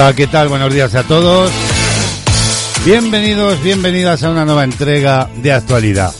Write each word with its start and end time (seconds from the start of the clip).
Hola, 0.00 0.14
¿qué 0.14 0.26
tal? 0.26 0.48
Buenos 0.48 0.72
días 0.72 0.94
a 0.94 1.02
todos. 1.02 1.50
Bienvenidos, 2.86 3.62
bienvenidas 3.62 4.22
a 4.22 4.30
una 4.30 4.46
nueva 4.46 4.64
entrega 4.64 5.28
de 5.42 5.52
actualidad. 5.52 6.14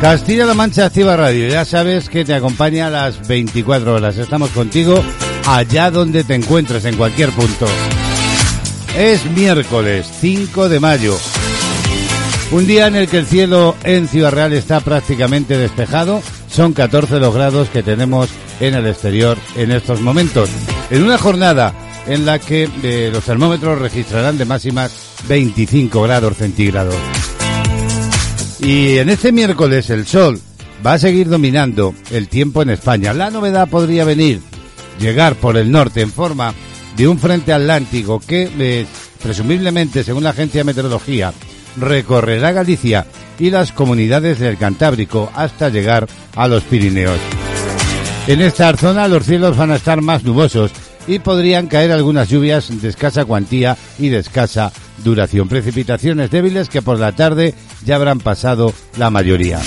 Castilla-La 0.00 0.54
Mancha 0.54 0.86
Activa 0.86 1.16
Radio, 1.16 1.48
ya 1.48 1.64
sabes 1.64 2.08
que 2.08 2.24
te 2.24 2.32
acompaña 2.32 2.86
a 2.86 2.90
las 2.90 3.26
24 3.26 3.92
horas. 3.92 4.18
Estamos 4.18 4.50
contigo 4.50 5.02
allá 5.48 5.90
donde 5.90 6.22
te 6.22 6.36
encuentres, 6.36 6.84
en 6.84 6.96
cualquier 6.96 7.32
punto. 7.32 7.66
Es 8.96 9.24
miércoles 9.32 10.06
5 10.20 10.68
de 10.68 10.78
mayo. 10.78 11.18
Un 12.52 12.68
día 12.68 12.86
en 12.86 12.94
el 12.94 13.08
que 13.08 13.18
el 13.18 13.26
cielo 13.26 13.74
en 13.82 14.06
Ciudad 14.06 14.30
Real 14.30 14.52
está 14.52 14.78
prácticamente 14.78 15.58
despejado. 15.58 16.22
Son 16.48 16.72
14 16.72 17.18
los 17.18 17.34
grados 17.34 17.68
que 17.68 17.82
tenemos 17.82 18.30
en 18.60 18.74
el 18.74 18.86
exterior 18.86 19.36
en 19.56 19.72
estos 19.72 20.00
momentos. 20.00 20.48
En 20.88 21.02
una 21.02 21.18
jornada 21.18 21.74
en 22.06 22.26
la 22.26 22.38
que 22.38 22.68
eh, 22.82 23.10
los 23.12 23.24
termómetros 23.24 23.78
registrarán 23.78 24.38
de 24.38 24.44
máximas 24.44 24.92
25 25.28 26.02
grados 26.02 26.36
centígrados. 26.36 26.94
Y 28.60 28.98
en 28.98 29.10
este 29.10 29.32
miércoles 29.32 29.90
el 29.90 30.06
sol 30.06 30.40
va 30.84 30.94
a 30.94 30.98
seguir 30.98 31.28
dominando 31.28 31.94
el 32.10 32.28
tiempo 32.28 32.62
en 32.62 32.70
España. 32.70 33.12
La 33.12 33.30
novedad 33.30 33.68
podría 33.68 34.04
venir, 34.04 34.40
llegar 34.98 35.34
por 35.36 35.56
el 35.56 35.70
norte 35.70 36.00
en 36.00 36.10
forma 36.10 36.54
de 36.96 37.08
un 37.08 37.18
frente 37.18 37.52
atlántico 37.52 38.20
que 38.20 38.50
eh, 38.58 38.86
presumiblemente, 39.22 40.04
según 40.04 40.24
la 40.24 40.30
agencia 40.30 40.60
de 40.60 40.64
meteorología, 40.64 41.32
recorrerá 41.76 42.52
Galicia 42.52 43.06
y 43.38 43.50
las 43.50 43.72
comunidades 43.72 44.38
del 44.38 44.56
Cantábrico 44.56 45.30
hasta 45.34 45.68
llegar 45.68 46.06
a 46.34 46.48
los 46.48 46.62
Pirineos. 46.64 47.18
En 48.26 48.40
esta 48.40 48.76
zona 48.76 49.06
los 49.08 49.24
cielos 49.24 49.56
van 49.56 49.70
a 49.70 49.76
estar 49.76 50.00
más 50.00 50.24
nubosos 50.24 50.72
y 51.06 51.18
podrían 51.18 51.66
caer 51.66 51.92
algunas 51.92 52.28
lluvias 52.28 52.80
de 52.80 52.88
escasa 52.88 53.24
cuantía 53.24 53.76
y 53.98 54.08
de 54.08 54.18
escasa 54.18 54.72
duración. 55.04 55.48
Precipitaciones 55.48 56.30
débiles 56.30 56.68
que 56.68 56.82
por 56.82 56.98
la 56.98 57.12
tarde 57.12 57.54
ya 57.84 57.96
habrán 57.96 58.20
pasado 58.20 58.72
la 58.96 59.10
mayoría. 59.10 59.60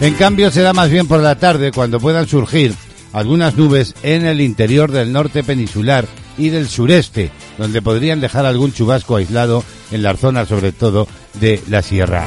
En 0.00 0.14
cambio 0.14 0.50
será 0.50 0.72
más 0.72 0.90
bien 0.90 1.08
por 1.08 1.20
la 1.20 1.36
tarde 1.36 1.72
cuando 1.72 1.98
puedan 2.00 2.28
surgir 2.28 2.74
algunas 3.12 3.56
nubes 3.56 3.94
en 4.02 4.26
el 4.26 4.40
interior 4.40 4.92
del 4.92 5.12
norte 5.12 5.42
peninsular 5.42 6.06
y 6.36 6.50
del 6.50 6.68
sureste, 6.68 7.30
donde 7.56 7.82
podrían 7.82 8.20
dejar 8.20 8.46
algún 8.46 8.72
chubasco 8.72 9.16
aislado 9.16 9.64
en 9.90 10.02
las 10.02 10.20
zonas 10.20 10.48
sobre 10.48 10.72
todo 10.72 11.08
de 11.40 11.60
la 11.68 11.82
sierra. 11.82 12.26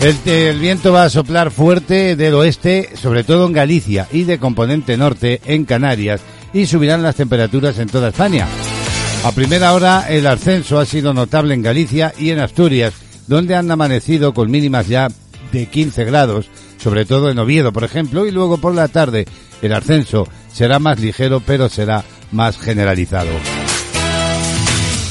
El, 0.00 0.16
el, 0.30 0.60
viento 0.60 0.92
va 0.92 1.04
a 1.04 1.10
soplar 1.10 1.50
fuerte 1.50 2.16
del 2.16 2.34
oeste, 2.34 2.90
sobre 2.94 3.24
todo 3.24 3.46
en 3.46 3.54
Galicia, 3.54 4.06
y 4.12 4.24
de 4.24 4.38
componente 4.38 4.96
norte 4.96 5.40
en 5.46 5.64
Canarias, 5.64 6.20
y 6.52 6.66
subirán 6.66 7.02
las 7.02 7.16
temperaturas 7.16 7.78
en 7.78 7.88
toda 7.88 8.08
España. 8.08 8.46
A 9.24 9.32
primera 9.32 9.74
hora 9.74 10.06
el 10.08 10.26
ascenso 10.26 10.78
ha 10.78 10.86
sido 10.86 11.12
notable 11.12 11.54
en 11.54 11.62
Galicia 11.62 12.12
y 12.18 12.30
en 12.30 12.40
Asturias, 12.40 12.94
donde 13.26 13.56
han 13.56 13.70
amanecido 13.70 14.34
con 14.34 14.50
mínimas 14.50 14.88
ya 14.88 15.08
de 15.52 15.66
15 15.66 16.04
grados, 16.04 16.46
sobre 16.78 17.04
todo 17.04 17.30
en 17.30 17.38
Oviedo, 17.38 17.72
por 17.72 17.84
ejemplo, 17.84 18.26
y 18.26 18.30
luego 18.30 18.58
por 18.58 18.74
la 18.74 18.88
tarde 18.88 19.26
el 19.62 19.72
ascenso 19.72 20.28
será 20.52 20.78
más 20.78 21.00
ligero, 21.00 21.42
pero 21.44 21.68
será 21.68 22.04
más 22.32 22.58
generalizado. 22.58 23.30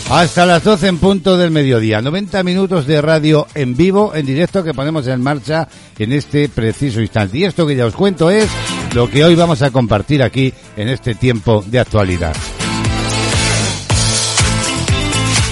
Hasta 0.10 0.46
las 0.46 0.64
12 0.64 0.88
en 0.88 0.98
punto 1.00 1.36
del 1.36 1.50
mediodía, 1.50 2.00
90 2.00 2.44
minutos 2.44 2.86
de 2.86 3.02
radio 3.02 3.48
en 3.56 3.76
vivo, 3.76 4.14
en 4.14 4.26
directo 4.26 4.64
que 4.64 4.74
ponemos 4.74 5.08
en 5.08 5.22
marcha 5.22 5.68
en 5.98 6.14
este 6.14 6.48
preciso 6.48 7.02
instante. 7.02 7.40
Y 7.40 7.44
esto 7.44 7.66
que 7.66 7.76
ya 7.76 7.88
os 7.88 7.96
cuento 7.96 8.30
es 8.30 8.48
lo 8.96 9.10
que 9.10 9.26
hoy 9.26 9.36
vamos 9.36 9.62
a 9.62 9.72
compartir 9.72 10.24
aquí 10.24 10.54
en 10.78 10.88
este 10.88 11.16
tiempo 11.16 11.62
de 11.68 11.80
actualidad. 11.80 12.34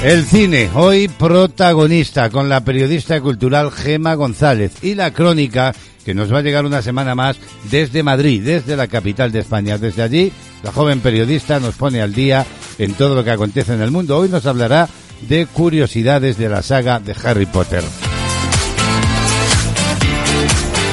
El 0.02 0.24
cine, 0.24 0.70
hoy 0.74 1.10
protagonista 1.10 2.30
con 2.30 2.48
la 2.48 2.64
periodista 2.64 3.20
cultural 3.20 3.70
Gema 3.70 4.16
González 4.16 4.72
y 4.82 4.96
la 4.96 5.12
crónica 5.12 5.76
que 6.06 6.14
nos 6.14 6.34
va 6.34 6.38
a 6.38 6.42
llegar 6.42 6.66
una 6.66 6.82
semana 6.82 7.16
más 7.16 7.38
desde 7.70 8.02
Madrid, 8.02 8.42
desde 8.42 8.78
la 8.78 8.88
capital 8.88 9.34
de 9.34 9.40
España. 9.40 9.78
Desde 9.78 10.04
allí, 10.04 10.32
la 10.64 10.72
joven 10.72 11.02
periodista 11.02 11.60
nos 11.60 11.76
pone 11.76 12.02
al 12.02 12.14
día 12.14 12.46
en 12.78 12.94
todo 12.94 13.14
lo 13.14 13.26
que 13.26 13.32
acontece 13.32 13.74
en 13.74 13.82
el 13.82 13.92
mundo. 13.92 14.18
Hoy 14.18 14.30
nos 14.30 14.46
hablará 14.46 14.88
de 15.28 15.48
curiosidades 15.48 16.38
de 16.38 16.48
la 16.48 16.62
saga 16.62 17.02
de 17.02 17.14
Harry 17.22 17.46
Potter. 17.46 17.84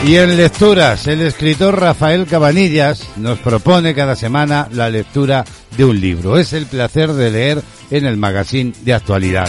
Y 0.03 0.17
en 0.17 0.37
lecturas, 0.37 1.07
el 1.07 1.21
escritor 1.21 1.79
Rafael 1.79 2.27
Cabanillas 2.27 3.07
nos 3.17 3.39
propone 3.39 3.95
cada 3.95 4.17
semana 4.17 4.67
la 4.73 4.89
lectura 4.89 5.45
de 5.77 5.85
un 5.85 6.01
libro. 6.01 6.39
Es 6.39 6.55
el 6.55 6.67
placer 6.67 7.13
de 7.13 7.31
leer 7.31 7.63
en 7.91 8.07
el 8.07 8.17
magazine 8.17 8.73
de 8.83 8.95
actualidad. 8.95 9.49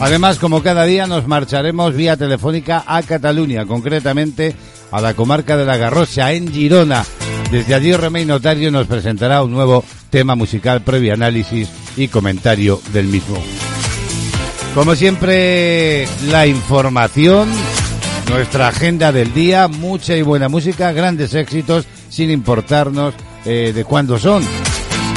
Además, 0.00 0.40
como 0.40 0.64
cada 0.64 0.84
día, 0.84 1.06
nos 1.06 1.28
marcharemos 1.28 1.94
vía 1.94 2.16
telefónica 2.16 2.82
a 2.84 3.02
Cataluña, 3.02 3.64
concretamente 3.64 4.54
a 4.90 5.00
la 5.00 5.14
comarca 5.14 5.56
de 5.56 5.64
la 5.64 5.76
Garrocha, 5.76 6.32
en 6.32 6.52
Girona. 6.52 7.04
Desde 7.52 7.74
allí, 7.74 7.94
Remey 7.94 8.24
Notario 8.24 8.72
nos 8.72 8.88
presentará 8.88 9.44
un 9.44 9.52
nuevo 9.52 9.84
tema 10.10 10.34
musical 10.34 10.82
previo 10.82 11.14
análisis 11.14 11.68
y 11.96 12.08
comentario 12.08 12.80
del 12.92 13.06
mismo. 13.06 13.38
Como 14.74 14.96
siempre, 14.96 16.08
la 16.28 16.48
información, 16.48 17.48
nuestra 18.28 18.68
agenda 18.68 19.12
del 19.12 19.32
día, 19.34 19.68
mucha 19.68 20.16
y 20.16 20.22
buena 20.22 20.48
música, 20.48 20.92
grandes 20.92 21.34
éxitos, 21.34 21.86
sin 22.08 22.30
importarnos 22.30 23.14
eh, 23.44 23.72
de 23.74 23.84
cuándo 23.84 24.18
son. 24.18 24.42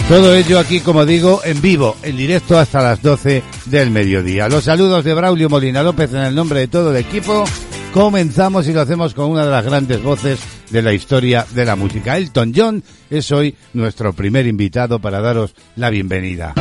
Todo 0.08 0.36
ello 0.36 0.60
aquí, 0.60 0.82
como 0.82 1.06
digo, 1.06 1.42
en 1.44 1.62
vivo, 1.62 1.96
en 2.04 2.16
directo 2.16 2.60
hasta 2.60 2.84
las 2.84 3.02
12 3.02 3.42
del 3.66 3.90
mediodía. 3.90 4.48
Los 4.48 4.66
saludos 4.66 5.04
de 5.04 5.14
Braulio 5.16 5.50
Molina 5.50 5.82
López 5.82 6.14
en 6.14 6.22
el 6.22 6.36
nombre 6.36 6.60
de 6.60 6.68
todo 6.68 6.92
el 6.92 6.98
equipo. 6.98 7.44
Comenzamos 7.92 8.68
y 8.68 8.74
lo 8.74 8.82
hacemos 8.82 9.14
con 9.14 9.32
una 9.32 9.46
de 9.46 9.52
las 9.52 9.66
grandes 9.66 10.04
voces 10.04 10.40
de 10.70 10.82
la 10.82 10.94
historia 10.94 11.46
de 11.56 11.66
la 11.66 11.76
música. 11.76 12.18
Elton 12.18 12.54
John 12.56 12.84
es 13.10 13.32
hoy 13.32 13.56
nuestro 13.74 14.14
primer 14.14 14.46
invitado 14.46 15.00
para 15.00 15.22
daros 15.22 15.56
la 15.76 15.90
bienvenida. 15.90 16.54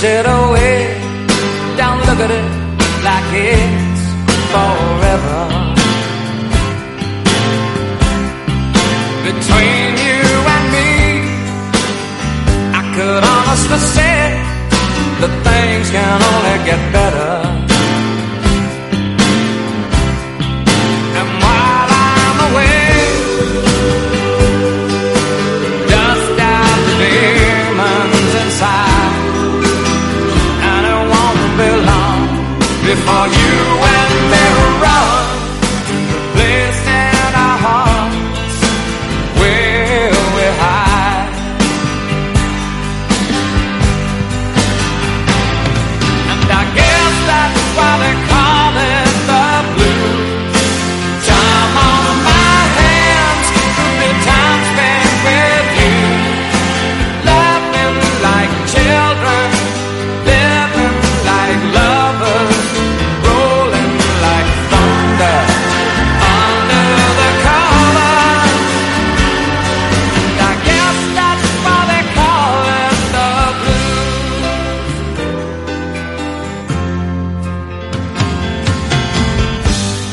Wish 0.00 0.08
it 0.08 0.24
away. 0.24 0.96
Don't 1.76 2.00
look 2.06 2.20
at 2.24 2.30
it 2.30 2.46
like 3.04 3.28
it's 3.34 4.02
forever. 4.52 5.40
Between 9.28 9.90
you 10.06 10.24
and 10.54 10.66
me, 10.76 10.90
I 12.72 12.82
could 12.96 13.24
honestly 13.34 13.78
say 13.96 14.16
that 15.20 15.32
things 15.44 15.90
can 15.90 16.22
only 16.32 16.56
get 16.64 16.80
better. 16.94 17.49
Before 32.90 33.28
you 33.28 33.99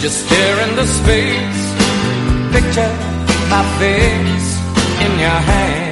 Just 0.07 0.25
stare 0.25 0.69
into 0.69 0.87
space, 0.87 1.63
picture 2.53 2.93
my 3.49 3.61
face 3.77 4.49
in 5.03 5.19
your 5.19 5.39
hand. 5.49 5.86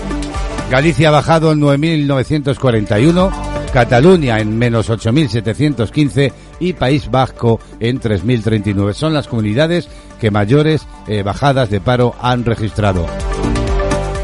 Galicia 0.69 1.07
ha 1.07 1.11
bajado 1.11 1.53
en 1.53 1.61
9.941, 1.61 3.31
Cataluña 3.73 4.39
en 4.41 4.55
menos 4.59 4.91
8.715 4.91 6.33
y 6.59 6.73
País 6.73 7.09
Vasco 7.09 7.59
en 7.79 7.99
3.039. 7.99 8.93
Son 8.93 9.11
las 9.11 9.27
comunidades 9.27 9.89
que 10.19 10.29
mayores 10.29 10.85
eh, 11.07 11.23
bajadas 11.23 11.71
de 11.71 11.81
paro 11.81 12.13
han 12.21 12.45
registrado. 12.45 13.07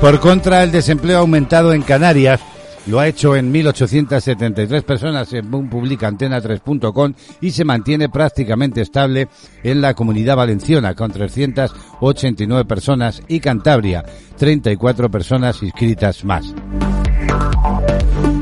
Por 0.02 0.20
contra, 0.20 0.64
el 0.64 0.72
desempleo 0.72 1.18
ha 1.18 1.22
aumentado 1.22 1.74
en 1.74 1.82
Canarias. 1.82 2.40
Lo 2.86 3.00
ha 3.00 3.08
hecho 3.08 3.36
en 3.36 3.52
1.873 3.52 4.84
personas, 4.84 5.28
según 5.28 5.70
publica 5.70 6.10
Antena3.com, 6.10 7.14
y 7.42 7.52
se 7.52 7.66
mantiene 7.66 8.08
prácticamente 8.08 8.82
estable 8.82 9.28
en 9.64 9.82
la 9.82 9.96
Comunidad 9.96 10.38
Valenciana, 10.38 10.94
con 10.94 11.12
389 11.12 12.66
personas, 12.66 13.22
y 13.28 13.40
Cantabria, 13.40 14.06
34 14.38 15.10
personas 15.10 15.62
inscritas 15.64 16.24
más. 16.24 16.54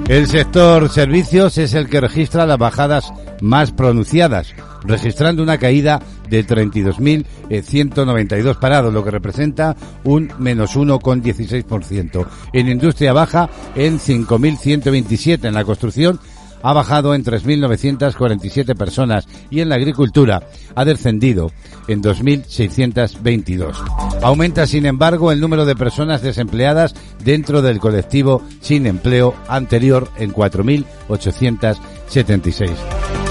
El 0.07 0.27
sector 0.27 0.89
servicios 0.89 1.57
es 1.57 1.73
el 1.73 1.89
que 1.89 2.01
registra 2.01 2.45
las 2.45 2.59
bajadas 2.59 3.11
más 3.41 3.71
pronunciadas, 3.71 4.53
registrando 4.87 5.43
una 5.43 5.57
caída 5.57 6.01
de 6.29 6.45
32.192 6.45 8.59
parados, 8.59 8.93
lo 8.93 9.03
que 9.03 9.11
representa 9.11 9.75
un 10.03 10.31
menos 10.39 10.75
1,16%. 10.75 12.27
En 12.53 12.69
industria 12.69 13.13
baja 13.13 13.49
en 13.75 13.99
5.127. 13.99 15.47
En 15.47 15.53
la 15.53 15.63
construcción 15.63 16.19
ha 16.65 16.73
bajado 16.73 17.13
en 17.13 17.23
3.947 17.23 18.75
personas 18.75 19.27
y 19.51 19.61
en 19.61 19.69
la 19.69 19.75
agricultura 19.75 20.47
ha 20.73 20.83
descendido 20.83 21.51
en 21.87 22.01
2.622. 22.01 23.75
Aumenta, 24.23 24.65
sin 24.65 24.87
embargo, 24.87 25.31
el 25.31 25.39
número 25.39 25.65
de 25.65 25.75
personas 25.75 26.23
desempleadas 26.23 26.95
dentro 27.23 27.61
del 27.61 27.79
colectivo 27.79 28.41
sin 28.61 28.87
empleo 28.87 29.35
anterior 29.47 30.09
en 30.17 30.33
4.876. 30.33 33.24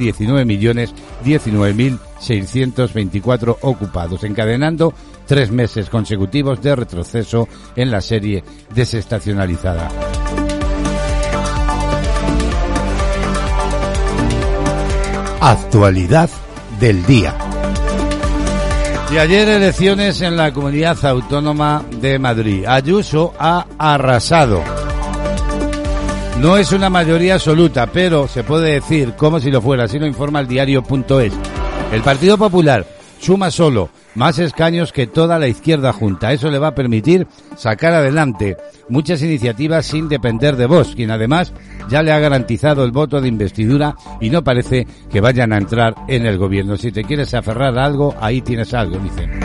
19.019.624 2.21 3.59
ocupados, 3.63 4.25
encadenando 4.25 4.93
tres 5.27 5.51
meses 5.51 5.91
consecutivos 5.91 6.63
de 6.63 6.77
retroceso 6.77 7.49
en 7.75 7.91
la 7.91 8.01
serie 8.01 8.45
desestacionalizada. 8.75 9.89
Actualidad 15.41 16.31
del 16.81 17.05
día. 17.07 17.35
Y 19.13 19.19
ayer 19.19 19.49
elecciones 19.49 20.21
en 20.21 20.37
la 20.37 20.53
comunidad 20.53 21.05
autónoma 21.05 21.85
de 22.01 22.19
Madrid. 22.19 22.65
Ayuso 22.67 23.35
ha 23.39 23.67
arrasado. 23.79 24.63
No 26.41 26.57
es 26.57 26.73
una 26.73 26.91
mayoría 26.91 27.35
absoluta, 27.35 27.87
pero 27.87 28.27
se 28.27 28.43
puede 28.43 28.73
decir 28.73 29.15
como 29.17 29.39
si 29.39 29.51
lo 29.51 29.63
fuera, 29.63 29.85
así 29.85 29.99
lo 29.99 30.07
informa 30.07 30.41
el 30.41 30.49
diario.es. 30.49 31.33
El 31.93 32.03
Partido 32.03 32.37
Popular 32.37 32.87
suma 33.19 33.51
solo 33.51 33.91
más 34.15 34.39
escaños 34.39 34.93
que 34.93 35.07
toda 35.07 35.39
la 35.39 35.49
izquierda 35.49 35.93
junta. 35.93 36.33
Eso 36.33 36.51
le 36.51 36.59
va 36.59 36.69
a 36.69 36.75
permitir 36.75 37.27
sacar 37.57 37.93
adelante 37.93 38.57
muchas 38.89 39.23
iniciativas 39.23 39.87
sin 39.87 40.09
depender 40.09 40.57
de 40.57 40.67
vos, 40.67 40.95
quien 40.95 41.11
además 41.11 41.53
ya 41.89 42.03
le 42.03 42.13
ha 42.13 42.19
garantizado 42.19 42.85
el 42.85 42.93
voto 42.93 43.21
de 43.21 43.29
investidura 43.29 43.97
y 44.21 44.31
no 44.31 44.43
parece 44.43 44.87
que 45.11 45.21
vayan 45.21 45.53
a 45.53 45.59
entrar 45.59 45.95
en 46.09 46.27
el 46.27 46.39
gobierno. 46.39 46.77
Si 46.77 46.93
te 46.93 47.05
quieres 47.05 47.35
aferrar 47.35 47.79
a 47.79 47.85
algo, 47.85 48.15
ahí 48.21 48.41
tienes 48.41 48.75
algo, 48.75 48.99
dicen. 48.99 49.41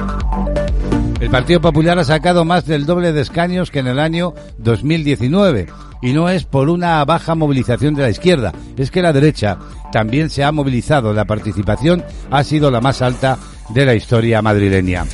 El 1.22 1.30
Partido 1.30 1.62
Popular 1.62 2.00
ha 2.00 2.04
sacado 2.04 2.46
más 2.46 2.66
del 2.66 2.88
doble 2.88 3.14
de 3.14 3.22
escaños 3.22 3.70
que 3.70 3.78
en 3.78 3.86
el 3.86 4.00
año 4.00 4.34
2019 4.58 5.68
y 6.02 6.14
no 6.14 6.28
es 6.30 6.46
por 6.46 6.68
una 6.68 7.06
baja 7.06 7.36
movilización 7.36 7.94
de 7.94 8.02
la 8.02 8.10
izquierda, 8.10 8.52
es 8.76 8.90
que 8.90 9.04
la 9.04 9.14
derecha 9.14 9.60
también 9.92 10.32
se 10.32 10.44
ha 10.44 10.52
movilizado. 10.52 11.14
La 11.14 11.26
participación 11.26 12.04
ha 12.32 12.44
sido 12.44 12.72
la 12.72 12.82
más 12.82 13.04
alta 13.04 13.38
de 13.70 13.86
la 13.86 13.94
historia 13.94 14.42
madrileña. 14.42 15.06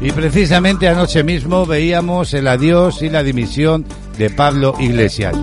Y 0.00 0.10
precisamente 0.12 0.88
anoche 0.88 1.22
mismo 1.22 1.66
veíamos 1.66 2.32
el 2.32 2.48
adiós 2.48 3.02
y 3.02 3.10
la 3.10 3.22
dimisión 3.22 3.84
de 4.16 4.30
Pablo 4.30 4.74
Iglesias. 4.78 5.36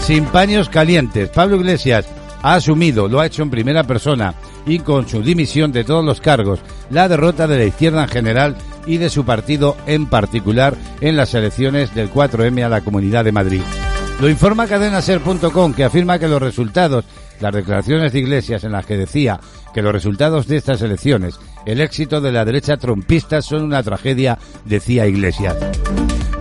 Sin 0.00 0.26
paños 0.26 0.68
calientes, 0.68 1.30
Pablo 1.30 1.56
Iglesias 1.56 2.06
ha 2.44 2.56
asumido, 2.56 3.08
lo 3.08 3.20
ha 3.20 3.26
hecho 3.26 3.42
en 3.42 3.48
primera 3.48 3.84
persona 3.84 4.34
y 4.66 4.78
con 4.80 5.08
su 5.08 5.22
dimisión 5.22 5.72
de 5.72 5.82
todos 5.82 6.04
los 6.04 6.20
cargos, 6.20 6.60
la 6.90 7.08
derrota 7.08 7.46
de 7.46 7.56
la 7.56 7.64
izquierda 7.64 8.02
en 8.02 8.08
general 8.10 8.56
y 8.86 8.98
de 8.98 9.08
su 9.08 9.24
partido 9.24 9.78
en 9.86 10.06
particular 10.06 10.76
en 11.00 11.16
las 11.16 11.32
elecciones 11.32 11.94
del 11.94 12.12
4M 12.12 12.62
a 12.62 12.68
la 12.68 12.82
Comunidad 12.82 13.24
de 13.24 13.32
Madrid. 13.32 13.62
Lo 14.20 14.28
informa 14.28 14.66
cadenaser.com 14.66 15.72
que 15.72 15.84
afirma 15.84 16.18
que 16.18 16.28
los 16.28 16.40
resultados, 16.40 17.06
las 17.40 17.54
declaraciones 17.54 18.12
de 18.12 18.18
Iglesias 18.18 18.62
en 18.62 18.72
las 18.72 18.84
que 18.84 18.98
decía 18.98 19.40
que 19.72 19.80
los 19.80 19.92
resultados 19.92 20.46
de 20.46 20.58
estas 20.58 20.82
elecciones, 20.82 21.40
el 21.64 21.80
éxito 21.80 22.20
de 22.20 22.30
la 22.30 22.44
derecha 22.44 22.76
trompista 22.76 23.40
son 23.40 23.62
una 23.62 23.82
tragedia, 23.82 24.38
decía 24.66 25.06
Iglesias. 25.06 25.56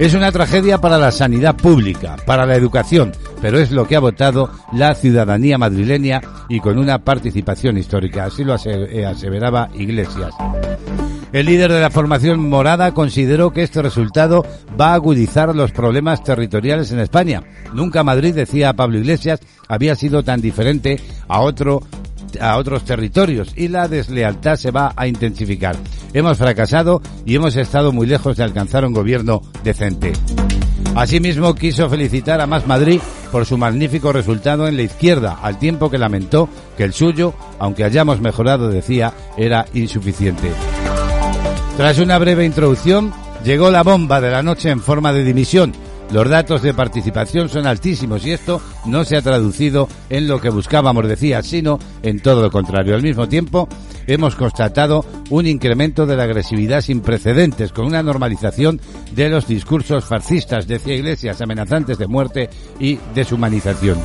Es 0.04 0.14
una 0.14 0.34
tragedia 0.34 0.80
para 0.80 0.98
la 0.98 1.14
sanidad 1.14 1.56
pública, 1.56 2.18
para 2.26 2.46
la 2.46 2.56
educación, 2.56 3.14
pero 3.42 3.58
es 3.58 3.72
lo 3.72 3.88
que 3.88 3.96
ha 3.96 4.02
votado 4.02 4.52
la 4.74 4.96
ciudadanía 4.96 5.58
madrileña 5.58 6.20
y 6.50 6.60
con 6.60 6.78
una 6.78 7.00
participación 7.00 7.78
histórica. 7.78 8.26
Así 8.26 8.44
lo 8.44 8.54
eh, 8.66 9.06
aseveraba 9.06 9.70
Iglesias. 9.74 10.34
El 11.32 11.46
líder 11.46 11.72
de 11.72 11.80
la 11.80 11.90
formación 11.90 12.50
morada 12.50 12.94
consideró 12.94 13.52
que 13.52 13.64
este 13.64 13.82
resultado 13.82 14.46
va 14.80 14.90
a 14.90 14.96
agudizar 14.96 15.56
los 15.56 15.72
problemas 15.72 16.22
territoriales 16.22 16.92
en 16.92 17.00
España. 17.00 17.42
Nunca 17.74 18.04
Madrid, 18.04 18.36
decía 18.36 18.74
Pablo 18.74 18.98
Iglesias, 18.98 19.40
había 19.70 19.96
sido 19.96 20.22
tan 20.22 20.42
diferente 20.42 21.00
a 21.30 21.40
otro 21.40 21.82
a 22.40 22.58
otros 22.58 22.84
territorios 22.84 23.54
y 23.56 23.68
la 23.68 23.88
deslealtad 23.88 24.56
se 24.56 24.72
va 24.72 24.94
a 24.96 25.08
intensificar. 25.08 25.76
Hemos 26.14 26.38
fracasado 26.38 27.02
y 27.26 27.36
hemos 27.36 27.56
estado 27.56 27.92
muy 27.92 28.08
lejos 28.08 28.38
de 28.38 28.44
alcanzar 28.44 28.86
un 28.86 28.94
gobierno 28.94 29.42
decente. 29.64 30.14
Asimismo, 30.96 31.56
quiso 31.56 31.90
felicitar 31.90 32.40
a 32.40 32.48
Más 32.48 32.68
Madrid 32.68 33.00
por 33.32 33.46
su 33.46 33.58
magnífico 33.58 34.14
resultado 34.14 34.68
en 34.68 34.78
la 34.78 34.84
izquierda, 34.84 35.40
al 35.42 35.58
tiempo 35.58 35.90
que 35.90 35.98
lamentó 35.98 36.48
que 36.78 36.84
el 36.84 36.94
suyo, 36.94 37.34
aunque 37.58 37.84
hayamos 37.84 38.22
mejorado, 38.22 38.70
decía, 38.70 39.14
era 39.36 39.66
insuficiente. 39.74 40.52
Tras 41.78 41.98
una 41.98 42.20
breve 42.20 42.46
introducción, 42.46 43.12
llegó 43.44 43.72
la 43.72 43.82
bomba 43.82 44.22
de 44.22 44.30
la 44.30 44.44
noche 44.44 44.70
en 44.70 44.82
forma 44.82 45.12
de 45.14 45.24
dimisión 45.24 45.74
los 46.14 46.30
datos 46.30 46.62
de 46.62 46.76
participación 46.76 47.50
son 47.50 47.66
altísimos 47.66 48.24
y 48.24 48.32
esto 48.32 48.62
no 48.86 49.04
se 49.04 49.18
ha 49.18 49.22
traducido 49.24 49.90
en 50.12 50.28
lo 50.28 50.40
que 50.40 50.52
buscábamos, 50.52 51.08
decía, 51.08 51.42
sino 51.42 51.80
en 52.04 52.20
todo 52.20 52.44
lo 52.44 52.52
contrario. 52.52 52.94
Al 52.94 53.02
mismo 53.02 53.28
tiempo, 53.28 53.68
hemos 54.06 54.36
constatado 54.36 55.04
un 55.32 55.48
incremento 55.48 56.06
de 56.06 56.16
la 56.16 56.24
agresividad 56.24 56.82
sin 56.82 57.02
precedentes, 57.02 57.72
con 57.72 57.88
una 57.88 58.04
normalización 58.04 58.80
de 59.16 59.28
los 59.28 59.48
discursos 59.48 60.06
fascistas, 60.06 60.68
decía 60.68 60.94
Iglesias, 60.94 61.42
amenazantes 61.42 61.98
de 61.98 62.06
muerte 62.06 62.50
y 62.80 63.00
deshumanización. 63.16 63.98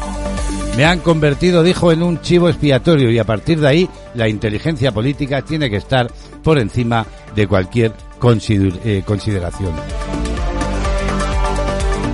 Me 0.79 0.87
han 0.87 1.01
convertido, 1.01 1.63
dijo, 1.63 1.93
en 1.93 2.03
un 2.03 2.23
chivo 2.23 2.49
expiatorio 2.49 3.11
y 3.11 3.19
a 3.19 3.25
partir 3.25 3.61
de 3.61 3.69
ahí 3.69 3.91
la 4.15 4.29
inteligencia 4.29 4.93
política 4.93 5.43
tiene 5.43 5.69
que 5.69 5.77
estar 5.77 6.11
por 6.43 6.59
encima 6.59 7.05
de 7.35 7.47
cualquier 7.47 7.93
eh, 8.49 9.03
consideración. 9.05 9.75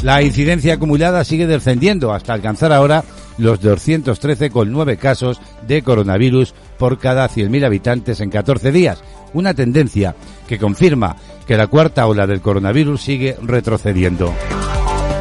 La 0.02 0.22
incidencia 0.22 0.74
acumulada 0.74 1.22
sigue 1.22 1.46
descendiendo 1.46 2.12
hasta 2.12 2.32
alcanzar 2.32 2.72
ahora 2.72 3.04
los 3.38 3.62
213,9 3.62 4.98
casos 4.98 5.40
de 5.68 5.82
coronavirus 5.82 6.52
por 6.78 6.98
cada 6.98 7.28
100.000 7.28 7.64
habitantes 7.64 8.18
en 8.18 8.30
14 8.30 8.72
días, 8.72 9.04
una 9.32 9.54
tendencia 9.54 10.16
que 10.48 10.58
confirma 10.58 11.14
que 11.46 11.56
la 11.56 11.68
cuarta 11.68 12.08
ola 12.08 12.26
del 12.26 12.40
coronavirus 12.40 13.00
sigue 13.00 13.36
retrocediendo. 13.40 14.34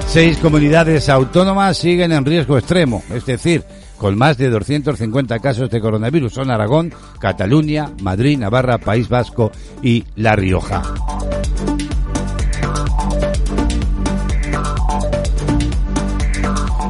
Seis 0.07 0.37
comunidades 0.37 1.09
autónomas 1.09 1.77
siguen 1.77 2.11
en 2.11 2.23
riesgo 2.23 2.57
extremo, 2.57 3.03
es 3.11 3.25
decir, 3.25 3.63
con 3.97 4.17
más 4.17 4.37
de 4.37 4.49
250 4.49 5.39
casos 5.39 5.69
de 5.69 5.81
coronavirus. 5.81 6.33
Son 6.33 6.51
Aragón, 6.51 6.93
Cataluña, 7.19 7.89
Madrid, 8.01 8.37
Navarra, 8.37 8.77
País 8.77 9.09
Vasco 9.09 9.51
y 9.81 10.03
La 10.15 10.35
Rioja. 10.35 10.83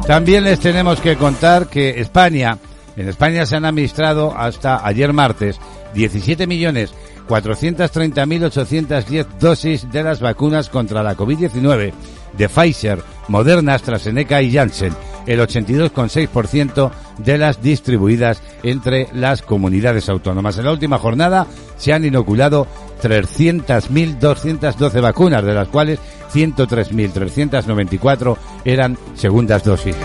También 0.06 0.44
les 0.44 0.60
tenemos 0.60 1.00
que 1.00 1.16
contar 1.16 1.68
que 1.68 1.98
España, 1.98 2.58
en 2.94 3.08
España 3.08 3.46
se 3.46 3.56
han 3.56 3.64
administrado 3.64 4.36
hasta 4.36 4.86
ayer 4.86 5.14
martes 5.14 5.58
17 5.94 6.46
millones 6.46 6.92
430.810 7.28 9.26
dosis 9.38 9.90
de 9.90 10.02
las 10.02 10.20
vacunas 10.20 10.68
contra 10.68 11.02
la 11.02 11.16
COVID-19 11.16 11.92
de 12.36 12.48
Pfizer, 12.48 13.02
Moderna, 13.28 13.74
AstraZeneca 13.74 14.42
y 14.42 14.52
Janssen, 14.52 14.92
el 15.26 15.40
82,6% 15.40 16.90
de 17.18 17.38
las 17.38 17.62
distribuidas 17.62 18.42
entre 18.62 19.08
las 19.12 19.42
comunidades 19.42 20.08
autónomas. 20.08 20.58
En 20.58 20.66
la 20.66 20.72
última 20.72 20.98
jornada 20.98 21.46
se 21.76 21.92
han 21.92 22.04
inoculado 22.04 22.66
300.212 23.02 25.00
vacunas, 25.00 25.44
de 25.44 25.54
las 25.54 25.68
cuales 25.68 26.00
103.394 26.32 28.36
eran 28.64 28.98
segundas 29.14 29.62
dosis. 29.64 29.96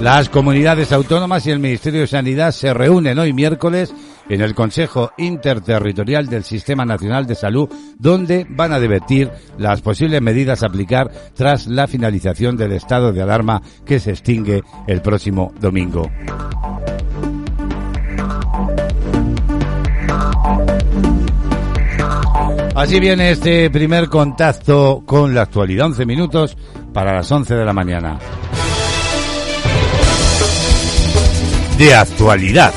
Las 0.00 0.28
comunidades 0.28 0.92
autónomas 0.92 1.46
y 1.46 1.50
el 1.50 1.58
Ministerio 1.58 2.02
de 2.02 2.06
Sanidad 2.06 2.52
se 2.52 2.74
reúnen 2.74 3.18
hoy 3.18 3.32
miércoles 3.32 3.94
en 4.28 4.40
el 4.40 4.54
Consejo 4.54 5.12
Interterritorial 5.16 6.26
del 6.26 6.44
Sistema 6.44 6.84
Nacional 6.84 7.26
de 7.26 7.34
Salud, 7.34 7.68
donde 7.98 8.46
van 8.48 8.72
a 8.72 8.80
debatir 8.80 9.30
las 9.58 9.82
posibles 9.82 10.20
medidas 10.22 10.62
a 10.62 10.66
aplicar 10.66 11.10
tras 11.34 11.66
la 11.66 11.86
finalización 11.86 12.56
del 12.56 12.72
estado 12.72 13.12
de 13.12 13.22
alarma 13.22 13.62
que 13.84 14.00
se 14.00 14.10
extingue 14.10 14.62
el 14.86 15.02
próximo 15.02 15.52
domingo. 15.60 16.10
Así 22.74 23.00
viene 23.00 23.30
este 23.30 23.70
primer 23.70 24.08
contacto 24.08 25.02
con 25.06 25.34
la 25.34 25.42
actualidad, 25.42 25.86
11 25.86 26.04
minutos 26.04 26.56
para 26.92 27.14
las 27.14 27.32
11 27.32 27.54
de 27.54 27.64
la 27.64 27.72
mañana. 27.72 28.18
De 31.78 31.94
actualidad 31.94 32.74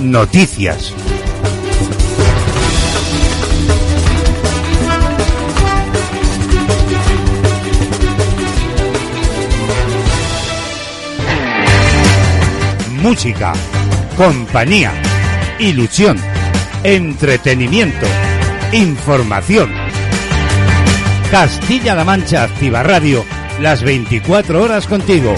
Noticias. 0.00 0.94
Música, 13.02 13.52
compañía, 14.16 14.92
ilusión, 15.58 16.18
entretenimiento, 16.82 18.06
información. 18.72 19.70
Castilla-La 21.30 22.04
Mancha 22.04 22.44
Activa 22.44 22.82
Radio, 22.82 23.24
las 23.60 23.82
24 23.82 24.62
horas 24.62 24.86
contigo. 24.86 25.34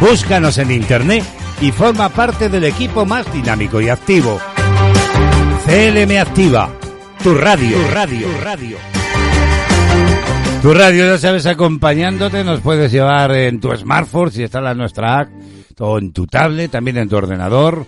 Búscanos 0.00 0.58
en 0.58 0.70
internet 0.70 1.24
y 1.60 1.72
forma 1.72 2.08
parte 2.08 2.48
del 2.48 2.64
equipo 2.64 3.04
más 3.04 3.30
dinámico 3.32 3.80
y 3.80 3.88
activo. 3.88 4.38
CLM 5.66 6.16
Activa, 6.18 6.70
tu 7.22 7.34
radio, 7.34 7.76
tu 7.76 7.94
radio, 7.94 8.28
tu 8.28 8.44
radio. 8.44 8.76
Tu 10.62 10.74
radio, 10.74 11.06
ya 11.06 11.18
sabes, 11.18 11.46
acompañándote, 11.46 12.42
nos 12.42 12.60
puedes 12.60 12.90
llevar 12.90 13.32
en 13.32 13.60
tu 13.60 13.74
smartphone 13.76 14.32
si 14.32 14.42
está 14.42 14.60
la 14.60 14.74
nuestra 14.74 15.20
app, 15.20 15.28
o 15.78 15.98
en 15.98 16.12
tu 16.12 16.26
tablet, 16.26 16.70
también 16.70 16.96
en 16.96 17.08
tu 17.08 17.16
ordenador, 17.16 17.86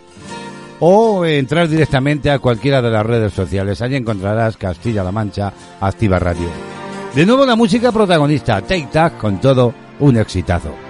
o 0.78 1.24
entrar 1.24 1.68
directamente 1.68 2.30
a 2.30 2.38
cualquiera 2.38 2.80
de 2.80 2.90
las 2.90 3.04
redes 3.04 3.32
sociales. 3.32 3.82
Allí 3.82 3.96
encontrarás 3.96 4.56
Castilla-La 4.56 5.10
Mancha 5.10 5.52
Activa 5.80 6.18
Radio. 6.18 6.48
De 7.14 7.26
nuevo 7.26 7.44
la 7.44 7.56
música 7.56 7.90
protagonista, 7.90 8.60
Take 8.62 8.88
Tac, 8.92 9.18
con 9.18 9.40
todo 9.40 9.74
un 9.98 10.16
exitazo. 10.16 10.89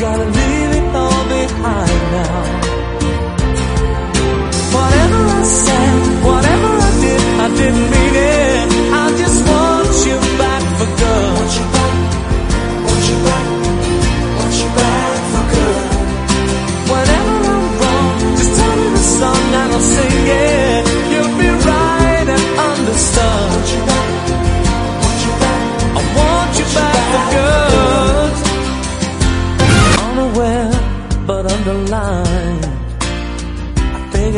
gotta 0.00 0.24
leave 0.24 0.72
it 0.80 0.94
all 0.94 1.24
behind 1.28 2.02
now. 2.16 2.40
Whatever 4.76 5.20
I 5.28 5.42
said, 5.44 6.24
whatever 6.24 6.70
I 6.88 6.92
did, 7.04 7.22
I 7.44 7.48
didn't 7.60 7.86
mean 7.94 8.14
it. 8.32 8.68
I 9.02 9.06
just 9.20 9.38
want 9.50 9.92
you 10.08 10.16
back 10.40 10.62
for 10.78 10.88
good. 11.00 11.26
Want 11.36 11.52
you 11.58 11.66
back, 11.76 11.96
want 12.86 13.04
you 13.10 13.18
back, 13.28 13.46
want 14.38 14.54
you 14.62 14.70
back 14.80 15.20
for 15.32 15.44
good. 15.52 15.84
Whenever 16.92 17.36
I'm 17.52 17.66
wrong, 17.80 18.36
just 18.38 18.52
tell 18.58 18.76
me 18.80 18.88
the 18.96 19.04
song 19.18 19.44
and 19.60 19.72
I'll 19.74 19.80
sing 19.80 20.26
it. 20.28 20.69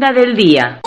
Agenda 0.00 0.12
del 0.12 0.36
día. 0.36 0.80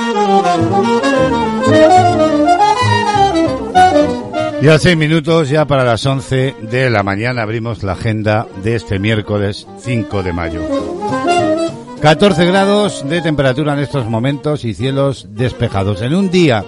Ya 4.62 4.80
seis 4.80 4.98
minutos, 4.98 5.50
ya 5.50 5.66
para 5.66 5.84
las 5.84 6.06
11 6.06 6.56
de 6.62 6.90
la 6.90 7.04
mañana 7.04 7.44
abrimos 7.44 7.84
la 7.84 7.94
agenda 7.94 8.48
de 8.64 8.76
este 8.76 8.98
miércoles 9.00 9.68
5 9.80 10.24
de 10.24 10.34
mayo. 10.34 10.62
14 12.02 12.46
grados 12.46 13.08
de 13.08 13.22
temperatura 13.22 13.74
en 13.74 13.80
estos 13.80 14.08
momentos 14.08 14.66
y 14.66 14.74
cielos 14.74 15.28
despejados. 15.32 16.02
En 16.02 16.16
un 16.16 16.30
día 16.32 16.64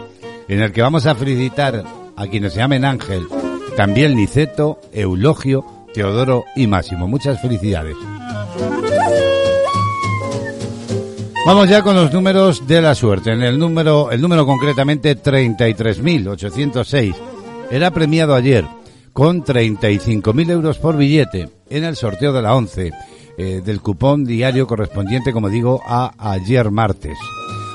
en 0.48 0.62
el 0.62 0.72
que 0.72 0.82
vamos 0.82 1.06
a 1.06 1.16
felicitar 1.16 1.84
a 2.16 2.28
quienes 2.28 2.54
se 2.54 2.60
llamen 2.60 2.86
Ángel, 2.86 3.28
también 3.76 4.16
Niceto, 4.16 4.80
Eulogio, 4.94 5.66
Teodoro 5.94 6.46
y 6.56 6.68
Máximo. 6.68 7.08
Muchas 7.08 7.42
felicidades. 7.42 7.96
Vamos 11.46 11.70
ya 11.70 11.84
con 11.84 11.96
los 11.96 12.12
números 12.12 12.66
de 12.66 12.82
la 12.82 12.96
suerte. 12.96 13.32
En 13.32 13.44
el 13.44 13.60
número, 13.60 14.12
el 14.12 14.20
número 14.20 14.48
concretamente 14.48 15.16
33.806 15.16 17.16
era 17.70 17.92
premiado 17.92 18.34
ayer 18.34 18.66
con 19.14 19.44
35.000 19.44 20.50
euros 20.50 20.80
por 20.80 20.98
billete 20.98 21.50
en 21.70 21.84
el 21.84 21.96
sorteo 21.96 22.34
de 22.34 22.42
la 22.42 22.56
11 22.56 22.92
eh, 23.38 23.62
del 23.64 23.80
cupón 23.80 24.26
diario 24.26 24.66
correspondiente, 24.66 25.32
como 25.32 25.52
digo, 25.52 25.84
a 25.86 26.14
ayer 26.18 26.72
martes. 26.72 27.20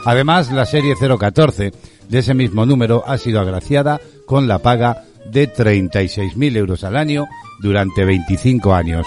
Además, 0.04 0.50
la 0.50 0.66
serie 0.66 0.96
014 0.96 1.72
de 2.08 2.18
ese 2.18 2.34
mismo 2.34 2.66
número 2.66 3.04
ha 3.06 3.18
sido 3.18 3.38
agraciada 3.38 4.00
con 4.26 4.48
la 4.48 4.58
paga 4.58 5.04
de 5.30 5.48
36.000 5.48 6.56
euros 6.56 6.82
al 6.82 6.96
año 6.96 7.28
durante 7.60 8.04
25 8.04 8.74
años. 8.74 9.06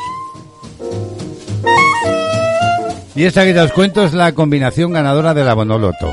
Y 3.16 3.26
esta 3.26 3.44
que 3.46 3.54
ya 3.54 3.64
os 3.64 3.72
cuento 3.72 4.04
es 4.04 4.14
la 4.14 4.32
combinación 4.32 4.92
ganadora 4.92 5.34
de 5.34 5.44
la 5.44 5.54
Bonoloto. 5.54 6.12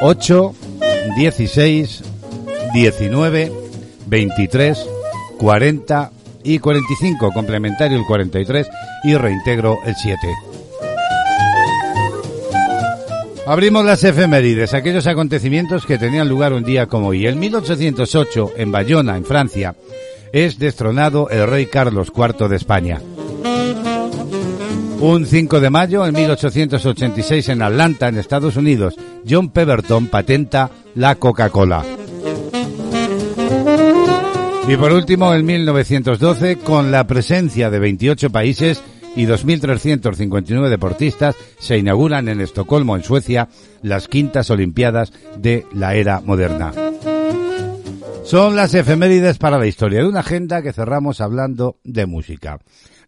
8, 0.00 0.54
16, 1.16 2.02
19, 2.72 3.52
23, 4.06 4.86
40 5.38 6.10
y 6.44 6.58
45, 6.58 7.32
complementario 7.32 7.98
el 7.98 8.06
43 8.06 8.68
y 9.04 9.14
reintegro 9.14 9.78
el 9.84 9.94
7. 9.96 10.16
Abrimos 13.46 13.84
las 13.84 14.04
efemérides, 14.04 14.74
aquellos 14.74 15.08
acontecimientos 15.08 15.84
que 15.84 15.98
tenían 15.98 16.28
lugar 16.28 16.52
un 16.52 16.62
día 16.62 16.86
como 16.86 17.08
hoy. 17.08 17.26
En 17.26 17.40
1808, 17.40 18.52
en 18.56 18.70
Bayona, 18.70 19.16
en 19.16 19.24
Francia, 19.24 19.74
es 20.32 20.60
destronado 20.60 21.28
el 21.30 21.48
rey 21.48 21.66
Carlos 21.66 22.12
IV 22.14 22.48
de 22.48 22.56
España. 22.56 23.00
Un 25.00 25.24
5 25.24 25.60
de 25.60 25.70
mayo, 25.70 26.06
en 26.06 26.14
1886, 26.14 27.48
en 27.48 27.62
Atlanta, 27.62 28.08
en 28.08 28.18
Estados 28.18 28.56
Unidos, 28.56 28.96
John 29.26 29.48
Pemberton 29.48 30.08
patenta 30.08 30.70
la 30.94 31.14
Coca-Cola. 31.14 31.82
Y 34.68 34.76
por 34.76 34.92
último, 34.92 35.32
en 35.34 35.46
1912, 35.46 36.58
con 36.58 36.92
la 36.92 37.06
presencia 37.06 37.70
de 37.70 37.78
28 37.78 38.28
países 38.28 38.82
y 39.16 39.24
2.359 39.24 40.68
deportistas, 40.68 41.34
se 41.58 41.78
inauguran 41.78 42.28
en 42.28 42.42
Estocolmo, 42.42 42.94
en 42.94 43.02
Suecia, 43.02 43.48
las 43.82 44.06
quintas 44.06 44.50
Olimpiadas 44.50 45.14
de 45.38 45.64
la 45.72 45.94
era 45.94 46.20
moderna. 46.20 46.72
Son 48.22 48.54
las 48.54 48.74
efemérides 48.74 49.38
para 49.38 49.58
la 49.58 49.66
historia 49.66 50.00
de 50.00 50.08
una 50.08 50.20
agenda 50.20 50.60
que 50.60 50.74
cerramos 50.74 51.22
hablando 51.22 51.78
de 51.84 52.04
música. 52.04 52.60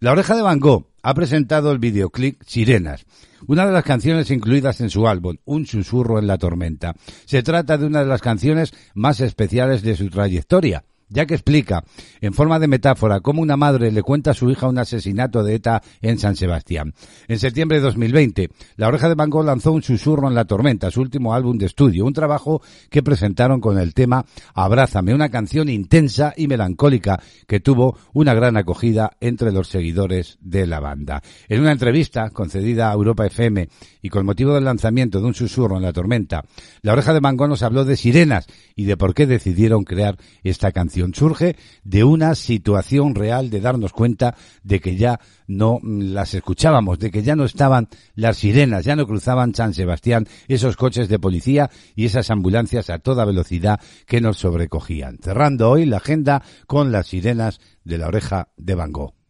La 0.03 0.11
Oreja 0.11 0.35
de 0.35 0.43
Van 0.43 0.59
Gogh 0.59 0.89
ha 1.05 1.15
presentado 1.15 1.71
el 1.71 1.79
videoclip 1.79 2.43
Sirenas, 2.45 3.07
una 3.47 3.65
de 3.65 3.71
las 3.71 3.85
canciones 3.85 4.33
incluidas 4.33 4.81
en 4.81 4.91
su 4.91 5.07
álbum, 5.07 5.37
Un 5.45 5.65
susurro 5.65 6.19
en 6.19 6.27
la 6.27 6.39
tormenta. 6.39 6.97
Se 7.25 7.45
trata 7.45 7.79
de 7.79 7.87
una 7.87 8.01
de 8.01 8.07
las 8.07 8.21
canciones 8.21 8.73
más 8.95 9.21
especiales 9.21 9.83
de 9.83 9.95
su 9.95 10.11
trayectoria 10.11 10.83
ya 11.13 11.27
que 11.27 11.35
explica, 11.35 11.85
en 12.21 12.33
forma 12.33 12.59
de 12.59 12.69
metáfora, 12.69 13.21
cómo 13.21 13.43
una 13.43 13.57
madre 13.57 13.93
le 13.93 14.03
cuenta 14.03 14.33
a 14.33 14.35
su 14.35 14.51
hija 14.51 14.69
un 14.69 14.79
asesinato 14.79 15.43
de 15.45 15.57
ETA 15.57 15.83
en 16.01 16.19
San 16.19 16.37
Sebastián. 16.37 16.95
En 17.29 17.39
septiembre 17.39 17.79
de 17.79 17.85
2020, 17.85 18.51
La 18.77 18.89
Oreja 18.89 19.09
de 19.09 19.15
Van 19.15 19.31
Gogh 19.31 19.45
lanzó 19.45 19.73
Un 19.73 19.83
susurro 19.83 20.29
en 20.29 20.35
la 20.35 20.45
tormenta, 20.45 20.91
su 20.91 21.01
último 21.01 21.35
álbum 21.35 21.59
de 21.59 21.67
estudio, 21.67 22.07
un 22.07 22.13
trabajo 22.13 22.63
que 22.91 23.03
presentaron 23.03 23.61
con 23.61 23.79
el 23.79 23.95
tema 23.95 24.25
Abrázame, 24.55 25.15
una 25.15 25.29
canción 25.29 25.69
intensa 25.69 26.33
y 26.37 26.49
melancólica 26.49 27.21
que 27.47 27.61
tuvo 27.61 27.99
una 28.13 28.35
gran 28.35 28.57
acogida 28.57 29.13
entre 29.21 29.53
los 29.53 29.69
seguidores 29.69 30.39
de 30.41 30.67
la 30.67 30.81
banda. 30.81 31.23
En 31.49 31.61
una 31.61 31.73
entrevista 31.73 32.31
concedida 32.31 32.91
a 32.91 32.95
Europa 32.95 33.27
FM 33.27 33.69
y 34.01 34.09
con 34.09 34.27
motivo 34.27 34.55
del 34.55 34.65
lanzamiento 34.65 35.21
de 35.21 35.27
Un 35.27 35.35
susurro 35.35 35.77
en 35.77 35.83
la 35.83 35.93
tormenta, 35.93 36.45
La 36.83 36.93
Oreja 36.93 37.13
de 37.13 37.21
Van 37.21 37.37
Gogh 37.37 37.49
nos 37.49 37.63
habló 37.63 37.85
de 37.85 37.97
sirenas 37.97 38.47
y 38.75 38.85
de 38.85 38.97
por 38.97 39.15
qué 39.15 39.27
decidieron 39.27 39.85
crear 39.85 40.17
esta 40.43 40.73
canción 40.73 41.02
surge 41.15 41.57
de 41.85 42.05
una 42.05 42.35
situación 42.35 43.15
real 43.15 43.51
de 43.51 43.61
darnos 43.61 43.93
cuenta 43.93 44.35
de 44.63 44.81
que 44.81 44.97
ya 44.97 45.21
no 45.47 45.79
las 45.83 46.35
escuchábamos, 46.35 46.99
de 46.99 47.11
que 47.11 47.23
ya 47.23 47.37
no 47.37 47.45
estaban 47.45 47.89
las 48.15 48.39
sirenas, 48.39 48.85
ya 48.85 48.97
no 48.97 49.07
cruzaban 49.07 49.55
San 49.55 49.75
Sebastián 49.75 50.27
esos 50.49 50.77
coches 50.77 51.09
de 51.09 51.19
policía 51.19 51.71
y 51.95 52.07
esas 52.07 52.31
ambulancias 52.31 52.91
a 52.91 52.99
toda 52.99 53.25
velocidad 53.25 53.81
que 54.07 54.21
nos 54.21 54.39
sobrecogían. 54.39 55.19
Cerrando 55.23 55.71
hoy 55.71 55.87
la 55.87 55.99
agenda 55.99 56.43
con 56.67 56.93
las 56.93 57.09
sirenas 57.09 57.61
de 57.85 57.99
la 57.99 58.09
oreja 58.09 58.49
de 58.57 58.75
Van 58.75 58.93
Gogh. 58.93 59.22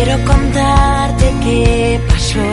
Quiero 0.00 0.16
contarte 0.24 1.26
qué 1.42 2.00
pasó. 2.08 2.48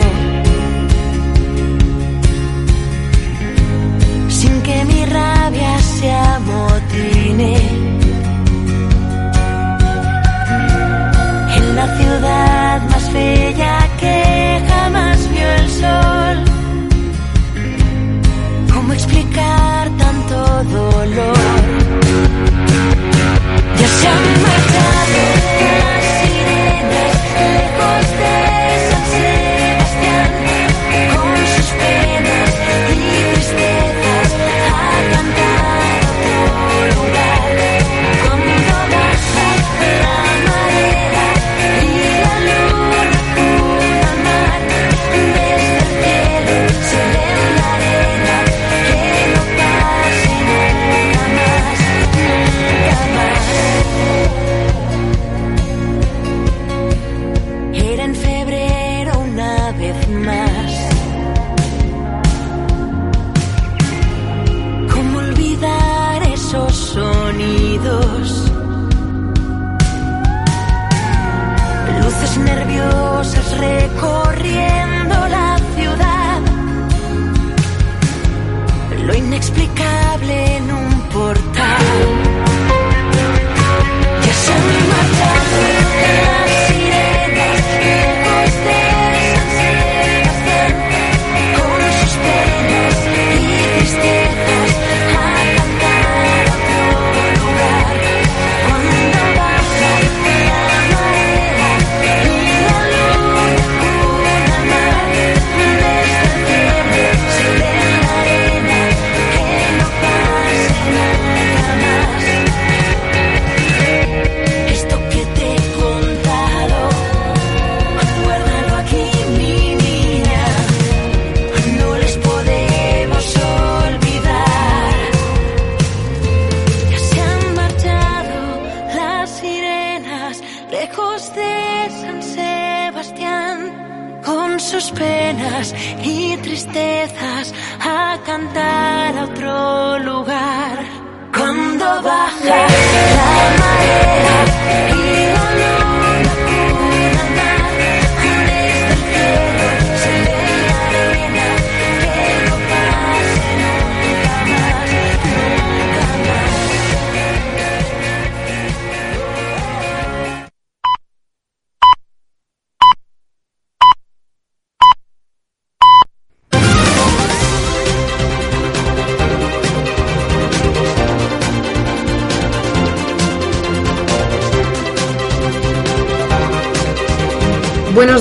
Sin 4.28 4.60
que 4.62 4.84
mi 4.84 5.04
rabia 5.06 5.78
se 5.78 6.10
amotine. 6.10 7.56
En 11.56 11.76
la 11.76 11.86
ciudad 11.98 12.82
más 12.90 13.12
bella 13.12 13.78
que 14.00 14.60
jamás 14.68 15.18
vio 15.30 15.48
el 15.60 15.70
sol. 15.70 16.36
¿Cómo 18.74 18.92
explicar 18.92 19.88
tanto 19.96 20.36
dolor? 20.64 21.36
Ya 23.80 23.88
se 23.98 24.08
han 24.08 24.26
marchado 24.46 25.20
las 25.80 26.04
sirenas. 26.20 27.15
stay, 27.36 27.68
for 27.76 28.06
stay. 28.08 28.65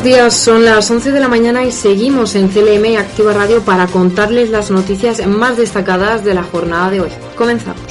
Días, 0.05 0.37
son 0.37 0.63
las 0.63 0.91
11 0.91 1.11
de 1.11 1.19
la 1.19 1.27
mañana 1.27 1.65
y 1.65 1.71
seguimos 1.71 2.35
en 2.35 2.47
CLM 2.47 2.95
Activa 2.99 3.33
Radio 3.33 3.61
para 3.61 3.87
contarles 3.87 4.51
las 4.51 4.69
noticias 4.69 5.25
más 5.25 5.57
destacadas 5.57 6.23
de 6.23 6.35
la 6.35 6.43
jornada 6.43 6.91
de 6.91 7.01
hoy. 7.01 7.09
Comenzamos. 7.35 7.84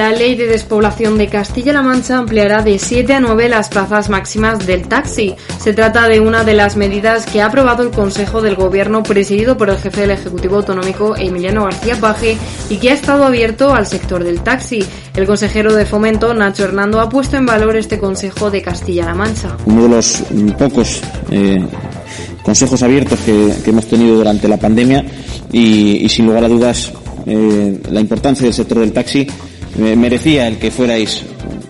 La 0.00 0.12
ley 0.12 0.34
de 0.34 0.46
despoblación 0.46 1.18
de 1.18 1.28
Castilla-La 1.28 1.82
Mancha 1.82 2.16
ampliará 2.16 2.62
de 2.62 2.78
7 2.78 3.12
a 3.12 3.20
9 3.20 3.50
las 3.50 3.68
plazas 3.68 4.08
máximas 4.08 4.66
del 4.66 4.88
taxi. 4.88 5.34
Se 5.58 5.74
trata 5.74 6.08
de 6.08 6.20
una 6.20 6.42
de 6.42 6.54
las 6.54 6.74
medidas 6.74 7.26
que 7.26 7.42
ha 7.42 7.46
aprobado 7.48 7.82
el 7.82 7.90
Consejo 7.90 8.40
del 8.40 8.54
Gobierno 8.54 9.02
presidido 9.02 9.58
por 9.58 9.68
el 9.68 9.76
jefe 9.76 10.00
del 10.00 10.12
Ejecutivo 10.12 10.56
Autonómico 10.56 11.14
Emiliano 11.18 11.64
García 11.64 12.00
Paje 12.00 12.38
y 12.70 12.78
que 12.78 12.88
ha 12.88 12.94
estado 12.94 13.26
abierto 13.26 13.74
al 13.74 13.86
sector 13.86 14.24
del 14.24 14.40
taxi. 14.40 14.82
El 15.14 15.26
consejero 15.26 15.74
de 15.74 15.84
Fomento, 15.84 16.32
Nacho 16.32 16.64
Hernando, 16.64 16.98
ha 16.98 17.10
puesto 17.10 17.36
en 17.36 17.44
valor 17.44 17.76
este 17.76 17.98
Consejo 17.98 18.50
de 18.50 18.62
Castilla-La 18.62 19.14
Mancha. 19.14 19.54
uno 19.66 19.82
de 19.82 19.88
los 19.90 20.22
pocos 20.58 21.02
eh, 21.30 21.62
consejos 22.42 22.82
abiertos 22.82 23.18
que, 23.20 23.52
hemos 23.66 23.84
tenido 23.84 24.16
durante 24.16 24.48
la 24.48 24.56
pandemia 24.56 25.04
y, 25.52 26.08
sin 26.08 26.24
lugar 26.24 26.44
a 26.44 26.48
dudas 26.48 26.90
eh, 27.26 27.78
la 27.90 28.00
importancia 28.00 28.44
del 28.44 28.54
sector 28.54 28.78
del 28.78 28.94
taxi 28.94 29.26
merecía 29.78 30.48
el 30.48 30.58
que 30.58 30.70
fuerais 30.70 31.24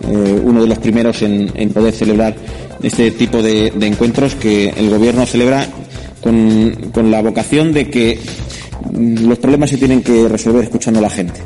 eh, 0.07 0.41
uno 0.43 0.61
de 0.61 0.67
los 0.67 0.79
primeros 0.79 1.21
en, 1.21 1.69
poder 1.73 1.93
celebrar 1.93 2.35
este 2.81 3.11
tipo 3.11 3.41
de, 3.41 3.67
encuentros 3.81 4.35
que 4.35 4.69
el 4.69 4.89
gobierno 4.89 5.25
celebra 5.25 5.67
con, 6.21 7.11
la 7.11 7.21
vocación 7.21 7.73
de 7.73 7.89
que 7.89 8.19
los 8.93 9.37
problemas 9.39 9.69
se 9.69 9.77
tienen 9.77 10.01
que 10.01 10.27
resolver 10.27 10.63
escuchando 10.63 10.99
a 10.99 11.03
la 11.03 11.09
gente 11.09 11.41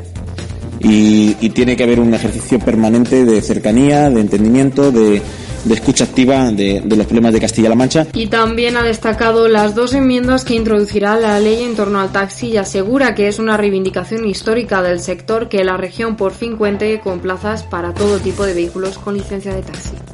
y, 0.88 1.36
y 1.40 1.50
tiene 1.50 1.76
que 1.76 1.82
haber 1.82 2.00
un 2.00 2.14
ejercicio 2.14 2.58
permanente 2.58 3.24
de 3.24 3.42
cercanía, 3.42 4.08
de 4.08 4.20
entendimiento, 4.20 4.92
de, 4.92 5.20
escucha 5.68 6.04
activa 6.04 6.52
de, 6.52 6.80
de 6.84 6.96
los 6.96 7.06
problemas 7.06 7.32
de 7.32 7.40
Castilla-La 7.40 7.74
Mancha. 7.74 8.06
Y 8.12 8.28
también 8.28 8.76
ha 8.76 8.84
destacado 8.84 9.48
las 9.48 9.74
dos 9.74 9.94
enmiendas 9.94 10.44
que 10.44 10.54
introducirá 10.54 11.16
la 11.16 11.40
ley 11.40 11.64
en 11.64 11.74
torno 11.74 12.00
al 12.00 12.12
taxi 12.12 12.48
y 12.48 12.56
asegura 12.56 13.16
que 13.16 13.26
es 13.26 13.40
una 13.40 13.56
reivindicación 13.56 14.26
histórica 14.26 14.80
del 14.80 15.00
sector 15.00 15.48
que 15.48 15.64
la 15.64 15.76
región 15.76 16.16
por 16.16 16.32
fin 16.32 16.56
cuente 16.56 17.00
con 17.00 17.18
plazas 17.18 17.64
para 17.64 17.92
todo 17.92 18.20
tipo 18.20 18.46
de 18.46 18.54
vehículos 18.54 18.98
con 18.98 19.14
licencia 19.14 19.54
de 19.54 19.62
taxi. 19.62 20.05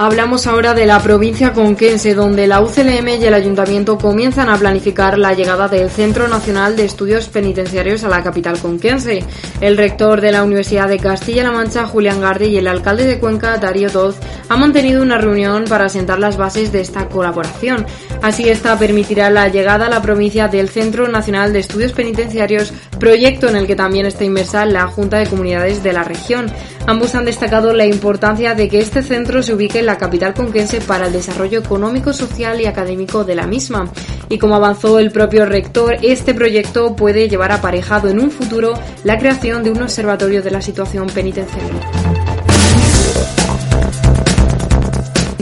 Hablamos 0.00 0.46
ahora 0.46 0.74
de 0.74 0.86
la 0.86 1.02
provincia 1.02 1.52
conquense, 1.52 2.14
donde 2.14 2.46
la 2.46 2.60
UCLM 2.60 3.08
y 3.20 3.24
el 3.24 3.34
ayuntamiento 3.34 3.98
comienzan 3.98 4.48
a 4.48 4.56
planificar 4.56 5.18
la 5.18 5.32
llegada 5.32 5.66
del 5.66 5.90
Centro 5.90 6.28
Nacional 6.28 6.76
de 6.76 6.84
Estudios 6.84 7.26
Penitenciarios 7.26 8.04
a 8.04 8.08
la 8.08 8.22
capital 8.22 8.60
conquense. 8.60 9.24
El 9.60 9.76
rector 9.76 10.20
de 10.20 10.30
la 10.30 10.44
Universidad 10.44 10.86
de 10.88 11.00
Castilla-La 11.00 11.50
Mancha, 11.50 11.84
Julián 11.84 12.20
Garde, 12.20 12.46
y 12.46 12.58
el 12.58 12.68
alcalde 12.68 13.06
de 13.06 13.18
Cuenca, 13.18 13.58
Darío 13.58 13.90
Toz, 13.90 14.14
han 14.48 14.60
mantenido 14.60 15.02
una 15.02 15.18
reunión 15.18 15.64
para 15.68 15.88
sentar 15.88 16.20
las 16.20 16.36
bases 16.36 16.70
de 16.70 16.80
esta 16.80 17.08
colaboración. 17.08 17.84
Así, 18.22 18.48
esta 18.48 18.78
permitirá 18.78 19.30
la 19.30 19.48
llegada 19.48 19.86
a 19.86 19.90
la 19.90 20.00
provincia 20.00 20.46
del 20.46 20.68
Centro 20.68 21.08
Nacional 21.08 21.52
de 21.52 21.58
Estudios 21.58 21.92
Penitenciarios, 21.92 22.72
proyecto 23.00 23.48
en 23.48 23.56
el 23.56 23.66
que 23.66 23.74
también 23.74 24.06
está 24.06 24.22
inmersa 24.22 24.64
la 24.64 24.86
Junta 24.86 25.18
de 25.18 25.26
Comunidades 25.26 25.82
de 25.82 25.92
la 25.92 26.04
región. 26.04 26.52
Ambos 26.86 27.16
han 27.16 27.24
destacado 27.24 27.74
la 27.74 27.84
importancia 27.84 28.54
de 28.54 28.68
que 28.68 28.78
este 28.78 29.02
centro 29.02 29.42
se 29.42 29.54
ubique 29.54 29.80
en 29.80 29.87
la 29.88 29.96
capital 29.96 30.34
conquense 30.34 30.80
para 30.82 31.06
el 31.06 31.12
desarrollo 31.12 31.60
económico, 31.60 32.12
social 32.12 32.60
y 32.60 32.66
académico 32.66 33.24
de 33.24 33.34
la 33.34 33.46
misma. 33.46 33.90
Y 34.28 34.38
como 34.38 34.54
avanzó 34.54 34.98
el 34.98 35.10
propio 35.10 35.46
rector, 35.46 35.96
este 36.02 36.34
proyecto 36.34 36.94
puede 36.94 37.28
llevar 37.28 37.52
aparejado 37.52 38.08
en 38.08 38.20
un 38.20 38.30
futuro 38.30 38.74
la 39.02 39.18
creación 39.18 39.64
de 39.64 39.70
un 39.70 39.82
observatorio 39.82 40.42
de 40.42 40.50
la 40.50 40.60
situación 40.60 41.06
penitenciaria. 41.08 42.37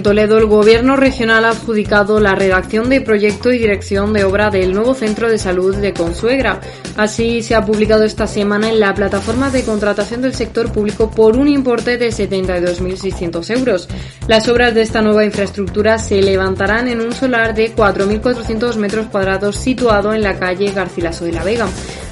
Toledo, 0.06 0.38
el 0.38 0.46
gobierno 0.46 0.94
regional 0.94 1.44
ha 1.44 1.48
adjudicado 1.48 2.20
la 2.20 2.36
redacción 2.36 2.88
de 2.88 3.00
proyecto 3.00 3.52
y 3.52 3.58
dirección 3.58 4.12
de 4.12 4.22
obra 4.22 4.50
del 4.50 4.72
nuevo 4.72 4.94
centro 4.94 5.28
de 5.28 5.36
salud 5.36 5.74
de 5.74 5.92
Consuegra. 5.94 6.60
Así 6.96 7.42
se 7.42 7.56
ha 7.56 7.64
publicado 7.64 8.04
esta 8.04 8.28
semana 8.28 8.68
en 8.68 8.78
la 8.78 8.94
plataforma 8.94 9.50
de 9.50 9.64
contratación 9.64 10.22
del 10.22 10.32
sector 10.32 10.70
público 10.70 11.10
por 11.10 11.36
un 11.36 11.48
importe 11.48 11.98
de 11.98 12.10
72.600 12.10 13.50
euros. 13.58 13.88
Las 14.28 14.46
obras 14.46 14.76
de 14.76 14.82
esta 14.82 15.02
nueva 15.02 15.24
infraestructura 15.24 15.98
se 15.98 16.22
levantarán 16.22 16.86
en 16.86 17.00
un 17.00 17.10
solar 17.10 17.52
de 17.52 17.74
4.400 17.74 18.76
metros 18.76 19.06
cuadrados 19.06 19.56
situado 19.56 20.14
en 20.14 20.22
la 20.22 20.38
calle 20.38 20.70
Garcilaso 20.70 21.24
de 21.24 21.32
la 21.32 21.42
Vega. 21.42 21.66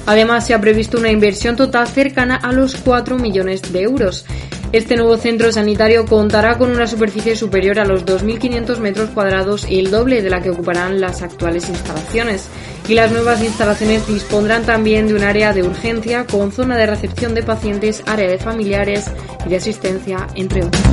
Además, 0.05 0.45
se 0.45 0.53
ha 0.53 0.61
previsto 0.61 0.97
una 0.97 1.11
inversión 1.11 1.55
total 1.55 1.87
cercana 1.87 2.35
a 2.35 2.51
los 2.51 2.75
4 2.75 3.17
millones 3.17 3.61
de 3.73 3.81
euros. 3.81 4.25
Este 4.71 4.97
nuevo 4.97 5.15
centro 5.17 5.51
sanitario 5.51 6.05
contará 6.05 6.57
con 6.57 6.69
una 6.69 6.85
superficie 6.85 7.35
superior 7.35 7.79
a 7.79 7.85
los 7.85 8.05
2.500 8.05 8.79
metros 8.79 9.09
cuadrados 9.11 9.69
y 9.69 9.79
el 9.79 9.89
doble 9.89 10.21
de 10.21 10.29
la 10.29 10.41
que 10.41 10.49
ocuparán 10.49 10.99
las 10.99 11.21
actuales 11.21 11.69
instalaciones. 11.69 12.49
Y 12.87 12.93
las 12.93 13.11
nuevas 13.11 13.41
instalaciones 13.41 14.05
dispondrán 14.07 14.63
también 14.63 15.07
de 15.07 15.15
un 15.15 15.23
área 15.23 15.53
de 15.53 15.63
urgencia 15.63 16.25
con 16.25 16.51
zona 16.51 16.77
de 16.77 16.87
recepción 16.87 17.33
de 17.33 17.43
pacientes, 17.43 18.03
área 18.05 18.29
de 18.29 18.37
familiares 18.37 19.05
y 19.45 19.49
de 19.49 19.55
asistencia, 19.55 20.27
entre 20.35 20.65
otros. 20.65 20.83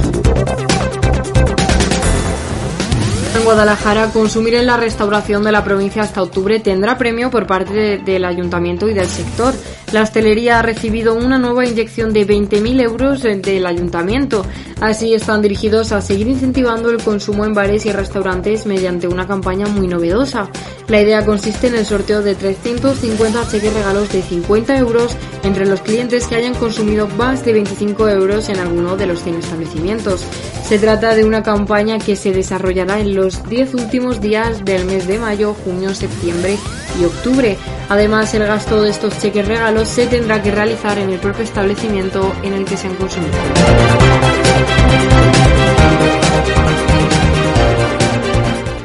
En 3.35 3.45
Guadalajara, 3.45 4.11
consumir 4.13 4.55
en 4.55 4.67
la 4.67 4.77
restauración 4.77 5.43
de 5.43 5.53
la 5.53 5.65
provincia 5.65 6.03
hasta 6.03 6.23
octubre 6.23 6.61
tendrá 6.61 6.99
premio 6.99 7.31
por 7.31 7.47
parte 7.47 7.73
de- 7.73 7.99
del 7.99 8.25
ayuntamiento 8.27 8.89
y 8.91 8.95
del 8.95 9.07
sector. 9.07 9.55
La 9.91 10.03
hostelería 10.03 10.59
ha 10.59 10.63
recibido 10.63 11.15
una 11.15 11.39
nueva 11.39 11.67
inyección 11.67 12.13
de 12.13 12.25
20.000 12.27 12.81
euros 12.81 13.23
del 13.23 13.67
ayuntamiento. 13.67 14.45
Así 14.81 15.15
están 15.15 15.41
dirigidos 15.43 15.93
a 15.93 16.01
seguir 16.03 16.29
incentivando 16.29 16.91
el 16.91 17.03
consumo 17.03 17.45
en 17.45 17.55
bares 17.55 17.85
y 17.87 17.93
restaurantes 17.93 18.65
mediante 18.67 19.07
una 19.09 19.27
campaña 19.27 19.67
muy 19.67 19.87
novedosa. 19.87 20.49
La 20.89 21.01
idea 21.01 21.25
consiste 21.25 21.69
en 21.69 21.77
el 21.77 21.87
sorteo 21.87 22.23
de 22.23 22.35
350 22.35 23.49
cheques 23.49 23.73
regalos 23.73 24.13
de 24.13 24.23
50 24.23 24.77
euros 24.77 25.17
entre 25.43 25.67
los 25.67 25.81
clientes 25.81 26.27
que 26.27 26.37
hayan 26.37 26.55
consumido 26.55 27.07
más 27.07 27.45
de 27.45 27.53
25 27.55 28.09
euros 28.09 28.49
en 28.51 28.59
alguno 28.61 28.97
de 28.97 29.07
los 29.07 29.23
100 29.23 29.37
establecimientos. 29.37 30.25
Se 30.67 30.79
trata 30.79 31.15
de 31.15 31.25
una 31.25 31.43
campaña 31.43 31.99
que 31.99 32.17
se 32.17 32.33
desarrollará 32.33 32.99
en 33.01 33.15
los 33.23 33.49
10 33.49 33.75
últimos 33.75 34.21
días 34.21 34.65
del 34.65 34.85
mes 34.85 35.07
de 35.07 35.17
mayo, 35.17 35.55
junio, 35.55 35.95
septiembre 35.95 36.59
y 37.01 37.05
octubre. 37.05 37.57
Además, 37.89 38.35
el 38.35 38.45
gasto 38.45 38.83
de 38.83 38.91
estos 38.91 39.17
cheques 39.21 39.47
regalos 39.47 39.87
se 39.87 40.09
tendrá 40.09 40.43
que 40.43 40.51
realizar 40.51 40.99
en 40.99 41.09
el 41.11 41.21
propio 41.21 41.45
establecimiento 41.45 42.35
en 42.43 42.55
el 42.55 42.65
que 42.65 42.77
se 42.77 42.89
han 42.89 42.97
consumido. 42.97 43.33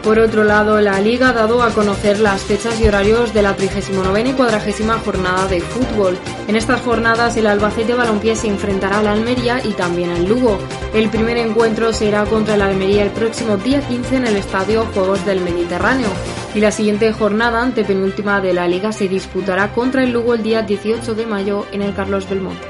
Por 0.07 0.19
otro 0.19 0.45
lado, 0.45 0.79
la 0.79 1.01
Liga 1.01 1.31
ha 1.31 1.33
dado 1.33 1.61
a 1.61 1.71
conocer 1.71 2.21
las 2.21 2.41
fechas 2.41 2.79
y 2.79 2.87
horarios 2.87 3.33
de 3.33 3.41
la 3.41 3.57
39 3.57 4.23
y 4.25 4.31
40 4.31 4.99
jornada 4.99 5.47
de 5.47 5.59
fútbol. 5.59 6.17
En 6.47 6.55
estas 6.55 6.79
jornadas, 6.79 7.35
el 7.35 7.45
Albacete 7.45 7.93
Balompié 7.93 8.37
se 8.37 8.47
enfrentará 8.47 8.99
al 8.99 9.07
Almería 9.07 9.59
y 9.61 9.73
también 9.73 10.11
al 10.11 10.25
Lugo. 10.25 10.59
El 10.93 11.09
primer 11.09 11.35
encuentro 11.35 11.91
será 11.91 12.23
contra 12.23 12.55
el 12.55 12.61
Almería 12.61 13.03
el 13.03 13.09
próximo 13.09 13.57
día 13.57 13.81
15 13.81 14.15
en 14.15 14.27
el 14.27 14.37
Estadio 14.37 14.85
Juegos 14.93 15.25
del 15.25 15.41
Mediterráneo. 15.41 16.07
Y 16.55 16.61
la 16.61 16.71
siguiente 16.71 17.11
jornada, 17.11 17.61
antepenúltima 17.61 18.39
de 18.39 18.53
la 18.53 18.65
Liga, 18.65 18.93
se 18.93 19.09
disputará 19.09 19.73
contra 19.73 20.05
el 20.05 20.11
Lugo 20.11 20.35
el 20.35 20.41
día 20.41 20.61
18 20.61 21.15
de 21.15 21.25
mayo 21.25 21.65
en 21.73 21.81
el 21.81 21.93
Carlos 21.93 22.29
Belmonte. 22.29 22.65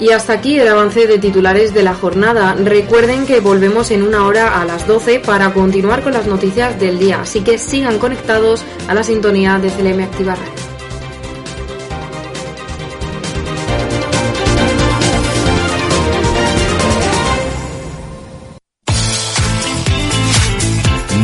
Y 0.00 0.10
hasta 0.10 0.34
aquí 0.34 0.58
el 0.58 0.68
avance 0.68 1.06
de 1.06 1.18
titulares 1.18 1.74
de 1.74 1.82
la 1.82 1.94
jornada. 1.94 2.54
Recuerden 2.54 3.26
que 3.26 3.40
volvemos 3.40 3.90
en 3.90 4.02
una 4.02 4.26
hora 4.26 4.60
a 4.60 4.64
las 4.64 4.86
12 4.86 5.20
para 5.20 5.52
continuar 5.52 6.02
con 6.02 6.12
las 6.12 6.26
noticias 6.26 6.78
del 6.78 6.98
día, 6.98 7.22
así 7.22 7.40
que 7.40 7.58
sigan 7.58 7.98
conectados 7.98 8.64
a 8.86 8.94
la 8.94 9.02
sintonía 9.02 9.58
de 9.58 9.70
CLM 9.70 10.02
Activa 10.02 10.34
Radio. 10.34 10.68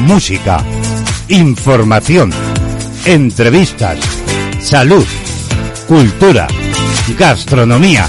música, 0.04 0.62
información, 1.28 2.30
entrevistas, 3.06 3.98
salud, 4.60 5.04
cultura, 5.88 6.46
gastronomía, 7.18 8.08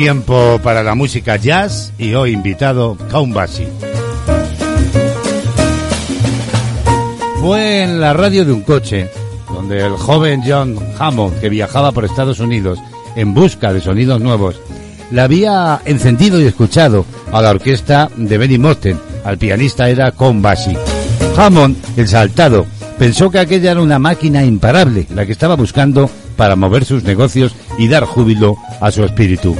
Tiempo 0.00 0.58
para 0.62 0.82
la 0.82 0.94
música 0.94 1.36
jazz 1.36 1.92
y 1.98 2.14
hoy 2.14 2.32
invitado 2.32 2.96
Kaumbasi. 3.10 3.66
Fue 7.38 7.82
en 7.82 8.00
la 8.00 8.14
radio 8.14 8.46
de 8.46 8.52
un 8.52 8.62
coche 8.62 9.10
donde 9.52 9.84
el 9.84 9.92
joven 9.92 10.40
John 10.42 10.78
Hammond, 10.98 11.38
que 11.38 11.50
viajaba 11.50 11.92
por 11.92 12.06
Estados 12.06 12.40
Unidos 12.40 12.78
en 13.14 13.34
busca 13.34 13.74
de 13.74 13.82
sonidos 13.82 14.22
nuevos, 14.22 14.58
le 15.10 15.20
había 15.20 15.82
encendido 15.84 16.40
y 16.40 16.46
escuchado 16.46 17.04
a 17.30 17.42
la 17.42 17.50
orquesta 17.50 18.08
de 18.16 18.38
Benny 18.38 18.56
Mosten. 18.56 18.98
Al 19.22 19.36
pianista 19.36 19.90
era 19.90 20.12
Kaumbasi. 20.12 20.78
Hammond, 21.36 21.76
el 21.98 22.08
saltado, 22.08 22.64
pensó 22.98 23.30
que 23.30 23.38
aquella 23.38 23.72
era 23.72 23.82
una 23.82 23.98
máquina 23.98 24.46
imparable, 24.46 25.06
la 25.14 25.26
que 25.26 25.32
estaba 25.32 25.56
buscando 25.56 26.08
para 26.38 26.56
mover 26.56 26.86
sus 26.86 27.04
negocios 27.04 27.54
y 27.76 27.86
dar 27.88 28.06
júbilo 28.06 28.56
a 28.80 28.90
su 28.90 29.04
espíritu. 29.04 29.54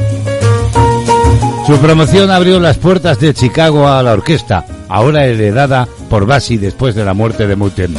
Su 1.70 1.78
promoción 1.78 2.32
abrió 2.32 2.58
las 2.58 2.78
puertas 2.78 3.20
de 3.20 3.32
Chicago 3.32 3.86
a 3.86 4.02
la 4.02 4.14
orquesta, 4.14 4.64
ahora 4.88 5.24
heredada 5.26 5.86
por 6.08 6.26
Bassi 6.26 6.56
después 6.56 6.96
de 6.96 7.04
la 7.04 7.14
muerte 7.14 7.46
de 7.46 7.54
Muten. 7.54 7.94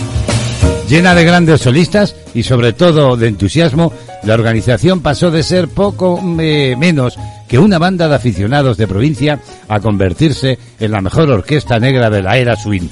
Llena 0.89 1.15
de 1.15 1.24
grandes 1.24 1.61
solistas 1.61 2.13
y 2.34 2.43
sobre 2.43 2.74
todo 2.74 3.15
de 3.15 3.30
entusiasmo, 3.30 3.93
la 4.24 4.34
organización 4.34 4.99
pasó 4.99 5.32
de 5.32 5.41
ser 5.41 5.69
poco 5.69 6.22
menos 6.22 7.17
que 7.47 7.59
una 7.59 7.80
banda 7.80 8.09
de 8.09 8.15
aficionados 8.15 8.76
de 8.76 8.89
provincia 8.89 9.39
a 9.69 9.80
convertirse 9.80 10.59
en 10.78 10.91
la 10.91 10.99
mejor 10.99 11.32
orquesta 11.32 11.80
negra 11.80 12.09
de 12.09 12.24
la 12.24 12.38
era 12.38 12.57
swing. 12.57 12.89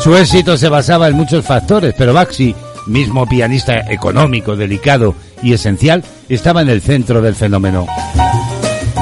Su 0.00 0.14
éxito 0.14 0.58
se 0.58 0.68
basaba 0.68 1.08
en 1.08 1.16
muchos 1.16 1.46
factores, 1.46 1.94
pero 1.96 2.12
Baxi, 2.12 2.54
mismo 2.88 3.26
pianista 3.26 3.90
económico, 3.90 4.54
delicado 4.54 5.14
y 5.42 5.54
esencial, 5.54 6.04
estaba 6.28 6.60
en 6.60 6.68
el 6.68 6.82
centro 6.82 7.22
del 7.22 7.34
fenómeno. 7.34 7.86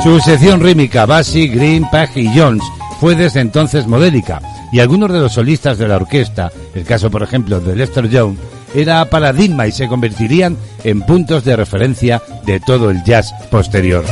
Su 0.03 0.19
sección 0.21 0.61
rítmica, 0.61 1.05
Bassi, 1.05 1.49
Green, 1.49 1.87
Page 1.91 2.21
y 2.23 2.39
Jones, 2.39 2.63
fue 3.01 3.15
desde 3.15 3.41
entonces 3.41 3.87
modélica, 3.87 4.41
y 4.73 4.81
algunos 4.81 5.13
de 5.13 5.21
los 5.21 5.35
solistas 5.35 5.77
de 5.77 5.89
la 5.89 5.97
orquesta, 5.97 6.51
el 6.75 6.85
caso 6.85 7.11
por 7.11 7.23
ejemplo 7.23 7.61
de 7.61 7.77
Lester 7.77 8.09
Young, 8.09 8.37
era 8.75 9.05
paradigma 9.05 9.67
y 9.67 9.73
se 9.73 9.89
convertirían 9.89 10.57
en 10.85 11.03
puntos 11.03 11.45
de 11.45 11.57
referencia 11.57 12.23
de 12.47 12.61
todo 12.61 12.91
el 12.91 13.05
jazz 13.05 13.33
posterior. 13.51 14.05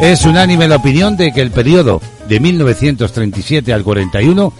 Es 0.00 0.24
unánime 0.24 0.66
la 0.66 0.76
opinión 0.76 1.16
de 1.16 1.32
que 1.32 1.40
el 1.40 1.52
periodo 1.52 2.00
de 2.28 2.40
1937 2.40 3.72
al 3.72 3.84
41 3.84 4.52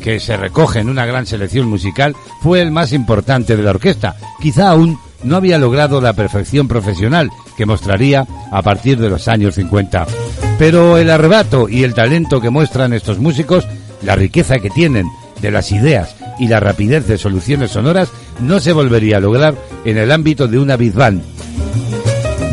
que 0.00 0.18
se 0.18 0.36
recoge 0.36 0.80
en 0.80 0.88
una 0.88 1.06
gran 1.06 1.26
selección 1.26 1.68
musical, 1.68 2.16
fue 2.40 2.62
el 2.62 2.70
más 2.70 2.92
importante 2.92 3.56
de 3.56 3.62
la 3.62 3.70
orquesta. 3.70 4.16
Quizá 4.40 4.70
aún 4.70 4.98
no 5.22 5.36
había 5.36 5.58
logrado 5.58 6.00
la 6.00 6.14
perfección 6.14 6.66
profesional 6.66 7.30
que 7.60 7.66
mostraría 7.66 8.26
a 8.50 8.62
partir 8.62 8.98
de 8.98 9.10
los 9.10 9.28
años 9.28 9.56
50. 9.56 10.06
Pero 10.58 10.96
el 10.96 11.10
arrebato 11.10 11.68
y 11.68 11.84
el 11.84 11.92
talento 11.92 12.40
que 12.40 12.48
muestran 12.48 12.94
estos 12.94 13.18
músicos, 13.18 13.68
la 14.00 14.16
riqueza 14.16 14.60
que 14.60 14.70
tienen 14.70 15.06
de 15.42 15.50
las 15.50 15.70
ideas 15.70 16.16
y 16.38 16.48
la 16.48 16.58
rapidez 16.58 17.06
de 17.06 17.18
soluciones 17.18 17.72
sonoras 17.72 18.08
no 18.40 18.60
se 18.60 18.72
volvería 18.72 19.18
a 19.18 19.20
lograr 19.20 19.56
en 19.84 19.98
el 19.98 20.10
ámbito 20.10 20.48
de 20.48 20.58
una 20.58 20.78
big 20.78 20.94
band. 20.94 21.22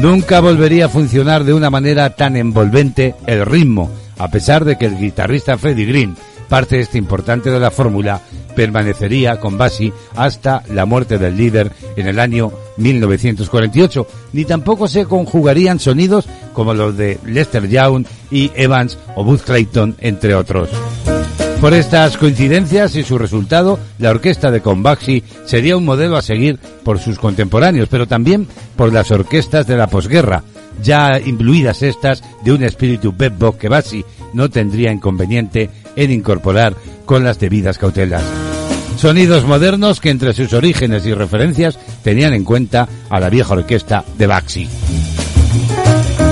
Nunca 0.01 0.41
volvería 0.41 0.87
a 0.87 0.89
funcionar 0.89 1.45
de 1.45 1.53
una 1.53 1.69
manera 1.69 2.09
tan 2.09 2.35
envolvente 2.35 3.15
el 3.27 3.45
ritmo, 3.45 3.89
a 4.17 4.27
pesar 4.27 4.65
de 4.65 4.77
que 4.77 4.87
el 4.87 4.97
guitarrista 4.97 5.57
Freddie 5.57 5.85
Green 5.85 6.17
parte 6.47 6.79
este 6.79 6.97
importante 6.97 7.49
de 7.49 7.59
la 7.59 7.71
fórmula 7.71 8.21
permanecería 8.55 9.39
con 9.39 9.57
Bassi 9.57 9.93
hasta 10.15 10.63
la 10.73 10.85
muerte 10.85 11.17
del 11.17 11.37
líder 11.37 11.71
en 11.95 12.07
el 12.07 12.19
año 12.19 12.51
1948, 12.77 14.07
ni 14.33 14.45
tampoco 14.45 14.87
se 14.87 15.05
conjugarían 15.05 15.79
sonidos 15.79 16.27
como 16.53 16.73
los 16.73 16.97
de 16.97 17.19
Lester 17.25 17.69
Young 17.69 18.05
y 18.31 18.51
Evans 18.55 18.97
o 19.15 19.23
Buzz 19.23 19.43
Clayton, 19.43 19.95
entre 19.99 20.33
otros. 20.33 20.69
Por 21.61 21.73
estas 21.73 22.17
coincidencias 22.17 22.95
y 22.95 23.03
su 23.03 23.17
resultado, 23.17 23.79
la 23.97 24.11
orquesta 24.11 24.51
de 24.51 24.61
Conbaxi 24.61 25.23
sería 25.45 25.75
un 25.75 25.85
modelo 25.85 26.15
a 26.15 26.21
seguir 26.21 26.59
por 26.83 26.99
sus 26.99 27.17
contemporáneos, 27.17 27.89
pero 27.89 28.07
también 28.07 28.47
por 28.75 28.93
las 28.93 29.09
orquestas 29.09 29.65
de 29.65 29.75
la 29.75 29.87
posguerra, 29.87 30.43
ya 30.83 31.19
imbuidas 31.19 31.81
estas 31.81 32.23
de 32.43 32.51
un 32.51 32.63
espíritu 32.63 33.11
bebop 33.11 33.57
que 33.57 33.69
Bassi 33.69 34.05
no 34.33 34.51
tendría 34.51 34.91
inconveniente 34.91 35.71
en 35.97 36.11
incorporar 36.11 36.75
con 37.05 37.25
las 37.25 37.39
debidas 37.39 37.77
cautelas. 37.77 38.23
Sonidos 38.97 39.45
modernos 39.45 39.99
que 39.99 40.09
entre 40.09 40.33
sus 40.33 40.53
orígenes 40.53 41.05
y 41.05 41.13
referencias 41.13 41.77
tenían 42.03 42.33
en 42.33 42.45
cuenta 42.45 42.87
a 43.09 43.19
la 43.19 43.29
vieja 43.29 43.53
orquesta 43.53 44.05
de 44.17 44.27
Baxi. 44.27 44.69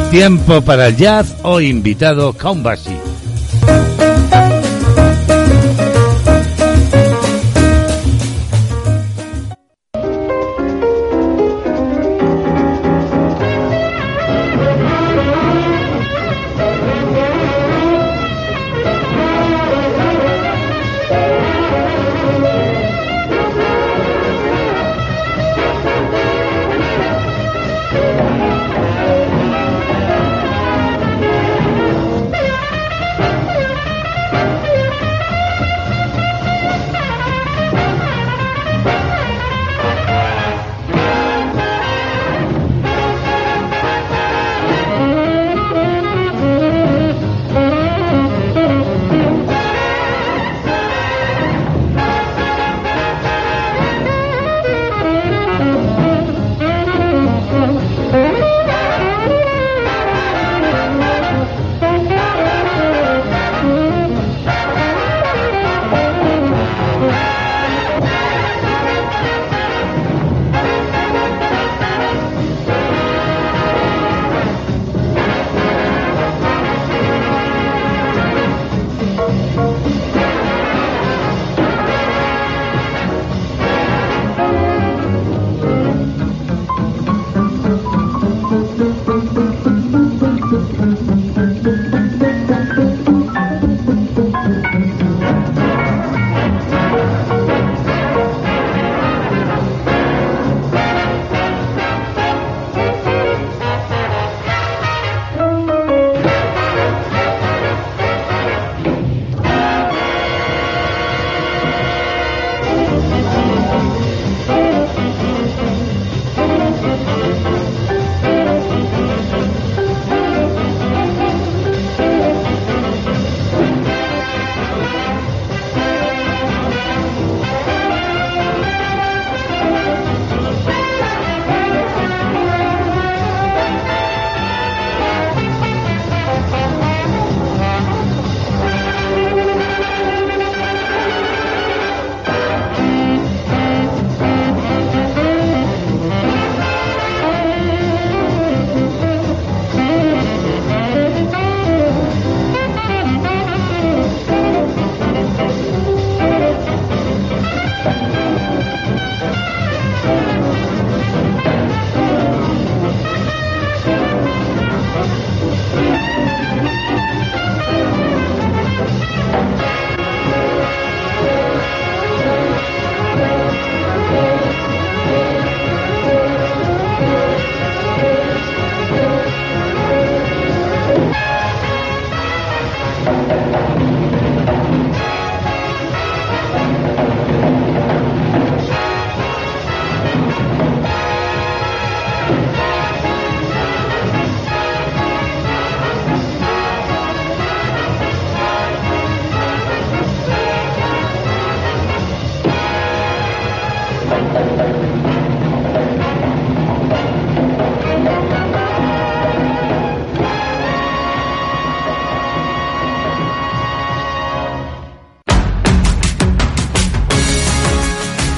Tiempo 0.09 0.61
para 0.61 0.88
el 0.88 0.95
jazz 0.95 1.36
o 1.43 1.59
invitado 1.59 2.34
Count 2.34 2.63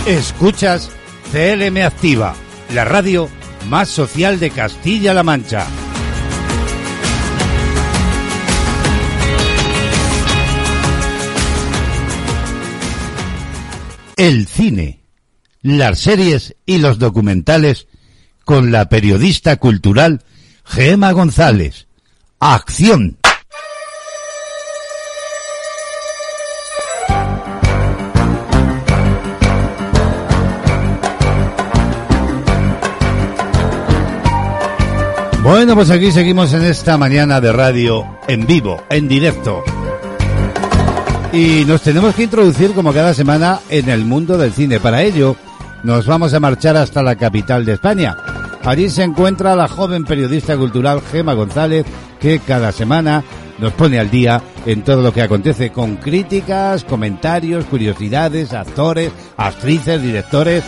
Escuchas 0.08 0.90
CLM 1.34 1.86
Activa, 1.86 2.34
la 2.74 2.86
radio 2.86 3.28
más 3.68 3.90
social 3.90 4.40
de 4.40 4.52
Castilla-La 4.52 5.22
Mancha. 5.22 5.68
El 14.16 14.48
cine, 14.48 15.02
las 15.62 16.00
series 16.00 16.56
y 16.66 16.78
los 16.78 17.00
documentales 17.00 17.88
con 18.46 18.72
la 18.72 18.88
periodista 18.88 19.58
cultural 19.58 20.24
Gema 20.64 21.12
González. 21.12 21.88
Acción. 22.40 23.17
Bueno, 35.48 35.76
pues 35.76 35.90
aquí 35.92 36.12
seguimos 36.12 36.52
en 36.52 36.66
esta 36.66 36.98
mañana 36.98 37.40
de 37.40 37.54
radio 37.54 38.06
en 38.28 38.46
vivo, 38.46 38.84
en 38.90 39.08
directo. 39.08 39.64
Y 41.32 41.64
nos 41.66 41.84
tenemos 41.84 42.14
que 42.16 42.24
introducir 42.24 42.74
como 42.74 42.92
cada 42.92 43.14
semana 43.14 43.62
en 43.70 43.88
el 43.88 44.04
mundo 44.04 44.38
del 44.38 44.52
cine. 44.52 44.82
Para 44.82 45.04
ello, 45.04 45.38
nos 45.84 46.06
vamos 46.06 46.34
a 46.34 46.42
marchar 46.42 46.76
hasta 46.76 47.02
la 47.02 47.16
capital 47.16 47.64
de 47.64 47.76
España. 47.76 48.18
Allí 48.66 48.90
se 48.90 49.04
encuentra 49.04 49.56
la 49.56 49.70
joven 49.70 50.04
periodista 50.04 50.58
cultural 50.58 51.02
Gema 51.14 51.34
González, 51.34 51.86
que 52.20 52.40
cada 52.40 52.74
semana 52.74 53.24
nos 53.58 53.72
pone 53.72 54.00
al 54.00 54.10
día 54.10 54.42
en 54.66 54.84
todo 54.84 55.02
lo 55.02 55.14
que 55.14 55.22
acontece 55.22 55.72
con 55.72 55.96
críticas, 55.96 56.84
comentarios, 56.84 57.64
curiosidades, 57.68 58.52
actores, 58.52 59.14
actrices, 59.38 60.02
directores. 60.02 60.66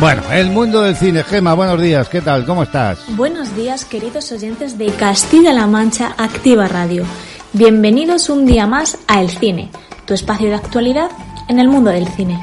Bueno, 0.00 0.22
el 0.32 0.50
mundo 0.50 0.82
del 0.82 0.96
cine. 0.96 1.22
Gema, 1.22 1.54
buenos 1.54 1.80
días. 1.80 2.08
¿Qué 2.08 2.20
tal? 2.20 2.44
¿Cómo 2.44 2.64
estás? 2.64 2.98
Buenos 3.10 3.54
días, 3.54 3.84
queridos 3.84 4.32
oyentes 4.32 4.76
de 4.76 4.86
Castilla-La 4.86 5.68
Mancha 5.68 6.14
Activa 6.18 6.66
Radio. 6.66 7.04
Bienvenidos 7.52 8.28
un 8.28 8.44
día 8.44 8.66
más 8.66 8.98
a 9.06 9.20
El 9.20 9.30
Cine, 9.30 9.70
tu 10.04 10.12
espacio 10.12 10.48
de 10.48 10.56
actualidad 10.56 11.10
en 11.48 11.60
el 11.60 11.68
mundo 11.68 11.92
del 11.92 12.08
cine. 12.08 12.42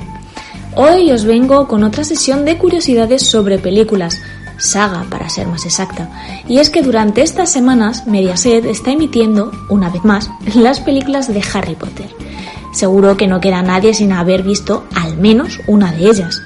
Hoy 0.75 1.11
os 1.11 1.25
vengo 1.25 1.67
con 1.67 1.83
otra 1.83 2.05
sesión 2.05 2.45
de 2.45 2.57
curiosidades 2.57 3.23
sobre 3.23 3.59
películas, 3.59 4.21
saga 4.57 5.05
para 5.09 5.29
ser 5.29 5.47
más 5.47 5.65
exacta. 5.65 6.09
Y 6.47 6.59
es 6.59 6.69
que 6.69 6.81
durante 6.81 7.21
estas 7.21 7.51
semanas 7.51 8.07
Mediaset 8.07 8.63
está 8.63 8.91
emitiendo, 8.91 9.51
una 9.67 9.89
vez 9.89 10.05
más, 10.05 10.29
las 10.55 10.79
películas 10.79 11.27
de 11.27 11.43
Harry 11.53 11.75
Potter. 11.75 12.09
Seguro 12.71 13.17
que 13.17 13.27
no 13.27 13.41
queda 13.41 13.61
nadie 13.61 13.93
sin 13.93 14.13
haber 14.13 14.41
visto 14.41 14.85
al 14.95 15.17
menos 15.17 15.59
una 15.67 15.91
de 15.91 16.09
ellas. 16.09 16.41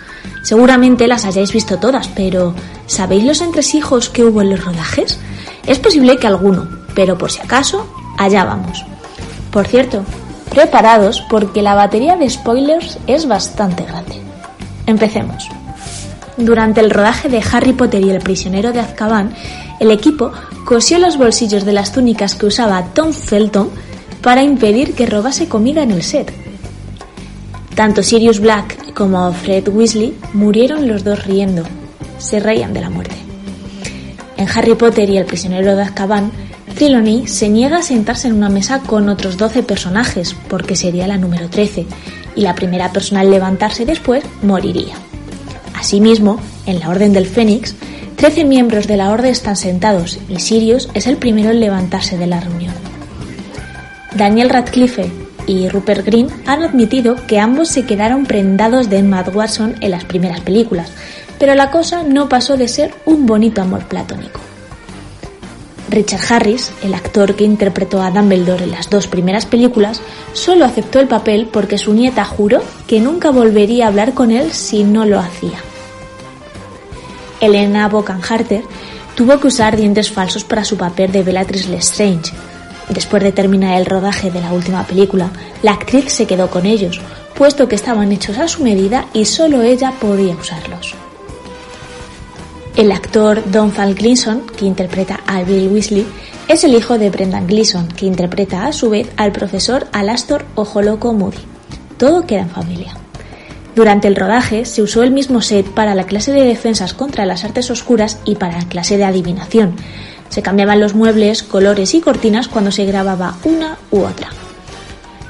Seguramente 0.46 1.08
las 1.08 1.26
hayáis 1.26 1.52
visto 1.52 1.80
todas, 1.80 2.08
pero 2.10 2.54
¿sabéis 2.86 3.24
los 3.24 3.42
entresijos 3.42 4.12
que 4.12 4.24
hubo 4.24 4.44
en 4.44 4.52
los 4.52 4.64
rodajes? 4.64 5.20
Es 5.66 5.80
posible 5.80 6.18
que 6.18 6.28
alguno, 6.28 6.70
pero 6.94 7.18
por 7.18 7.32
si 7.32 7.42
acaso, 7.42 7.88
allá 8.20 8.44
vamos. 8.46 8.86
Por 9.50 9.66
cierto, 9.66 10.04
preparados 10.52 11.24
porque 11.32 11.64
la 11.64 11.74
batería 11.74 12.16
de 12.16 12.30
spoilers 12.30 13.00
es 13.08 13.28
bastante 13.28 13.86
grande. 13.86 14.22
Empecemos. 14.86 15.50
Durante 16.38 16.80
el 16.80 16.92
rodaje 16.92 17.28
de 17.28 17.42
Harry 17.52 17.74
Potter 17.74 18.04
y 18.04 18.12
el 18.12 18.22
prisionero 18.22 18.72
de 18.72 18.82
Azkaban, 18.82 19.34
el 19.80 19.90
equipo 19.90 20.32
cosió 20.64 21.00
los 21.00 21.18
bolsillos 21.18 21.66
de 21.66 21.74
las 21.74 21.92
túnicas 21.92 22.36
que 22.36 22.46
usaba 22.46 22.94
Tom 22.94 23.14
Felton 23.14 23.72
para 24.22 24.44
impedir 24.44 24.94
que 24.94 25.08
robase 25.08 25.50
comida 25.50 25.82
en 25.82 25.90
el 25.90 26.04
set. 26.04 26.45
Tanto 27.76 28.02
Sirius 28.02 28.40
Black 28.40 28.94
como 28.94 29.34
Fred 29.34 29.68
Weasley 29.68 30.18
murieron 30.32 30.88
los 30.88 31.04
dos 31.04 31.26
riendo. 31.26 31.64
Se 32.18 32.40
reían 32.40 32.74
de 32.74 32.80
la 32.80 32.90
muerte. 32.90 33.16
En 34.38 34.48
Harry 34.48 34.76
Potter 34.76 35.10
y 35.10 35.18
el 35.18 35.26
prisionero 35.26 35.76
de 35.76 35.82
Azkaban, 35.82 36.32
Trelawney 36.76 37.28
se 37.28 37.50
niega 37.50 37.78
a 37.78 37.84
sentarse 37.84 38.30
en 38.30 38.36
una 38.36 38.48
mesa 38.48 38.80
con 38.80 39.10
otros 39.10 39.38
12 39.38 39.64
personajes 39.64 40.36
porque 40.48 40.78
sería 40.78 41.06
la 41.06 41.18
número 41.18 41.50
13 41.50 41.86
y 42.38 42.42
la 42.42 42.56
primera 42.56 42.94
persona 42.94 43.24
en 43.24 43.32
levantarse 43.32 43.86
después 43.86 44.24
moriría. 44.42 44.96
Asimismo, 45.74 46.40
en 46.66 46.80
la 46.80 46.90
Orden 46.90 47.12
del 47.12 47.28
Fénix, 47.28 47.76
13 48.16 48.46
miembros 48.46 48.88
de 48.88 48.96
la 48.96 49.12
Orden 49.12 49.32
están 49.32 49.58
sentados 49.58 50.18
y 50.30 50.40
Sirius 50.40 50.90
es 50.94 51.08
el 51.08 51.18
primero 51.18 51.52
en 51.52 51.60
levantarse 51.60 52.18
de 52.18 52.28
la 52.28 52.40
reunión. 52.40 52.74
Daniel 54.16 54.50
Radcliffe 54.50 55.25
y 55.48 55.70
Rupert 55.70 56.06
Green 56.06 56.28
han 56.46 56.64
admitido 56.64 57.16
que 57.28 57.40
ambos 57.40 57.70
se 57.70 57.86
quedaron 57.86 58.26
prendados 58.26 58.90
de 58.90 58.98
Emma 58.98 59.22
Watson 59.22 59.76
en 59.82 59.92
las 59.92 60.06
primeras 60.06 60.42
películas, 60.42 60.92
pero 61.40 61.56
la 61.56 61.72
cosa 61.72 62.04
no 62.04 62.30
pasó 62.30 62.58
de 62.58 62.68
ser 62.68 62.94
un 63.06 63.26
bonito 63.26 63.62
amor 63.62 63.86
platónico. 63.86 64.40
Richard 65.90 66.22
Harris, 66.30 66.72
el 66.84 66.94
actor 66.94 67.36
que 67.36 67.44
interpretó 67.44 68.02
a 68.02 68.12
Dumbledore 68.12 68.64
en 68.64 68.72
las 68.72 68.90
dos 68.90 69.08
primeras 69.08 69.46
películas, 69.46 70.02
solo 70.34 70.66
aceptó 70.66 71.00
el 71.00 71.08
papel 71.08 71.48
porque 71.52 71.78
su 71.78 71.94
nieta 71.94 72.26
juró 72.26 72.62
que 72.88 73.00
nunca 73.00 73.30
volvería 73.30 73.86
a 73.86 73.88
hablar 73.90 74.14
con 74.14 74.32
él 74.32 74.52
si 74.52 74.84
no 74.84 75.06
lo 75.06 75.20
hacía. 75.20 75.60
Elena 77.40 77.88
Bonham 77.88 78.20
Carter 78.20 78.64
tuvo 79.16 79.40
que 79.40 79.48
usar 79.48 79.78
dientes 79.78 80.12
falsos 80.12 80.44
para 80.44 80.66
su 80.66 80.78
papel 80.78 81.12
de 81.12 81.24
Bellatrix 81.24 81.68
Lestrange. 81.68 82.34
Después 82.90 83.24
de 83.24 83.32
terminar 83.32 83.78
el 83.78 83.86
rodaje 83.86 84.32
de 84.32 84.42
la 84.42 84.54
última 84.54 84.86
película, 84.86 85.32
la 85.64 85.74
actriz 85.74 86.12
se 86.12 86.28
quedó 86.28 86.50
con 86.50 86.66
ellos, 86.66 87.02
puesto 87.36 87.68
que 87.68 87.76
estaban 87.76 88.12
hechos 88.12 88.38
a 88.38 88.48
su 88.48 88.64
medida 88.64 89.08
y 89.14 89.26
solo 89.26 89.62
ella 89.62 89.92
podía 90.00 90.36
usarlos. 90.36 90.96
El 92.76 92.92
actor 92.92 93.42
Don 93.50 93.72
Fall 93.72 93.96
Gleason, 93.96 94.42
que 94.58 94.66
interpreta 94.66 95.22
a 95.26 95.44
Bill 95.44 95.70
Weasley, 95.70 96.06
es 96.48 96.64
el 96.64 96.76
hijo 96.76 96.98
de 96.98 97.10
Brendan 97.10 97.48
Gleason, 97.48 97.88
que 97.88 98.06
interpreta 98.06 98.68
a 98.68 98.74
su 98.74 98.90
vez 98.90 99.10
al 99.18 99.32
profesor 99.32 99.88
Alastor 99.94 100.46
Ojoloco 100.56 101.14
Moody. 101.14 101.38
Todo 101.98 102.28
queda 102.28 102.42
en 102.42 102.50
familia. 102.50 102.94
Durante 103.76 104.08
el 104.08 104.16
rodaje 104.16 104.66
se 104.66 104.82
usó 104.82 105.04
el 105.04 105.12
mismo 105.12 105.42
set 105.42 105.66
para 105.68 105.96
la 105.96 106.06
clase 106.06 106.32
de 106.32 106.44
defensas 106.44 106.94
contra 106.94 107.26
las 107.26 107.44
artes 107.44 107.70
oscuras 107.72 108.20
y 108.26 108.36
para 108.36 108.58
la 108.60 108.68
clase 108.68 108.98
de 108.98 109.04
adivinación. 109.04 109.76
Se 110.36 110.42
cambiaban 110.42 110.82
los 110.82 110.96
muebles, 110.96 111.44
colores 111.44 111.94
y 111.94 112.02
cortinas 112.02 112.50
cuando 112.50 112.70
se 112.70 112.84
grababa 112.84 113.38
una 113.46 113.78
u 113.90 114.02
otra. 114.02 114.28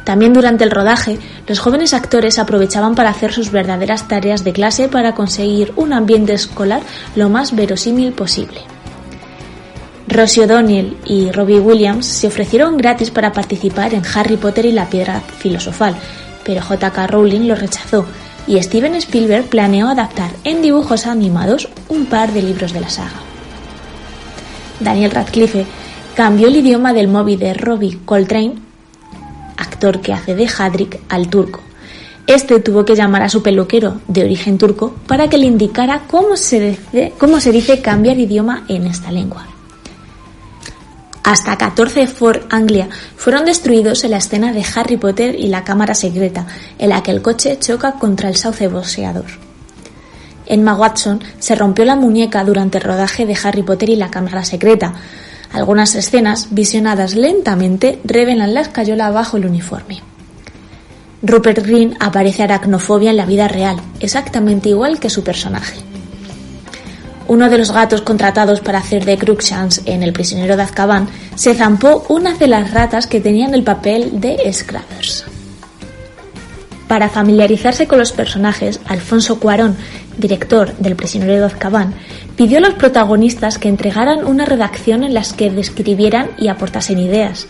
También 0.04 0.34
durante 0.34 0.64
el 0.64 0.72
rodaje, 0.72 1.20
los 1.46 1.60
jóvenes 1.60 1.94
actores 1.94 2.40
aprovechaban 2.40 2.96
para 2.96 3.12
hacer 3.12 3.32
sus 3.32 3.52
verdaderas 3.52 4.08
tareas 4.08 4.44
de 4.44 4.52
clase 4.52 4.88
para 4.88 5.14
conseguir 5.14 5.74
un 5.76 5.94
ambiente 5.94 6.34
escolar 6.34 6.82
lo 7.16 7.30
más 7.30 7.56
verosímil 7.56 8.14
posible. 8.14 8.62
Rosie 10.08 10.46
O'Donnell 10.46 10.98
y 11.06 11.30
Robbie 11.30 11.60
Williams 11.60 12.08
se 12.08 12.26
ofrecieron 12.26 12.76
gratis 12.76 13.12
para 13.12 13.32
participar 13.32 13.94
en 13.94 14.02
Harry 14.12 14.38
Potter 14.38 14.66
y 14.66 14.72
la 14.72 14.90
Piedra 14.90 15.22
Filosofal, 15.38 15.94
pero 16.44 16.64
J.K. 16.64 17.06
Rowling 17.06 17.48
lo 17.48 17.54
rechazó 17.54 18.08
y 18.48 18.60
Steven 18.60 18.96
Spielberg 18.96 19.46
planeó 19.50 19.88
adaptar 19.88 20.32
en 20.44 20.64
dibujos 20.64 21.06
animados 21.06 21.70
un 21.90 22.08
par 22.08 22.34
de 22.34 22.42
libros 22.42 22.74
de 22.74 22.80
la 22.80 22.90
saga. 22.90 23.35
Daniel 24.80 25.12
Radcliffe 25.12 25.66
cambió 26.16 26.48
el 26.48 26.58
idioma 26.58 26.94
del 26.94 27.08
móvil 27.08 27.40
de 27.40 27.54
Robbie 27.54 28.00
Coltrane 28.06 28.66
actor 29.58 30.02
que 30.02 30.14
hace 30.14 30.36
de 30.36 30.48
Hadrick, 30.48 31.00
al 31.10 31.30
turco. 31.30 31.62
Este 32.28 32.60
tuvo 32.60 32.86
que 32.86 32.96
llamar 32.96 33.22
a 33.22 33.30
su 33.30 33.44
peluquero 33.44 34.02
de 34.08 34.24
origen 34.24 34.58
turco 34.58 34.96
para 35.08 35.30
que 35.30 35.38
le 35.38 35.46
indicara 35.46 36.04
cómo 36.08 36.38
se, 36.38 36.60
dice, 36.60 37.14
cómo 37.20 37.40
se 37.40 37.52
dice 37.52 37.82
cambiar 37.82 38.18
idioma 38.18 38.66
en 38.68 38.88
esta 38.88 39.12
lengua. 39.12 39.46
Hasta 41.24 41.58
14 41.58 42.08
Ford 42.08 42.42
Anglia 42.50 42.88
fueron 43.16 43.46
destruidos 43.46 44.04
en 44.04 44.12
la 44.12 44.18
escena 44.18 44.54
de 44.54 44.64
Harry 44.76 44.98
Potter 44.98 45.36
y 45.36 45.48
la 45.48 45.64
cámara 45.64 45.94
secreta, 45.94 46.48
en 46.78 46.90
la 46.90 47.04
que 47.04 47.12
el 47.12 47.22
coche 47.22 47.58
choca 47.60 47.94
contra 47.94 48.30
el 48.30 48.36
sauce 48.36 48.68
boxeador. 48.68 49.26
Emma 50.46 50.76
Watson 50.76 51.22
se 51.40 51.56
rompió 51.56 51.86
la 51.86 51.96
muñeca 51.96 52.44
durante 52.44 52.78
el 52.78 52.84
rodaje 52.84 53.26
de 53.26 53.38
Harry 53.44 53.64
Potter 53.64 53.90
y 53.90 53.96
la 53.96 54.12
cámara 54.12 54.44
secreta, 54.44 54.94
algunas 55.54 55.96
escenas, 55.96 56.50
visionadas 56.52 57.16
lentamente, 57.16 58.00
revelan 58.04 58.54
la 58.54 58.62
escayola 58.62 59.10
bajo 59.10 59.38
el 59.38 59.46
uniforme. 59.46 60.02
Rupert 61.22 61.66
Green 61.66 61.96
aparece 62.00 62.44
aracnofobia 62.44 63.12
en 63.12 63.18
la 63.18 63.26
vida 63.26 63.48
real, 63.48 63.78
exactamente 64.00 64.70
igual 64.70 65.00
que 65.00 65.10
su 65.10 65.24
personaje. 65.24 65.78
Uno 67.28 67.50
de 67.50 67.58
los 67.58 67.72
gatos 67.72 68.02
contratados 68.02 68.60
para 68.60 68.78
hacer 68.78 69.04
de 69.04 69.18
Crookshanks 69.18 69.82
en 69.86 70.04
El 70.04 70.14
prisionero 70.14 70.56
de 70.56 70.64
Azkaban 70.64 71.08
se 71.34 71.56
zampó 71.56 72.06
una 72.10 72.36
de 72.36 72.48
las 72.48 72.72
ratas 72.72 73.08
que 73.08 73.20
tenían 73.20 73.56
el 73.56 73.64
papel 73.64 74.22
de 74.22 74.38
Scrappers. 74.54 75.26
Para 76.88 77.10
familiarizarse 77.10 77.88
con 77.88 77.98
los 77.98 78.12
personajes, 78.12 78.80
Alfonso 78.86 79.40
Cuarón, 79.40 79.76
director 80.18 80.74
del 80.78 80.96
prisionero 80.96 81.34
de 81.40 81.46
Azkaban, 81.46 81.94
pidió 82.36 82.58
a 82.58 82.62
los 82.62 82.74
protagonistas 82.76 83.58
que 83.58 83.70
entregaran 83.70 84.26
una 84.26 84.46
redacción 84.46 85.04
en 85.04 85.14
las 85.14 85.34
que 85.34 85.50
describieran 85.50 86.30
y 86.38 86.48
aportasen 86.48 87.00
ideas. 87.00 87.48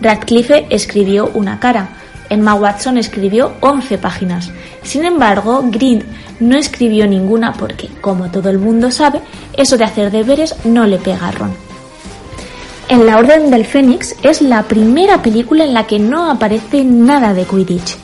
Radcliffe 0.00 0.66
escribió 0.70 1.30
una 1.34 1.60
cara, 1.60 1.90
Emma 2.28 2.54
Watson 2.54 2.96
escribió 2.96 3.52
11 3.60 3.98
páginas. 3.98 4.50
Sin 4.82 5.04
embargo, 5.04 5.62
Green 5.70 6.02
no 6.40 6.56
escribió 6.56 7.06
ninguna 7.06 7.52
porque, 7.52 7.88
como 8.00 8.30
todo 8.30 8.48
el 8.48 8.58
mundo 8.58 8.90
sabe, 8.90 9.20
eso 9.52 9.76
de 9.76 9.84
hacer 9.84 10.10
deberes 10.10 10.54
no 10.64 10.86
le 10.86 10.98
pega 10.98 11.28
a 11.28 11.32
Ron. 11.32 11.52
En 12.88 13.06
La 13.06 13.18
Orden 13.18 13.50
del 13.50 13.64
Fénix 13.64 14.16
es 14.22 14.42
la 14.42 14.64
primera 14.64 15.22
película 15.22 15.64
en 15.64 15.74
la 15.74 15.86
que 15.86 15.98
no 15.98 16.30
aparece 16.30 16.84
nada 16.84 17.32
de 17.32 17.44
Quidditch. 17.44 17.96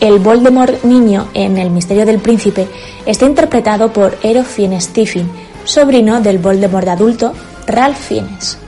El 0.00 0.20
Voldemort 0.20 0.84
niño 0.84 1.28
en 1.34 1.58
El 1.58 1.70
misterio 1.70 2.06
del 2.06 2.20
príncipe 2.20 2.68
está 3.04 3.26
interpretado 3.26 3.92
por 3.92 4.16
Ero 4.22 4.44
Fiennes 4.44 4.88
Tiffin, 4.88 5.28
sobrino 5.64 6.20
del 6.20 6.38
Voldemort 6.38 6.86
adulto 6.86 7.32
Ralph 7.66 7.98
Fiennes. 7.98 8.58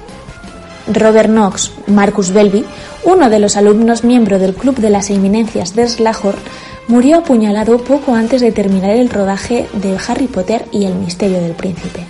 Robert 0.92 1.28
Knox, 1.28 1.72
Marcus 1.86 2.32
Belby, 2.32 2.64
uno 3.04 3.30
de 3.30 3.38
los 3.38 3.56
alumnos 3.56 4.02
miembro 4.02 4.40
del 4.40 4.54
Club 4.54 4.76
de 4.76 4.90
las 4.90 5.08
Eminencias 5.10 5.76
de 5.76 5.88
Slahorn, 5.88 6.38
murió 6.88 7.18
apuñalado 7.18 7.78
poco 7.78 8.14
antes 8.14 8.40
de 8.40 8.50
terminar 8.50 8.90
el 8.90 9.08
rodaje 9.08 9.68
de 9.74 9.96
Harry 10.08 10.26
Potter 10.26 10.64
y 10.72 10.86
el 10.86 10.96
misterio 10.96 11.40
del 11.40 11.52
príncipe. 11.52 12.06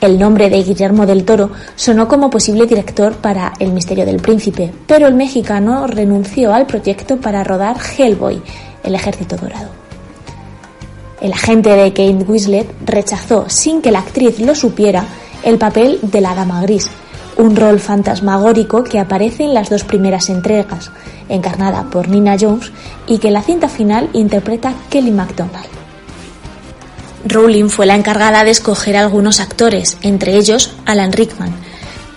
El 0.00 0.18
nombre 0.18 0.48
de 0.48 0.62
Guillermo 0.62 1.04
del 1.04 1.26
Toro 1.26 1.50
sonó 1.76 2.08
como 2.08 2.30
posible 2.30 2.66
director 2.66 3.16
para 3.16 3.52
El 3.58 3.72
misterio 3.72 4.06
del 4.06 4.16
príncipe, 4.16 4.72
pero 4.86 5.06
el 5.06 5.14
mexicano 5.14 5.86
renunció 5.86 6.54
al 6.54 6.66
proyecto 6.66 7.18
para 7.18 7.44
rodar 7.44 7.76
Hellboy, 7.98 8.40
El 8.82 8.94
ejército 8.94 9.36
dorado. 9.36 9.68
El 11.20 11.34
agente 11.34 11.68
de 11.68 11.90
Kate 11.90 12.24
Winslet 12.26 12.66
rechazó, 12.86 13.44
sin 13.48 13.82
que 13.82 13.92
la 13.92 13.98
actriz 13.98 14.40
lo 14.40 14.54
supiera, 14.54 15.04
el 15.42 15.58
papel 15.58 15.98
de 16.00 16.22
la 16.22 16.34
Dama 16.34 16.62
Gris, 16.62 16.88
un 17.36 17.54
rol 17.54 17.78
fantasmagórico 17.78 18.84
que 18.84 18.98
aparece 18.98 19.44
en 19.44 19.52
las 19.52 19.68
dos 19.68 19.84
primeras 19.84 20.30
entregas, 20.30 20.90
encarnada 21.28 21.90
por 21.90 22.08
Nina 22.08 22.36
Jones, 22.40 22.72
y 23.06 23.18
que 23.18 23.28
en 23.28 23.34
la 23.34 23.42
cinta 23.42 23.68
final 23.68 24.08
interpreta 24.14 24.72
Kelly 24.88 25.10
MacDonald. 25.10 25.79
Rowling 27.24 27.68
fue 27.68 27.86
la 27.86 27.94
encargada 27.94 28.44
de 28.44 28.50
escoger 28.50 28.96
algunos 28.96 29.40
actores, 29.40 29.96
entre 30.02 30.36
ellos 30.36 30.72
Alan 30.86 31.12
Rickman. 31.12 31.54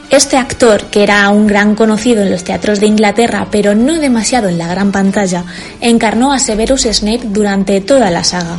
Este 0.10 0.38
actor, 0.38 0.84
que 0.92 1.02
era 1.02 1.28
un 1.30 1.48
gran 1.48 1.76
conocido 1.76 2.22
en 2.22 2.30
los 2.30 2.44
teatros 2.44 2.80
de 2.80 2.86
Inglaterra, 2.86 3.48
pero 3.50 3.74
no 3.74 4.00
demasiado 4.00 4.48
en 4.48 4.60
la 4.60 4.68
gran 4.68 4.92
pantalla, 4.92 5.44
encarnó 5.82 6.32
a 6.32 6.40
Severus 6.40 6.84
Snape 6.84 7.22
durante 7.24 7.82
toda 7.82 8.12
la 8.12 8.24
saga. 8.24 8.58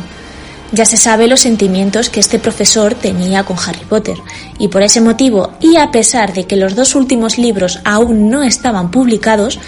Ya 0.71 0.83
se 0.83 0.97
sabe 0.97 1.27
los 1.27 1.39
sentimientos 1.39 2.09
que 2.09 2.19
este 2.19 2.39
profesor 2.39 2.95
tenía 2.95 3.43
con 3.43 3.57
Harry 3.57 3.85
Potter, 3.87 4.17
y 4.59 4.67
por 4.67 4.81
ese 4.81 4.99
motivo, 4.99 5.53
y 5.61 5.77
a 5.77 5.91
pesar 5.91 6.33
de 6.33 6.45
que 6.45 6.57
los 6.57 6.75
dos 6.75 6.95
últimos 6.95 7.37
libros 7.37 7.79
aún 7.85 8.29
no 8.29 8.43
estaban 8.43 8.91
publicados, 8.91 9.59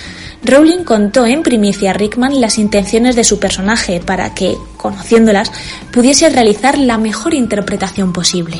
Rowling 0.43 0.83
contó 0.83 1.25
en 1.25 1.43
primicia 1.43 1.91
a 1.91 1.93
Rickman 1.93 2.39
las 2.39 2.57
intenciones 2.57 3.15
de 3.15 3.23
su 3.23 3.39
personaje 3.39 3.99
para 3.99 4.33
que, 4.33 4.55
conociéndolas, 4.77 5.51
pudiese 5.91 6.29
realizar 6.29 6.77
la 6.77 6.97
mejor 6.97 7.33
interpretación 7.33 8.13
posible. 8.13 8.57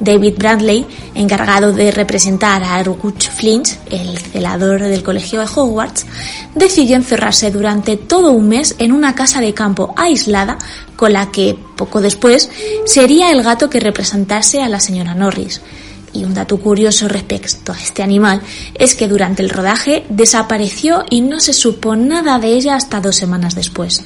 David 0.00 0.34
Bradley, 0.38 0.86
encargado 1.14 1.72
de 1.72 1.90
representar 1.90 2.62
a 2.62 2.80
Erguch 2.80 3.30
Flinch, 3.30 3.78
el 3.90 4.16
celador 4.18 4.80
del 4.80 5.02
colegio 5.02 5.40
de 5.40 5.46
Hogwarts, 5.46 6.06
decidió 6.54 6.96
encerrarse 6.96 7.50
durante 7.50 7.96
todo 7.96 8.30
un 8.30 8.48
mes 8.48 8.76
en 8.78 8.92
una 8.92 9.14
casa 9.14 9.40
de 9.40 9.54
campo 9.54 9.94
aislada 9.96 10.58
con 10.94 11.12
la 11.12 11.30
que, 11.30 11.58
poco 11.76 12.00
después, 12.00 12.48
sería 12.84 13.32
el 13.32 13.42
gato 13.42 13.68
que 13.68 13.80
representase 13.80 14.62
a 14.62 14.68
la 14.68 14.80
señora 14.80 15.14
Norris. 15.14 15.60
Y 16.18 16.24
un 16.24 16.34
dato 16.34 16.58
curioso 16.58 17.06
respecto 17.06 17.72
a 17.72 17.78
este 17.78 18.02
animal 18.02 18.40
es 18.74 18.96
que 18.96 19.06
durante 19.06 19.40
el 19.40 19.50
rodaje 19.50 20.04
desapareció 20.08 21.04
y 21.08 21.20
no 21.20 21.38
se 21.38 21.52
supo 21.52 21.94
nada 21.94 22.40
de 22.40 22.48
ella 22.48 22.74
hasta 22.74 23.00
dos 23.00 23.14
semanas 23.14 23.54
después. 23.54 24.02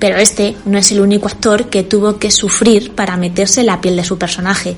Pero 0.00 0.16
este 0.16 0.56
no 0.64 0.78
es 0.78 0.90
el 0.90 1.00
único 1.00 1.28
actor 1.28 1.70
que 1.70 1.84
tuvo 1.84 2.18
que 2.18 2.32
sufrir 2.32 2.90
para 2.90 3.16
meterse 3.16 3.60
en 3.60 3.68
la 3.68 3.80
piel 3.80 3.94
de 3.94 4.02
su 4.02 4.18
personaje. 4.18 4.74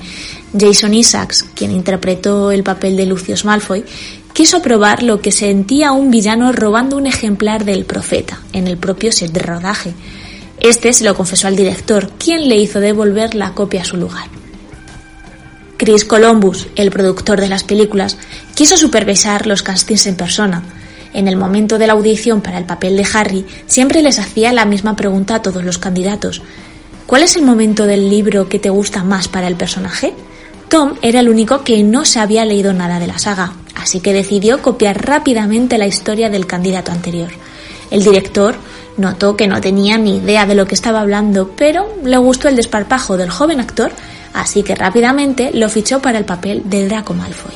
Jason 0.53 0.92
Isaacs, 0.92 1.47
quien 1.55 1.70
interpretó 1.70 2.51
el 2.51 2.62
papel 2.62 2.95
de 2.99 3.07
Lucius 3.07 3.47
Malfoy, 3.47 3.86
quiso 4.34 4.61
probar 4.61 5.03
lo 5.03 5.22
que 5.22 5.32
sentía 5.32 5.92
un 5.92 6.11
villano 6.11 6.53
robando 6.53 6.99
un 6.99 7.07
ejemplar 7.07 7.64
del 7.64 7.86
profeta 7.86 8.38
en 8.53 8.66
el 8.66 8.76
propio 8.76 9.12
set 9.12 9.32
de 9.32 9.40
rodaje. 9.40 9.95
Este 10.61 10.92
se 10.92 11.05
lo 11.05 11.14
confesó 11.14 11.49
al 11.49 11.57
director, 11.57 12.11
quien 12.18 12.51
le 12.51 12.57
hizo 12.57 12.80
devolver 12.80 13.34
la 13.34 13.55
copia 13.55 13.80
a 13.80 13.86
su 13.86 13.97
lugar. 13.97 14.43
Chris 15.77 16.05
Columbus, 16.05 16.68
el 16.77 16.91
productor 16.91 17.41
de 17.41 17.49
las 17.49 17.64
películas, 17.64 18.16
quiso 18.55 18.77
supervisar 18.77 19.47
los 19.47 19.62
castings 19.62 20.07
en 20.07 20.16
persona. 20.16 20.62
En 21.12 21.29
el 21.29 21.37
momento 21.37 21.79
de 21.79 21.87
la 21.87 21.93
audición 21.93 22.41
para 22.41 22.59
el 22.59 22.64
papel 22.64 22.97
de 22.97 23.07
Harry, 23.12 23.47
siempre 23.66 24.03
les 24.03 24.18
hacía 24.18 24.53
la 24.53 24.64
misma 24.64 24.97
pregunta 24.97 25.37
a 25.37 25.43
todos 25.43 25.64
los 25.64 25.79
candidatos. 25.79 26.43
¿Cuál 27.07 27.22
es 27.22 27.37
el 27.37 27.43
momento 27.43 27.87
del 27.87 28.09
libro 28.09 28.49
que 28.49 28.59
te 28.59 28.70
gusta 28.70 29.05
más 29.05 29.29
para 29.29 29.47
el 29.47 29.57
personaje? 29.57 30.14
Tom 30.68 30.95
era 31.03 31.20
el 31.20 31.29
único 31.29 31.62
que 31.62 31.83
no 31.83 32.05
se 32.05 32.18
había 32.18 32.45
leído 32.45 32.72
nada 32.72 32.99
de 32.99 33.07
la 33.07 33.18
saga, 33.18 33.53
así 33.77 34.01
que 34.01 34.12
decidió 34.12 34.62
copiar 34.62 35.05
rápidamente 35.07 35.79
la 35.79 35.87
historia 35.87 36.31
del 36.31 36.47
candidato 36.47 36.91
anterior. 36.91 37.31
El 37.91 38.03
director 38.03 38.57
notó 38.97 39.37
que 39.37 39.47
no 39.47 39.61
tenía 39.61 39.99
ni 39.99 40.16
idea 40.16 40.47
de 40.47 40.55
lo 40.55 40.66
que 40.66 40.75
estaba 40.75 41.01
hablando, 41.01 41.53
pero 41.57 41.95
le 42.03 42.16
gustó 42.16 42.49
el 42.49 42.57
desparpajo 42.57 43.16
del 43.16 43.31
joven 43.31 43.61
actor, 43.61 43.93
así 44.35 44.62
que 44.62 44.74
rápidamente 44.74 45.51
lo 45.55 45.70
fichó 45.70 46.03
para 46.03 46.18
el 46.18 46.26
papel 46.26 46.62
de 46.66 46.87
Draco 46.87 47.14
Malfoy. 47.14 47.55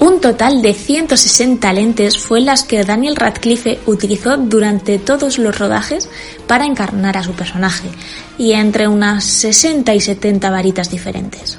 Un 0.00 0.20
total 0.20 0.60
de 0.60 0.74
160 0.74 1.72
lentes 1.72 2.18
fue 2.18 2.40
las 2.40 2.64
que 2.64 2.84
Daniel 2.84 3.16
Radcliffe 3.16 3.78
utilizó 3.86 4.36
durante 4.36 4.98
todos 4.98 5.38
los 5.38 5.58
rodajes 5.58 6.10
para 6.46 6.66
encarnar 6.66 7.16
a 7.16 7.22
su 7.22 7.32
personaje, 7.32 7.88
y 8.36 8.52
entre 8.52 8.88
unas 8.88 9.24
60 9.24 9.94
y 9.94 10.00
70 10.00 10.50
varitas 10.50 10.90
diferentes. 10.90 11.58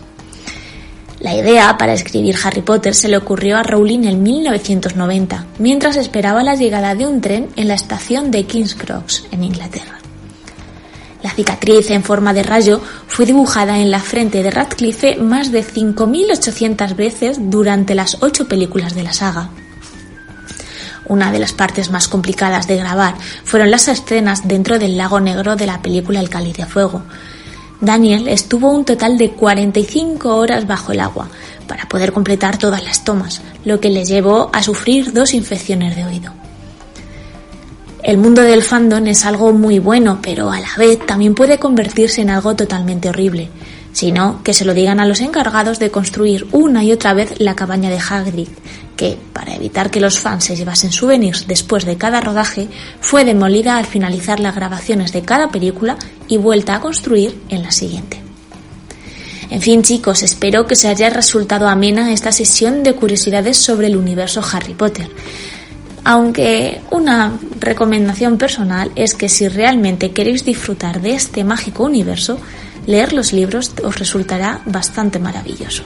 La 1.20 1.34
idea 1.34 1.76
para 1.78 1.94
escribir 1.94 2.36
Harry 2.44 2.62
Potter 2.62 2.94
se 2.94 3.08
le 3.08 3.18
ocurrió 3.18 3.58
a 3.58 3.64
Rowling 3.64 4.04
en 4.04 4.22
1990, 4.22 5.46
mientras 5.58 5.96
esperaba 5.96 6.44
la 6.44 6.56
llegada 6.56 6.94
de 6.94 7.08
un 7.08 7.22
tren 7.22 7.50
en 7.56 7.68
la 7.68 7.74
estación 7.74 8.30
de 8.30 8.44
King's 8.44 8.76
Cross, 8.76 9.26
en 9.32 9.44
Inglaterra. 9.44 10.05
La 11.26 11.32
cicatriz 11.32 11.90
en 11.90 12.04
forma 12.04 12.36
de 12.36 12.44
rayo 12.44 12.80
fue 13.08 13.26
dibujada 13.26 13.80
en 13.80 13.90
la 13.90 14.00
frente 14.00 14.44
de 14.44 14.52
Radcliffe 14.52 15.16
más 15.16 15.52
de 15.52 15.66
5.800 15.66 16.96
veces 16.96 17.38
durante 17.50 17.96
las 17.96 18.18
ocho 18.22 18.48
películas 18.48 18.94
de 18.94 19.02
la 19.02 19.12
saga. 19.12 19.50
Una 21.08 21.32
de 21.32 21.40
las 21.40 21.52
partes 21.52 21.90
más 21.90 22.08
complicadas 22.08 22.68
de 22.68 22.78
grabar 22.78 23.16
fueron 23.44 23.72
las 23.72 23.88
escenas 23.88 24.48
dentro 24.48 24.78
del 24.78 24.98
lago 24.98 25.20
negro 25.20 25.56
de 25.56 25.66
la 25.66 25.82
película 25.82 26.20
El 26.20 26.30
cáliz 26.30 26.58
de 26.58 26.68
fuego. 26.68 27.02
Daniel 27.82 28.28
estuvo 28.28 28.70
un 28.70 28.86
total 28.86 29.18
de 29.18 29.32
45 29.32 30.38
horas 30.38 30.68
bajo 30.68 30.92
el 30.92 31.00
agua 31.00 31.30
para 31.68 31.90
poder 31.90 32.14
completar 32.14 32.60
todas 32.60 32.84
las 32.84 33.04
tomas, 33.04 33.42
lo 33.64 33.80
que 33.80 33.90
le 33.90 34.06
llevó 34.06 34.52
a 34.54 34.62
sufrir 34.62 35.12
dos 35.12 35.34
infecciones 35.34 35.96
de 35.96 36.06
oído. 36.06 36.45
El 38.06 38.20
mundo 38.20 38.44
del 38.44 38.62
fandom 38.62 39.08
es 39.08 39.26
algo 39.26 39.52
muy 39.52 39.80
bueno, 39.80 40.20
pero 40.22 40.52
a 40.52 40.60
la 40.60 40.70
vez 40.78 41.04
también 41.08 41.34
puede 41.34 41.58
convertirse 41.58 42.22
en 42.22 42.30
algo 42.30 42.56
totalmente 42.56 43.10
horrible. 43.10 43.50
Si 43.94 44.12
no, 44.12 44.44
que 44.44 44.54
se 44.54 44.64
lo 44.64 44.76
digan 44.76 45.00
a 45.00 45.08
los 45.08 45.22
encargados 45.22 45.80
de 45.80 45.90
construir 45.90 46.46
una 46.52 46.84
y 46.84 46.92
otra 46.92 47.16
vez 47.16 47.40
la 47.40 47.56
cabaña 47.56 47.90
de 47.90 47.98
Hagrid, 47.98 48.50
que, 48.96 49.18
para 49.34 49.56
evitar 49.56 49.90
que 49.90 50.00
los 50.00 50.20
fans 50.20 50.44
se 50.44 50.56
llevasen 50.56 50.92
souvenirs 50.92 51.48
después 51.48 51.84
de 51.84 51.98
cada 51.98 52.22
rodaje, 52.22 52.68
fue 53.02 53.26
demolida 53.26 53.76
al 53.76 53.88
finalizar 53.88 54.40
las 54.40 54.54
grabaciones 54.54 55.12
de 55.12 55.24
cada 55.24 55.50
película 55.50 55.98
y 56.28 56.38
vuelta 56.38 56.76
a 56.76 56.82
construir 56.82 57.42
en 57.50 57.64
la 57.64 57.72
siguiente. 57.72 58.22
En 59.50 59.62
fin, 59.62 59.82
chicos, 59.82 60.22
espero 60.22 60.68
que 60.68 60.76
se 60.76 60.90
haya 60.90 61.10
resultado 61.10 61.68
amena 61.68 62.14
esta 62.14 62.32
sesión 62.32 62.84
de 62.84 62.94
curiosidades 62.94 63.58
sobre 63.58 63.88
el 63.88 63.98
universo 63.98 64.44
Harry 64.54 64.76
Potter 64.76 65.10
aunque 66.06 66.82
una 66.92 67.34
recomendación 67.60 68.38
personal 68.38 68.92
es 68.96 69.16
que 69.16 69.28
si 69.28 69.48
realmente 69.48 70.12
queréis 70.12 70.46
disfrutar 70.46 71.02
de 71.02 71.16
este 71.16 71.44
mágico 71.44 71.84
universo, 71.84 72.40
leer 72.86 73.12
los 73.12 73.34
libros 73.34 73.74
os 73.84 73.98
resultará 73.98 74.62
bastante 74.68 75.20
maravilloso. 75.20 75.84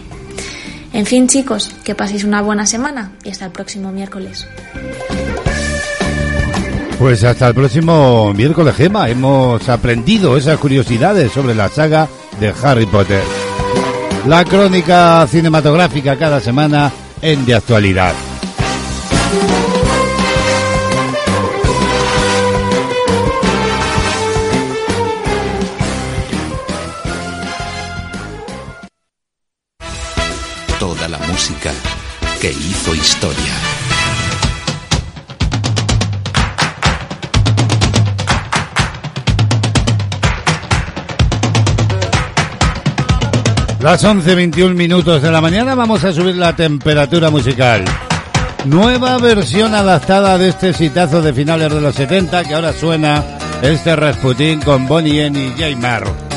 En 0.92 1.06
fin 1.06 1.28
chicos, 1.28 1.72
que 1.84 1.96
paséis 1.96 2.26
una 2.26 2.42
buena 2.42 2.66
semana 2.66 3.14
y 3.24 3.30
hasta 3.30 3.46
el 3.46 3.52
próximo 3.52 3.92
miércoles. 3.92 4.46
Pues 7.00 7.24
hasta 7.24 7.48
el 7.48 7.54
próximo 7.54 8.34
miércoles, 8.34 8.76
Gema. 8.76 9.10
Hemos 9.10 9.70
aprendido 9.70 10.36
esas 10.36 10.60
curiosidades 10.60 11.32
sobre 11.32 11.56
la 11.56 11.70
saga 11.70 12.10
de 12.42 12.54
Harry 12.62 12.86
Potter. 12.86 13.24
La 14.28 14.44
crónica 14.44 15.26
cinematográfica 15.28 16.18
cada 16.18 16.42
semana 16.42 16.92
en 17.22 17.46
De 17.46 17.56
Actualidad. 17.56 18.14
que 32.40 32.52
hizo 32.52 32.96
historia. 32.96 33.54
Las 43.82 44.04
11.21 44.04 44.74
minutos 44.74 45.22
de 45.22 45.32
la 45.32 45.42
mañana 45.42 45.76
vamos 45.76 46.04
a 46.04 46.14
subir 46.14 46.36
la 46.36 46.56
temperatura 46.56 47.30
musical. 47.30 47.84
Nueva 48.66 49.18
versión 49.18 49.74
adaptada 49.74 50.38
de 50.38 50.50
este 50.50 50.74
citazo 50.74 51.22
de 51.22 51.34
finales 51.34 51.74
de 51.74 51.82
los 51.82 51.96
70 51.96 52.44
que 52.44 52.54
ahora 52.56 52.74
suena 52.74 53.24
este 53.62 53.96
Rasputin 53.96 54.62
con 54.62 54.88
Bonnie 54.88 55.26
N 55.26 55.40
y 55.40 55.52
J. 55.52 55.78
Marr. 55.78 56.29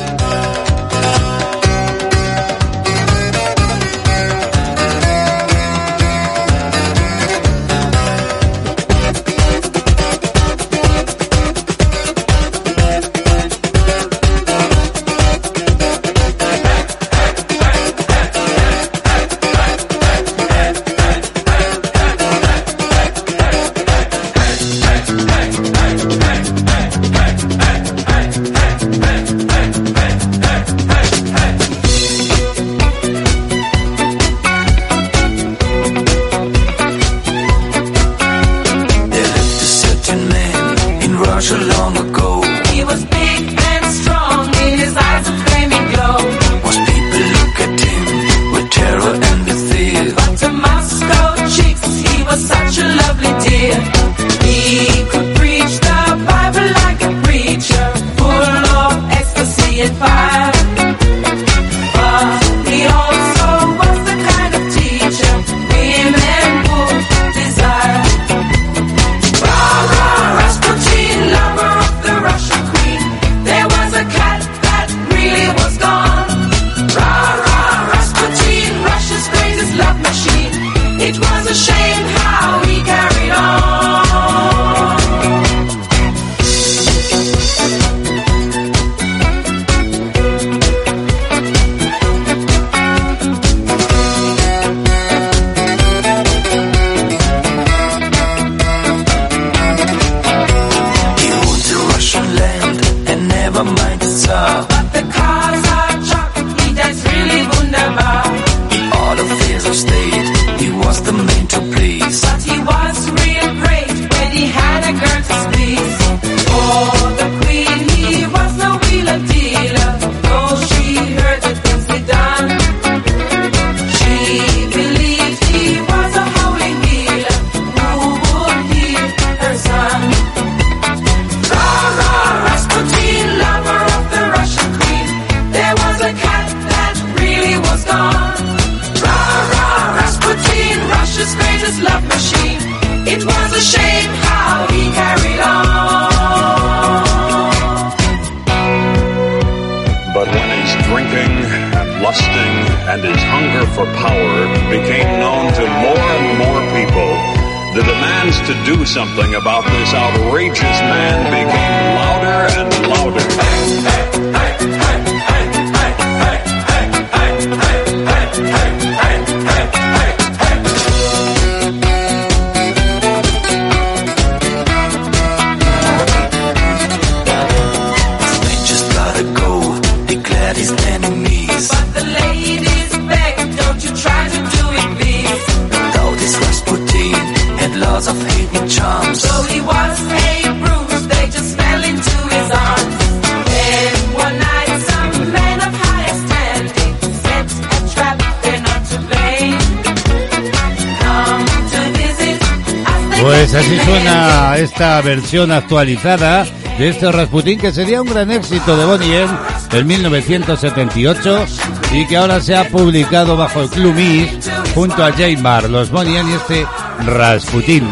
actualizada 205.41 206.45
de 206.77 206.89
este 206.89 207.11
Rasputín 207.11 207.59
que 207.59 207.71
sería 207.71 208.03
un 208.03 208.07
gran 208.07 208.29
éxito 208.29 208.77
de 208.77 208.85
Bonnie 208.85 209.25
en 209.71 209.87
1978 209.87 211.45
y 211.91 212.05
que 212.05 212.17
ahora 212.17 212.39
se 212.39 212.55
ha 212.55 212.69
publicado 212.69 213.35
bajo 213.35 213.61
el 213.61 213.69
Clumis 213.69 214.29
junto 214.75 215.03
a 215.03 215.11
J. 215.11 215.41
Mar, 215.41 215.67
los 215.69 215.89
Bonnie 215.89 216.21
y 216.21 216.33
este 216.33 216.67
Rasputin 217.07 217.89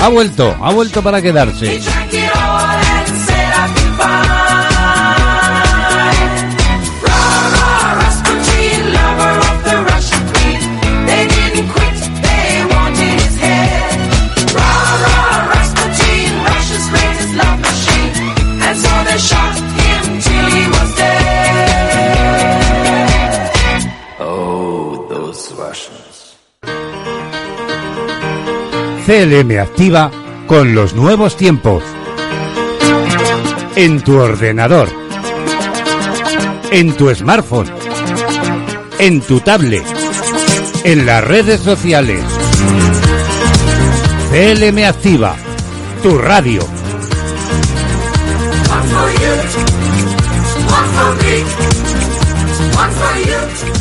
Ha 0.00 0.08
vuelto, 0.08 0.56
ha 0.60 0.72
vuelto 0.72 1.00
para 1.00 1.22
quedarse. 1.22 1.80
CLM 29.10 29.58
activa 29.58 30.08
con 30.46 30.72
los 30.72 30.94
nuevos 30.94 31.36
tiempos. 31.36 31.82
En 33.74 34.00
tu 34.02 34.16
ordenador. 34.16 34.88
En 36.70 36.96
tu 36.96 37.12
smartphone. 37.12 37.68
En 39.00 39.20
tu 39.20 39.40
tablet. 39.40 39.82
En 40.84 41.06
las 41.06 41.24
redes 41.24 41.60
sociales. 41.60 42.22
CLM 44.30 44.84
activa. 44.84 45.34
Tu 46.04 46.16
radio. 46.16 46.60
One 46.62 46.70
for 48.92 49.10
you. 49.10 49.34
One 50.70 50.88
for. 50.94 51.16
One 52.78 52.92
for 52.92 53.18
you. 53.74 53.79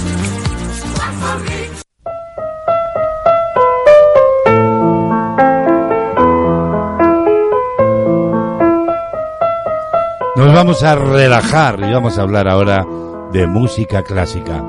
Nos 10.50 10.56
vamos 10.56 10.82
a 10.82 10.95
relajar 10.95 11.80
y 11.80 11.93
vamos 11.93 12.18
a 12.18 12.24
hablar 12.24 12.47
ahora 12.47 12.84
de 13.32 13.45
música 13.45 14.02
clásica. 14.02 14.66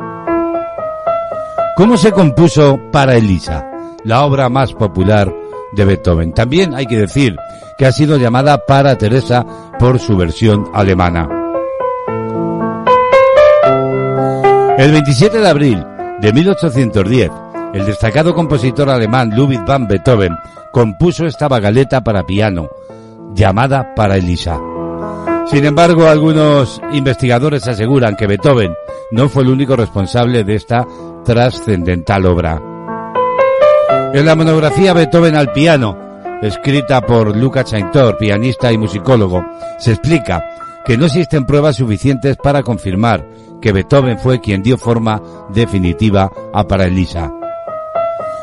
¿Cómo 1.75 1.97
se 1.97 2.13
compuso 2.13 2.79
para 2.93 3.17
Elisa, 3.17 3.67
la 4.05 4.27
obra 4.27 4.51
más 4.51 4.75
popular 4.75 5.35
de 5.73 5.85
Beethoven? 5.87 6.35
También 6.35 6.75
hay 6.75 6.85
que 6.85 6.99
decir 6.99 7.35
que 7.79 7.87
ha 7.87 7.93
sido 7.93 8.19
llamada 8.19 8.59
para 8.67 8.99
Teresa 8.99 9.47
por 9.79 9.99
su 9.99 10.19
versión 10.19 10.67
alemana. 10.75 11.27
El 14.77 14.93
27 14.93 15.41
de 15.41 15.49
abril 15.49 15.87
de 16.21 16.31
1810, 16.31 17.31
el 17.73 17.87
destacado 17.87 18.35
compositor 18.35 18.91
alemán 18.91 19.31
Ludwig 19.35 19.65
van 19.65 19.89
Beethoven 19.89 20.37
compuso 20.73 21.25
esta 21.25 21.49
bagaleta 21.49 22.03
para 22.03 22.27
piano, 22.27 22.69
llamada 23.33 23.95
para 23.95 24.17
Elisa. 24.19 24.61
Sin 25.51 25.65
embargo, 25.65 26.07
algunos 26.07 26.81
investigadores 26.93 27.67
aseguran 27.67 28.15
que 28.15 28.29
Beethoven 28.29 28.73
no 29.11 29.29
fue 29.29 29.43
el 29.43 29.49
único 29.49 29.75
responsable 29.75 30.45
de 30.45 30.55
esta 30.55 30.87
trascendental 31.25 32.25
obra. 32.27 32.63
En 34.15 34.25
la 34.25 34.37
monografía 34.37 34.93
Beethoven 34.93 35.35
al 35.35 35.51
piano, 35.51 35.99
escrita 36.41 37.01
por 37.01 37.37
Luca 37.37 37.65
Chaintor, 37.65 38.17
pianista 38.17 38.71
y 38.71 38.79
musicólogo, 38.79 39.45
se 39.81 39.91
explica 39.91 40.41
que 40.85 40.97
no 40.97 41.07
existen 41.07 41.45
pruebas 41.45 41.75
suficientes 41.75 42.37
para 42.37 42.63
confirmar 42.63 43.27
que 43.61 43.73
Beethoven 43.73 44.21
fue 44.21 44.41
quien 44.41 44.63
dio 44.63 44.79
forma 44.79 45.21
definitiva 45.53 46.31
a 46.55 46.63
Para 46.63 46.85
Elisa. 46.85 47.29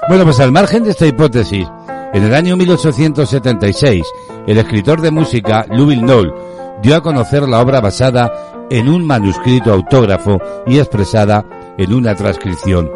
Bueno, 0.09 0.25
pues 0.25 0.41
al 0.41 0.51
margen 0.51 0.83
de 0.83 0.91
esta 0.91 1.07
hipótesis, 1.07 1.65
en 2.13 2.23
el 2.23 2.35
año 2.35 2.57
1876, 2.57 4.05
el 4.45 4.57
escritor 4.57 4.99
de 4.99 5.11
música 5.11 5.65
Louis 5.69 6.01
Noll 6.01 6.33
dio 6.81 6.95
a 6.95 7.01
conocer 7.01 7.47
la 7.47 7.61
obra 7.61 7.81
basada 7.81 8.31
en 8.69 8.89
un 8.89 9.05
manuscrito 9.05 9.73
autógrafo 9.73 10.39
y 10.65 10.79
expresada 10.79 11.45
en 11.77 11.93
una 11.93 12.15
transcripción. 12.15 12.89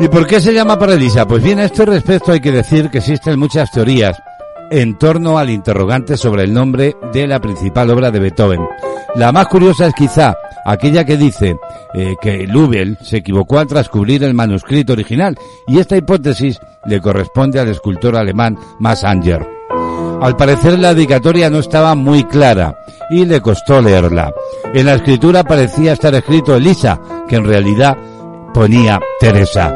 ¿Y 0.00 0.08
por 0.08 0.26
qué 0.26 0.40
se 0.40 0.52
llama 0.52 0.78
Paradisa? 0.78 1.26
Pues 1.26 1.42
bien, 1.42 1.58
a 1.58 1.64
este 1.64 1.84
respecto 1.84 2.32
hay 2.32 2.40
que 2.40 2.52
decir 2.52 2.88
que 2.88 2.98
existen 2.98 3.38
muchas 3.38 3.70
teorías 3.72 4.16
en 4.70 4.96
torno 4.96 5.38
al 5.38 5.50
interrogante 5.50 6.16
sobre 6.16 6.44
el 6.44 6.52
nombre 6.52 6.96
de 7.12 7.26
la 7.26 7.40
principal 7.40 7.90
obra 7.90 8.10
de 8.10 8.20
Beethoven. 8.20 8.60
La 9.16 9.32
más 9.32 9.48
curiosa 9.48 9.86
es 9.86 9.94
quizá 9.94 10.36
aquella 10.64 11.04
que 11.04 11.16
dice 11.16 11.56
eh, 11.94 12.14
que 12.20 12.46
Lubel 12.46 12.98
se 13.02 13.18
equivocó 13.18 13.58
al 13.58 13.66
transcubrir 13.66 14.22
el 14.22 14.34
manuscrito 14.34 14.92
original 14.92 15.36
y 15.66 15.78
esta 15.78 15.96
hipótesis 15.96 16.60
le 16.86 17.00
corresponde 17.00 17.58
al 17.58 17.68
escultor 17.68 18.16
alemán 18.16 18.56
Max 18.78 19.02
Anger. 19.02 19.57
Al 20.20 20.36
parecer 20.36 20.78
la 20.78 20.94
dedicatoria 20.94 21.48
no 21.48 21.58
estaba 21.58 21.94
muy 21.94 22.24
clara 22.24 22.76
y 23.10 23.24
le 23.24 23.40
costó 23.40 23.80
leerla. 23.80 24.32
En 24.74 24.86
la 24.86 24.94
escritura 24.94 25.44
parecía 25.44 25.92
estar 25.92 26.14
escrito 26.14 26.56
Elisa, 26.56 27.00
que 27.28 27.36
en 27.36 27.44
realidad 27.44 27.96
ponía 28.52 29.00
Teresa. 29.20 29.72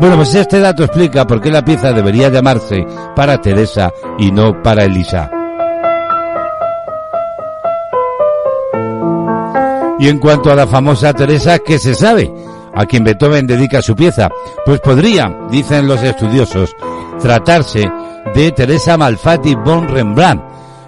Bueno, 0.00 0.16
pues 0.16 0.34
este 0.34 0.60
dato 0.60 0.84
explica 0.84 1.26
por 1.26 1.40
qué 1.40 1.50
la 1.50 1.64
pieza 1.64 1.92
debería 1.92 2.28
llamarse 2.28 2.86
para 3.16 3.40
Teresa 3.40 3.92
y 4.18 4.30
no 4.30 4.62
para 4.62 4.84
Elisa. 4.84 5.30
Y 9.98 10.08
en 10.08 10.18
cuanto 10.18 10.50
a 10.50 10.54
la 10.54 10.66
famosa 10.66 11.12
Teresa, 11.12 11.58
¿qué 11.58 11.78
se 11.78 11.94
sabe? 11.94 12.32
A 12.74 12.86
quien 12.86 13.04
Beethoven 13.04 13.46
dedica 13.46 13.82
su 13.82 13.94
pieza. 13.96 14.30
Pues 14.64 14.80
podría, 14.80 15.36
dicen 15.50 15.86
los 15.86 16.02
estudiosos, 16.02 16.74
tratarse 17.20 17.90
de 18.34 18.52
Teresa 18.52 18.96
Malfatti 18.96 19.54
von 19.54 19.88
Rembrandt. 19.88 20.42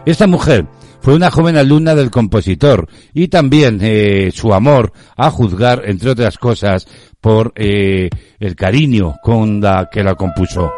Esta 0.05 0.27
mujer 0.27 0.67
fue 1.01 1.15
una 1.15 1.31
joven 1.31 1.57
alumna 1.57 1.95
del 1.95 2.11
compositor 2.11 2.89
y 3.13 3.29
también 3.29 3.79
eh, 3.83 4.31
su 4.33 4.55
amor 4.55 4.93
a 5.17 5.31
juzgar, 5.31 5.83
entre 5.87 6.11
otras 6.11 6.39
cosas, 6.39 6.87
por 7.21 7.53
eh, 7.57 8.09
el 8.39 8.55
cariño 8.55 9.17
con 9.23 9.61
la 9.61 9.89
que 9.91 10.05
la 10.05 10.15
compuso. 10.15 10.73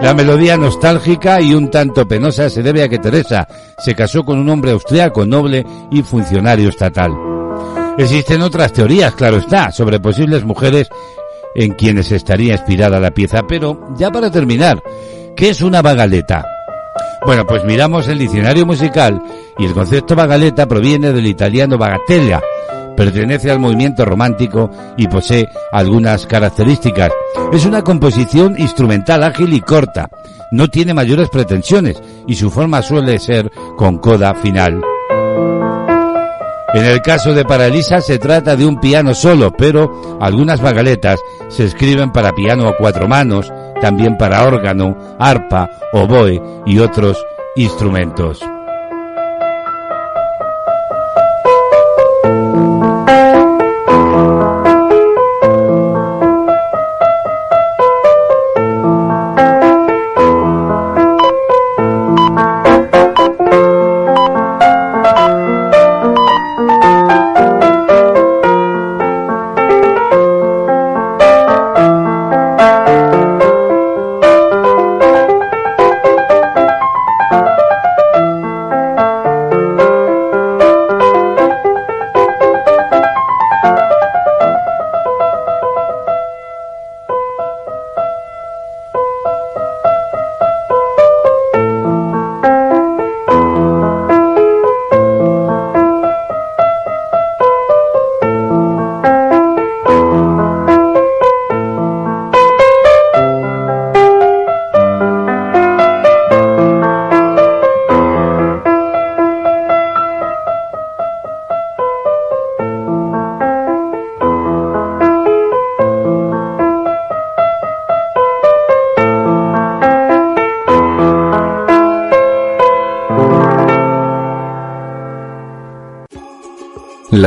La 0.00 0.14
melodía 0.14 0.56
nostálgica 0.56 1.40
y 1.40 1.54
un 1.54 1.70
tanto 1.70 2.06
penosa 2.06 2.48
se 2.48 2.62
debe 2.62 2.84
a 2.84 2.88
que 2.88 2.98
Teresa 2.98 3.48
se 3.78 3.96
casó 3.96 4.24
con 4.24 4.38
un 4.38 4.48
hombre 4.48 4.70
austriaco, 4.70 5.26
noble 5.26 5.66
y 5.90 6.02
funcionario 6.02 6.68
estatal. 6.68 7.12
Existen 7.98 8.42
otras 8.42 8.72
teorías, 8.72 9.12
claro 9.16 9.38
está, 9.38 9.72
sobre 9.72 9.98
posibles 9.98 10.44
mujeres 10.44 10.88
en 11.58 11.72
quienes 11.72 12.12
estaría 12.12 12.52
inspirada 12.52 13.00
la 13.00 13.10
pieza, 13.10 13.42
pero 13.48 13.88
ya 13.96 14.12
para 14.12 14.30
terminar, 14.30 14.80
¿qué 15.36 15.48
es 15.48 15.60
una 15.60 15.82
bagaleta? 15.82 16.44
Bueno, 17.26 17.44
pues 17.46 17.64
miramos 17.64 18.06
el 18.06 18.20
diccionario 18.20 18.64
musical 18.64 19.20
y 19.58 19.64
el 19.64 19.74
concepto 19.74 20.14
bagaleta 20.14 20.68
proviene 20.68 21.12
del 21.12 21.26
italiano 21.26 21.76
bagatella, 21.76 22.40
pertenece 22.96 23.50
al 23.50 23.58
movimiento 23.58 24.04
romántico 24.04 24.70
y 24.96 25.08
posee 25.08 25.48
algunas 25.72 26.26
características. 26.26 27.10
Es 27.52 27.66
una 27.66 27.82
composición 27.82 28.54
instrumental 28.56 29.24
ágil 29.24 29.52
y 29.52 29.60
corta, 29.60 30.08
no 30.52 30.68
tiene 30.68 30.94
mayores 30.94 31.28
pretensiones 31.28 32.00
y 32.28 32.36
su 32.36 32.52
forma 32.52 32.82
suele 32.82 33.18
ser 33.18 33.50
con 33.76 33.98
coda 33.98 34.32
final. 34.36 34.80
En 36.74 36.84
el 36.84 37.00
caso 37.00 37.32
de 37.32 37.44
Paralisa 37.44 38.00
se 38.00 38.18
trata 38.18 38.54
de 38.54 38.66
un 38.66 38.78
piano 38.78 39.14
solo, 39.14 39.50
pero 39.52 40.18
algunas 40.20 40.60
bagaletas 40.60 41.18
se 41.48 41.64
escriben 41.64 42.12
para 42.12 42.34
piano 42.34 42.68
a 42.68 42.76
cuatro 42.76 43.08
manos, 43.08 43.50
también 43.80 44.18
para 44.18 44.44
órgano, 44.44 44.96
arpa, 45.18 45.70
oboe 45.92 46.42
y 46.66 46.78
otros 46.78 47.24
instrumentos. 47.56 48.44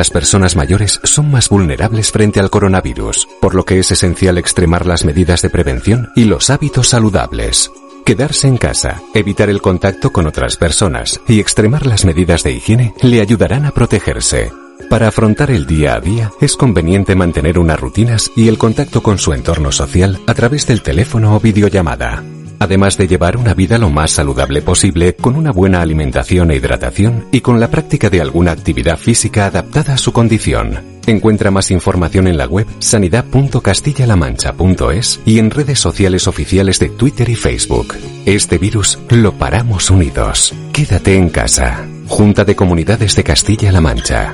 Las 0.01 0.09
personas 0.09 0.55
mayores 0.55 0.99
son 1.03 1.29
más 1.29 1.49
vulnerables 1.49 2.11
frente 2.11 2.39
al 2.39 2.49
coronavirus, 2.49 3.27
por 3.39 3.53
lo 3.53 3.65
que 3.65 3.77
es 3.77 3.91
esencial 3.91 4.39
extremar 4.39 4.87
las 4.87 5.05
medidas 5.05 5.43
de 5.43 5.51
prevención 5.51 6.09
y 6.15 6.23
los 6.23 6.49
hábitos 6.49 6.87
saludables. 6.87 7.71
Quedarse 8.03 8.47
en 8.47 8.57
casa, 8.57 9.03
evitar 9.13 9.51
el 9.51 9.61
contacto 9.61 10.11
con 10.11 10.25
otras 10.25 10.57
personas 10.57 11.21
y 11.27 11.39
extremar 11.39 11.85
las 11.85 12.03
medidas 12.03 12.41
de 12.41 12.51
higiene 12.51 12.95
le 13.03 13.21
ayudarán 13.21 13.63
a 13.65 13.69
protegerse. 13.73 14.51
Para 14.89 15.09
afrontar 15.09 15.51
el 15.51 15.67
día 15.67 15.93
a 15.93 15.99
día 15.99 16.31
es 16.41 16.55
conveniente 16.55 17.13
mantener 17.13 17.59
unas 17.59 17.79
rutinas 17.79 18.31
y 18.35 18.47
el 18.47 18.57
contacto 18.57 19.03
con 19.03 19.19
su 19.19 19.33
entorno 19.33 19.71
social 19.71 20.19
a 20.25 20.33
través 20.33 20.65
del 20.65 20.81
teléfono 20.81 21.35
o 21.35 21.39
videollamada. 21.39 22.23
Además 22.71 22.97
de 22.97 23.05
llevar 23.05 23.35
una 23.35 23.53
vida 23.53 23.77
lo 23.77 23.89
más 23.89 24.11
saludable 24.11 24.61
posible 24.61 25.13
con 25.13 25.35
una 25.35 25.51
buena 25.51 25.81
alimentación 25.81 26.51
e 26.51 26.55
hidratación 26.55 27.25
y 27.29 27.41
con 27.41 27.59
la 27.59 27.69
práctica 27.69 28.09
de 28.09 28.21
alguna 28.21 28.53
actividad 28.53 28.97
física 28.97 29.47
adaptada 29.47 29.95
a 29.95 29.97
su 29.97 30.13
condición. 30.13 30.79
Encuentra 31.05 31.51
más 31.51 31.69
información 31.69 32.27
en 32.27 32.37
la 32.37 32.45
web 32.45 32.65
sanidad.castillalamancha.es 32.79 35.19
y 35.25 35.39
en 35.39 35.51
redes 35.51 35.81
sociales 35.81 36.29
oficiales 36.29 36.79
de 36.79 36.87
Twitter 36.87 37.27
y 37.27 37.35
Facebook. 37.35 37.93
Este 38.25 38.57
virus 38.57 38.99
lo 39.09 39.33
paramos 39.33 39.91
unidos. 39.91 40.53
Quédate 40.71 41.17
en 41.17 41.27
casa. 41.27 41.85
Junta 42.07 42.45
de 42.45 42.55
Comunidades 42.55 43.17
de 43.17 43.25
Castilla-La 43.25 43.81
Mancha. 43.81 44.33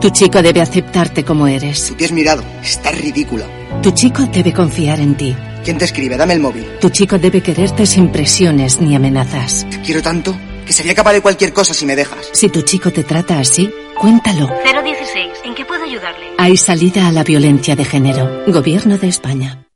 Tu 0.00 0.08
chico 0.08 0.40
debe 0.40 0.62
aceptarte 0.62 1.22
como 1.22 1.46
eres. 1.46 1.94
Te 1.98 2.06
has 2.06 2.12
mirado. 2.12 2.42
Estás 2.62 2.98
ridícula. 2.98 3.44
Tu 3.82 3.90
chico 3.90 4.22
debe 4.32 4.54
confiar 4.54 5.00
en 5.00 5.18
ti. 5.18 5.36
¿Quién 5.64 5.78
te 5.78 5.84
escribe? 5.84 6.16
Dame 6.16 6.34
el 6.34 6.40
móvil. 6.40 6.66
Tu 6.80 6.90
chico 6.90 7.18
debe 7.18 7.42
quererte 7.42 7.86
sin 7.86 8.10
presiones 8.10 8.80
ni 8.80 8.94
amenazas. 8.94 9.66
Te 9.70 9.80
quiero 9.80 10.02
tanto 10.02 10.36
que 10.66 10.72
sería 10.72 10.94
capaz 10.94 11.12
de 11.12 11.20
cualquier 11.20 11.52
cosa 11.52 11.74
si 11.74 11.84
me 11.84 11.96
dejas. 11.96 12.30
Si 12.32 12.48
tu 12.48 12.62
chico 12.62 12.90
te 12.92 13.04
trata 13.04 13.38
así, 13.38 13.70
cuéntalo. 13.98 14.48
016. 14.64 15.26
¿En 15.44 15.54
qué 15.54 15.64
puedo 15.64 15.84
ayudarle? 15.84 16.26
Hay 16.38 16.56
salida 16.56 17.08
a 17.08 17.12
la 17.12 17.24
violencia 17.24 17.76
de 17.76 17.84
género. 17.84 18.44
Gobierno 18.46 18.96
de 18.96 19.08
España. 19.08 19.66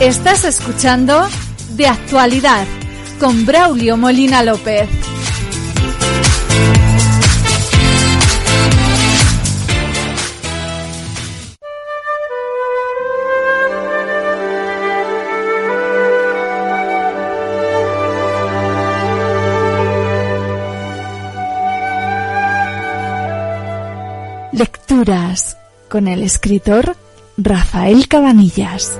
Estás 0.00 0.44
escuchando 0.44 1.26
De 1.70 1.86
Actualidad 1.86 2.66
con 3.18 3.46
Braulio 3.46 3.96
Molina 3.96 4.42
López. 4.42 4.88
Con 25.88 26.06
el 26.06 26.22
escritor 26.22 26.96
Rafael 27.36 28.06
Cabanillas. 28.06 28.96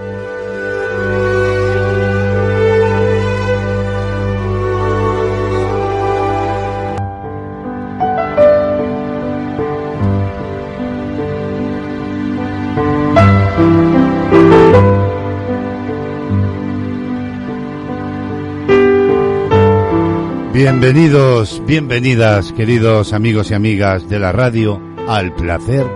Bienvenidos, 20.52 21.62
bienvenidas, 21.66 22.52
queridos 22.52 23.12
amigos 23.12 23.52
y 23.52 23.54
amigas 23.54 24.08
de 24.08 24.18
la 24.18 24.32
radio, 24.32 24.93
al 25.08 25.34
placer 25.34 25.86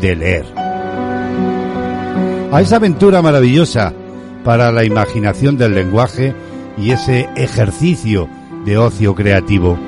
de 0.00 0.16
leer. 0.16 0.46
A 2.52 2.60
esa 2.60 2.76
aventura 2.76 3.20
maravillosa 3.22 3.92
para 4.44 4.70
la 4.70 4.84
imaginación 4.84 5.56
del 5.56 5.74
lenguaje 5.74 6.34
y 6.78 6.90
ese 6.90 7.28
ejercicio 7.36 8.28
de 8.64 8.78
ocio 8.78 9.14
creativo. 9.14 9.78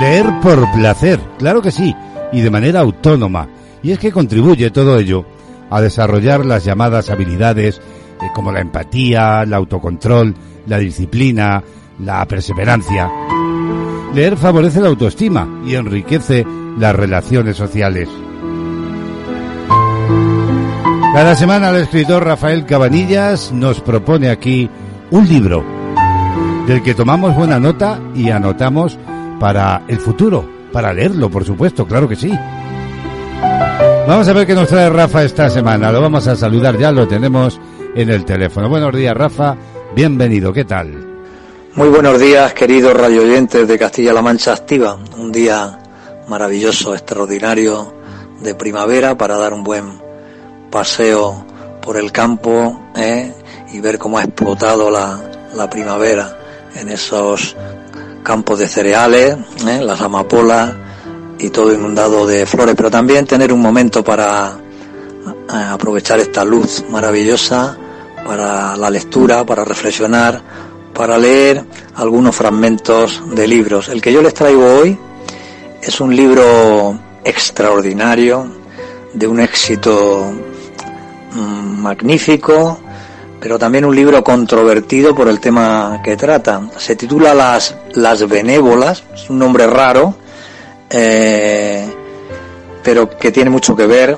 Leer 0.00 0.26
por 0.42 0.70
placer, 0.72 1.20
claro 1.38 1.62
que 1.62 1.70
sí, 1.70 1.94
y 2.32 2.40
de 2.40 2.50
manera 2.50 2.80
autónoma. 2.80 3.48
Y 3.82 3.92
es 3.92 3.98
que 3.98 4.12
contribuye 4.12 4.70
todo 4.70 4.98
ello 4.98 5.24
a 5.70 5.80
desarrollar 5.80 6.44
las 6.44 6.64
llamadas 6.64 7.10
habilidades 7.10 7.78
eh, 8.20 8.26
como 8.34 8.52
la 8.52 8.60
empatía, 8.60 9.42
el 9.42 9.54
autocontrol, 9.54 10.34
la 10.66 10.78
disciplina, 10.78 11.62
la 11.98 12.26
perseverancia. 12.26 13.10
Leer 14.14 14.36
favorece 14.36 14.80
la 14.80 14.88
autoestima 14.88 15.62
y 15.66 15.74
enriquece 15.74 16.44
las 16.78 16.94
relaciones 16.94 17.56
sociales. 17.56 18.08
Cada 21.14 21.34
semana 21.34 21.70
el 21.70 21.82
escritor 21.82 22.24
Rafael 22.24 22.64
Cabanillas 22.64 23.52
nos 23.52 23.80
propone 23.80 24.30
aquí 24.30 24.70
un 25.10 25.28
libro 25.28 25.62
del 26.66 26.82
que 26.82 26.94
tomamos 26.94 27.34
buena 27.36 27.60
nota 27.60 28.00
y 28.14 28.30
anotamos 28.30 28.98
para 29.38 29.82
el 29.88 29.98
futuro, 29.98 30.48
para 30.72 30.94
leerlo, 30.94 31.28
por 31.30 31.44
supuesto, 31.44 31.86
claro 31.86 32.08
que 32.08 32.16
sí. 32.16 32.32
Vamos 34.08 34.26
a 34.26 34.32
ver 34.32 34.46
qué 34.46 34.54
nos 34.54 34.68
trae 34.68 34.88
Rafa 34.88 35.22
esta 35.22 35.50
semana. 35.50 35.92
Lo 35.92 36.00
vamos 36.00 36.26
a 36.26 36.34
saludar 36.34 36.78
ya, 36.78 36.90
lo 36.90 37.06
tenemos 37.06 37.60
en 37.94 38.10
el 38.10 38.24
teléfono. 38.24 38.68
Buenos 38.68 38.94
días, 38.94 39.16
Rafa. 39.16 39.56
Bienvenido, 39.94 40.52
¿qué 40.52 40.64
tal? 40.64 41.12
Muy 41.74 41.88
buenos 41.88 42.18
días, 42.18 42.52
queridos 42.54 42.94
radioyentes 42.94 43.68
de 43.68 43.78
Castilla-La 43.78 44.22
Mancha 44.22 44.52
Activa. 44.54 44.98
Un 45.16 45.30
día 45.30 45.78
maravilloso, 46.28 46.94
extraordinario 46.94 47.92
de 48.40 48.54
primavera 48.54 49.16
para 49.16 49.36
dar 49.38 49.52
un 49.52 49.62
buen 49.62 50.00
paseo 50.70 51.46
por 51.80 51.96
el 51.96 52.12
campo 52.12 52.80
¿eh? 52.96 53.34
y 53.72 53.80
ver 53.80 53.98
cómo 53.98 54.18
ha 54.18 54.24
explotado 54.24 54.90
la, 54.90 55.20
la 55.54 55.68
primavera 55.68 56.38
en 56.74 56.88
esos 56.88 57.56
campos 58.22 58.58
de 58.58 58.68
cereales, 58.68 59.36
¿eh? 59.66 59.80
las 59.82 60.00
amapolas 60.00 60.72
y 61.38 61.50
todo 61.50 61.72
inundado 61.72 62.26
de 62.26 62.46
flores, 62.46 62.74
pero 62.76 62.90
también 62.90 63.26
tener 63.26 63.52
un 63.52 63.60
momento 63.60 64.04
para 64.04 64.52
eh, 64.52 65.54
aprovechar 65.54 66.20
esta 66.20 66.44
luz 66.44 66.84
maravillosa 66.88 67.76
para 68.24 68.76
la 68.76 68.90
lectura, 68.90 69.44
para 69.44 69.64
reflexionar, 69.64 70.40
para 70.94 71.18
leer 71.18 71.64
algunos 71.96 72.36
fragmentos 72.36 73.22
de 73.34 73.46
libros. 73.46 73.88
El 73.88 74.00
que 74.00 74.12
yo 74.12 74.22
les 74.22 74.34
traigo 74.34 74.64
hoy 74.64 74.98
es 75.82 76.00
un 76.00 76.14
libro 76.14 76.98
extraordinario, 77.24 78.46
de 79.12 79.26
un 79.26 79.40
éxito 79.40 80.32
mm, 81.32 81.80
magnífico, 81.82 82.78
pero 83.40 83.58
también 83.58 83.84
un 83.84 83.94
libro 83.94 84.22
controvertido 84.22 85.14
por 85.14 85.28
el 85.28 85.40
tema 85.40 86.00
que 86.04 86.16
trata. 86.16 86.62
Se 86.78 86.94
titula 86.94 87.34
Las, 87.34 87.76
Las 87.94 88.26
Benévolas, 88.28 89.02
es 89.12 89.28
un 89.28 89.40
nombre 89.40 89.66
raro, 89.66 90.14
eh, 90.88 91.86
pero 92.82 93.10
que 93.18 93.32
tiene 93.32 93.50
mucho 93.50 93.74
que 93.74 93.86
ver 93.86 94.16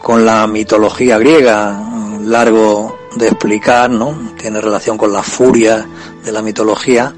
con 0.00 0.24
la 0.24 0.46
mitología 0.46 1.18
griega, 1.18 1.82
largo 2.22 2.98
de 3.16 3.26
explicar, 3.26 3.90
¿no? 3.90 4.32
Tiene 4.38 4.60
relación 4.60 4.96
con 4.96 5.12
la 5.12 5.22
furia 5.22 5.86
de 6.24 6.32
la 6.32 6.42
mitología, 6.42 7.12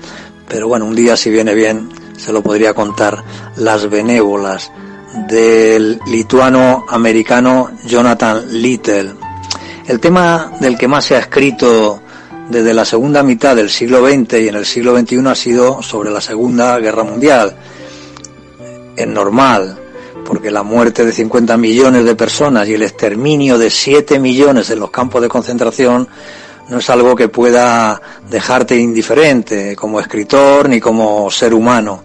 pero 0.49 0.69
bueno, 0.69 0.87
un 0.87 0.95
día 0.95 1.17
si 1.17 1.31
viene 1.31 1.55
bien 1.55 2.06
se 2.17 2.33
lo 2.33 2.43
podría 2.43 2.75
contar 2.75 3.23
Las 3.57 3.89
Benévolas 3.89 4.71
del 5.29 6.01
lituano 6.07 6.85
americano 6.89 7.71
Jonathan 7.85 8.45
Little. 8.51 9.15
El 9.87 10.01
tema 10.01 10.53
del 10.61 10.77
que 10.77 10.89
más 10.89 11.05
se 11.05 11.17
ha 11.17 11.21
escrito 11.21 12.03
desde 12.49 12.75
la 12.75 12.85
segunda 12.85 13.23
mitad 13.23 13.57
del 13.57 13.71
siglo 13.71 14.07
XX 14.07 14.35
y 14.35 14.49
en 14.49 14.55
el 14.55 14.67
siglo 14.67 14.99
XXI 14.99 15.27
ha 15.27 15.35
sido 15.35 15.83
sobre 15.83 16.11
la 16.11 16.21
Segunda 16.21 16.79
Guerra 16.79 17.03
Mundial. 17.03 17.57
Es 18.97 19.07
normal, 19.07 19.79
porque 20.25 20.51
la 20.51 20.63
muerte 20.63 21.05
de 21.05 21.13
50 21.13 21.57
millones 21.57 22.05
de 22.05 22.15
personas 22.15 22.69
y 22.69 22.75
el 22.75 22.83
exterminio 22.83 23.59
de 23.59 23.71
7 23.71 24.19
millones 24.19 24.71
en 24.71 24.81
los 24.81 24.91
campos 24.91 25.23
de 25.23 25.29
concentración 25.29 26.09
no 26.69 26.79
es 26.79 26.91
algo 26.91 27.15
que 27.15 27.29
pueda 27.29 28.01
dejarte 28.29 28.77
indiferente 28.77 29.77
como 29.77 30.01
escritor 30.01 30.69
ni 30.69 30.81
como 30.81 31.31
ser 31.31 31.55
humano. 31.55 32.03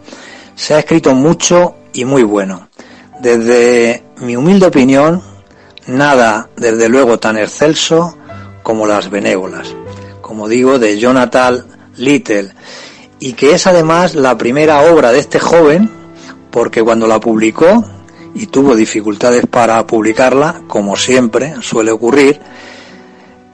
Se 0.55 0.75
ha 0.75 0.79
escrito 0.79 1.13
mucho 1.13 1.75
y 1.93 2.05
muy 2.05 2.23
bueno. 2.23 2.69
Desde 3.19 4.03
mi 4.17 4.35
humilde 4.35 4.67
opinión, 4.67 5.21
nada, 5.87 6.49
desde 6.55 6.89
luego, 6.89 7.19
tan 7.19 7.37
excelso 7.37 8.17
como 8.63 8.85
Las 8.85 9.09
Benévolas, 9.09 9.75
como 10.21 10.47
digo, 10.47 10.79
de 10.79 10.99
Jonathan 10.99 11.65
Little, 11.97 12.53
y 13.19 13.33
que 13.33 13.53
es 13.53 13.67
además 13.67 14.15
la 14.15 14.37
primera 14.37 14.81
obra 14.81 15.11
de 15.11 15.19
este 15.19 15.39
joven, 15.39 15.89
porque 16.51 16.81
cuando 16.83 17.07
la 17.07 17.19
publicó, 17.19 17.83
y 18.33 18.47
tuvo 18.47 18.75
dificultades 18.75 19.45
para 19.45 19.85
publicarla, 19.85 20.61
como 20.67 20.95
siempre 20.95 21.55
suele 21.61 21.91
ocurrir, 21.91 22.39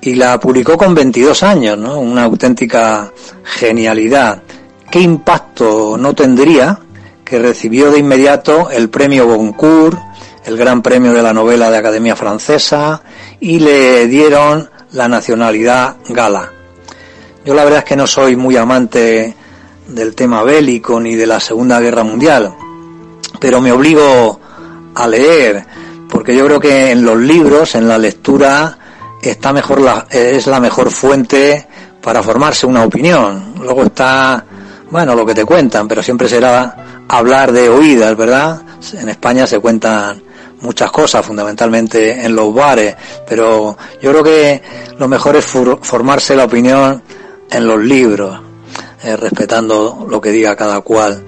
y 0.07 0.15
la 0.15 0.39
publicó 0.39 0.77
con 0.77 0.95
22 0.95 1.43
años, 1.43 1.77
¿no? 1.77 1.99
Una 1.99 2.23
auténtica 2.23 3.11
genialidad. 3.43 4.41
¿Qué 4.89 5.01
impacto 5.01 5.97
no 5.97 6.15
tendría 6.15 6.79
que 7.25 7.39
recibió 7.39 7.91
de 7.91 7.99
inmediato 7.99 8.69
el 8.69 8.89
premio 8.89 9.27
Goncourt, 9.27 9.99
el 10.45 10.55
gran 10.55 10.81
premio 10.81 11.11
de 11.11 11.21
la 11.21 11.33
novela 11.33 11.69
de 11.69 11.75
Academia 11.75 12.15
Francesa, 12.15 13.01
y 13.41 13.59
le 13.59 14.07
dieron 14.07 14.69
la 14.93 15.09
nacionalidad 15.09 15.97
gala? 16.07 16.53
Yo 17.43 17.53
la 17.53 17.65
verdad 17.65 17.79
es 17.79 17.85
que 17.85 17.97
no 17.97 18.07
soy 18.07 18.37
muy 18.37 18.55
amante 18.55 19.35
del 19.89 20.15
tema 20.15 20.41
bélico 20.43 21.01
ni 21.01 21.15
de 21.15 21.27
la 21.27 21.41
Segunda 21.41 21.81
Guerra 21.81 22.05
Mundial, 22.05 22.55
pero 23.41 23.59
me 23.59 23.73
obligo 23.73 24.39
a 24.95 25.05
leer 25.05 25.65
porque 26.09 26.33
yo 26.33 26.45
creo 26.45 26.61
que 26.61 26.91
en 26.91 27.03
los 27.03 27.17
libros, 27.17 27.75
en 27.75 27.89
la 27.89 27.97
lectura, 27.97 28.77
está 29.21 29.53
mejor 29.53 29.81
la, 29.81 30.07
es 30.09 30.47
la 30.47 30.59
mejor 30.59 30.91
fuente 30.91 31.67
para 32.01 32.21
formarse 32.23 32.65
una 32.65 32.83
opinión. 32.83 33.55
Luego 33.59 33.83
está, 33.83 34.43
bueno, 34.89 35.15
lo 35.15 35.25
que 35.25 35.33
te 35.35 35.45
cuentan, 35.45 35.87
pero 35.87 36.01
siempre 36.03 36.29
será 36.29 37.03
hablar 37.07 37.51
de 37.51 37.69
oídas, 37.69 38.15
¿verdad? 38.15 38.61
En 38.93 39.09
España 39.09 39.45
se 39.47 39.59
cuentan 39.59 40.21
muchas 40.61 40.89
cosas, 40.91 41.25
fundamentalmente 41.25 42.25
en 42.25 42.35
los 42.35 42.53
bares, 42.53 42.95
pero 43.27 43.77
yo 44.01 44.11
creo 44.11 44.23
que 44.23 44.61
lo 44.97 45.07
mejor 45.07 45.35
es 45.35 45.45
for- 45.45 45.79
formarse 45.83 46.35
la 46.35 46.45
opinión 46.45 47.03
en 47.51 47.67
los 47.67 47.79
libros, 47.79 48.39
eh, 49.03 49.15
respetando 49.15 50.05
lo 50.09 50.19
que 50.19 50.31
diga 50.31 50.55
cada 50.55 50.81
cual. 50.81 51.23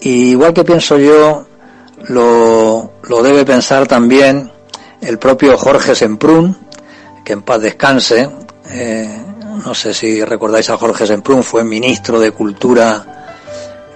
Y 0.00 0.30
igual 0.30 0.52
que 0.52 0.64
pienso 0.64 0.98
yo, 0.98 1.46
lo, 2.08 2.92
lo 3.04 3.22
debe 3.22 3.44
pensar 3.44 3.86
también 3.86 4.50
el 5.00 5.18
propio 5.18 5.56
Jorge 5.56 5.94
Semprún, 5.94 6.56
que 7.24 7.32
en 7.32 7.42
paz 7.42 7.60
descanse. 7.60 8.28
Eh, 8.70 9.08
no 9.64 9.74
sé 9.74 9.94
si 9.94 10.22
recordáis 10.24 10.68
a 10.70 10.76
Jorge 10.76 11.06
Semprún, 11.06 11.42
fue 11.42 11.64
ministro 11.64 12.20
de 12.20 12.32
Cultura 12.32 13.14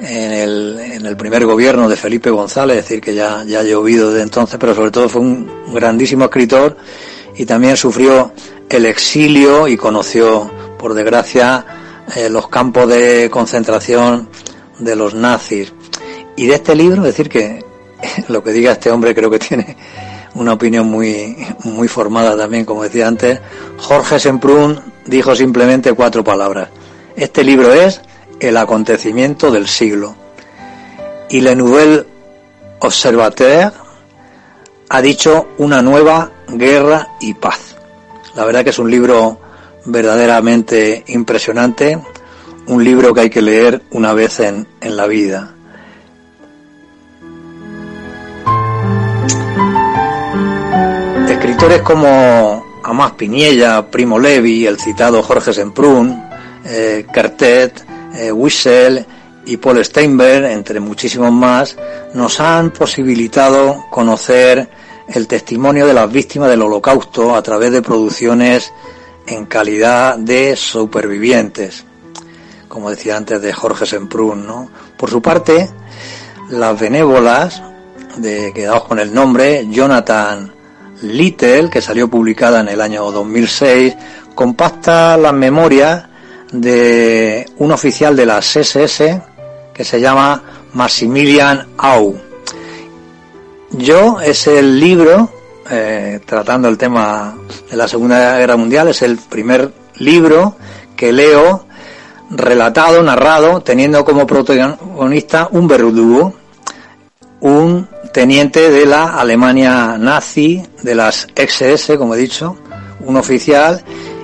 en 0.01 0.33
el, 0.33 0.79
en 0.81 1.07
el 1.07 1.16
primer 1.16 1.45
gobierno 1.45 1.89
de 1.89 1.97
Felipe 1.97 2.31
González, 2.31 2.79
es 2.79 2.85
decir, 2.85 3.01
que 3.01 3.14
ya, 3.14 3.45
ya 3.45 3.61
ha 3.61 3.64
llovido 3.64 4.11
desde 4.11 4.22
entonces, 4.22 4.57
pero 4.59 4.74
sobre 4.74 4.91
todo 4.91 5.09
fue 5.09 5.20
un 5.20 5.72
grandísimo 5.72 6.24
escritor 6.24 6.76
y 7.37 7.45
también 7.45 7.76
sufrió 7.76 8.33
el 8.68 8.87
exilio 8.87 9.66
y 9.68 9.76
conoció, 9.76 10.51
por 10.79 10.95
desgracia, 10.95 11.64
eh, 12.14 12.29
los 12.29 12.49
campos 12.49 12.89
de 12.89 13.29
concentración 13.31 14.29
de 14.79 14.97
los 14.97 15.14
nazis. 15.14 15.72
Y 16.37 16.47
de 16.47 16.55
este 16.55 16.74
libro, 16.74 17.03
decir 17.03 17.29
que 17.29 17.64
lo 18.29 18.43
que 18.43 18.53
diga 18.53 18.72
este 18.72 18.91
hombre 18.91 19.14
creo 19.14 19.31
que 19.31 19.39
tiene 19.39 19.76
una 20.35 20.53
opinión 20.53 20.89
muy, 20.89 21.37
muy 21.64 21.89
formada 21.89 22.37
también, 22.37 22.64
como 22.64 22.83
decía 22.83 23.09
antes. 23.09 23.41
Jorge 23.79 24.18
Semprún 24.18 24.81
dijo 25.07 25.35
simplemente 25.35 25.93
cuatro 25.93 26.22
palabras. 26.22 26.68
Este 27.16 27.43
libro 27.43 27.72
es 27.72 28.01
el 28.41 28.57
acontecimiento 28.57 29.51
del 29.51 29.66
siglo. 29.66 30.14
Y 31.31 31.41
Le 31.41 31.57
Nouvel 31.57 32.07
Observateur 32.81 33.72
ha 34.89 35.03
dicho 35.03 35.49
una 35.59 35.83
nueva 35.83 36.31
guerra 36.49 37.09
y 37.20 37.35
paz. 37.35 37.76
La 38.35 38.45
verdad 38.45 38.64
que 38.64 38.70
es 38.70 38.79
un 38.79 38.91
libro 38.91 39.41
verdaderamente 39.85 41.05
impresionante, 41.09 41.99
un 42.66 42.85
libro 42.85 43.12
que 43.12 43.22
hay 43.22 43.31
que 43.31 43.43
leer 43.43 43.83
una 43.91 44.12
vez 44.14 44.41
en, 44.41 44.66
en 44.81 44.97
la 44.97 45.07
vida. 45.07 45.55
Escritores 51.49 51.81
como 51.81 52.63
Amás 52.85 53.13
Piniella, 53.13 53.91
Primo 53.91 54.19
Levi, 54.19 54.67
el 54.67 54.79
citado 54.79 55.23
Jorge 55.23 55.55
Semprún, 55.55 56.23
eh, 56.67 57.07
Cartet, 57.11 57.87
eh, 58.15 58.31
y 59.47 59.57
Paul 59.57 59.83
Steinberg, 59.83 60.45
entre 60.45 60.79
muchísimos 60.79 61.33
más, 61.33 61.75
nos 62.13 62.39
han 62.41 62.71
posibilitado 62.71 63.87
conocer 63.91 64.69
el 65.09 65.27
testimonio 65.27 65.87
de 65.87 65.95
las 65.95 66.13
víctimas 66.13 66.51
del 66.51 66.61
holocausto 66.61 67.35
a 67.35 67.43
través 67.43 67.73
de 67.73 67.81
producciones 67.81 68.71
en 69.27 69.47
calidad 69.47 70.19
de 70.19 70.55
supervivientes, 70.55 71.83
como 72.69 72.91
decía 72.91 73.17
antes 73.17 73.41
de 73.41 73.55
Jorge 73.55 73.87
Semprún. 73.87 74.47
¿no? 74.47 74.69
Por 74.99 75.09
su 75.09 75.23
parte, 75.23 75.70
las 76.51 76.79
benévolas, 76.79 77.62
de, 78.19 78.53
quedaos 78.53 78.85
con 78.85 78.99
el 78.99 79.15
nombre, 79.15 79.66
Jonathan 79.70 80.57
Little, 81.03 81.70
que 81.70 81.81
salió 81.81 82.09
publicada 82.09 82.61
en 82.61 82.69
el 82.69 82.81
año 82.81 83.11
2006, 83.11 83.97
compacta 84.35 85.16
las 85.16 85.33
memorias 85.33 86.07
de 86.53 87.47
un 87.59 87.73
oficial 87.73 88.16
de 88.16 88.27
las 88.27 88.57
SS 88.57 89.23
que 89.73 89.85
se 89.85 90.01
llama 90.01 90.43
Maximilian 90.73 91.66
Au. 91.77 92.16
Yo 93.70 94.20
es 94.20 94.47
el 94.47 94.81
libro, 94.81 95.31
eh, 95.70 96.20
tratando 96.25 96.69
el 96.69 96.79
tema 96.79 97.37
de 97.70 97.77
la 97.77 97.87
Segunda 97.87 98.39
Guerra 98.39 98.57
Mundial, 98.57 98.89
es 98.89 99.03
el 99.03 99.19
primer 99.19 99.73
libro 99.97 100.57
que 100.97 101.12
leo 101.12 101.66
relatado, 102.31 103.03
narrado, 103.03 103.61
teniendo 103.61 104.05
como 104.05 104.27
protagonista 104.27 105.49
un 105.53 105.69
verdugo, 105.69 106.35
un 107.41 107.89
teniente 108.12 108.70
de 108.70 108.86
la 108.86 109.18
Alemania 109.18 109.97
nazi, 109.98 110.62
de 110.82 110.94
las 110.94 111.26
XS, 111.35 111.97
como 111.97 112.14
he 112.14 112.18
dicho, 112.18 112.56
un 113.01 113.16
oficial, 113.16 113.82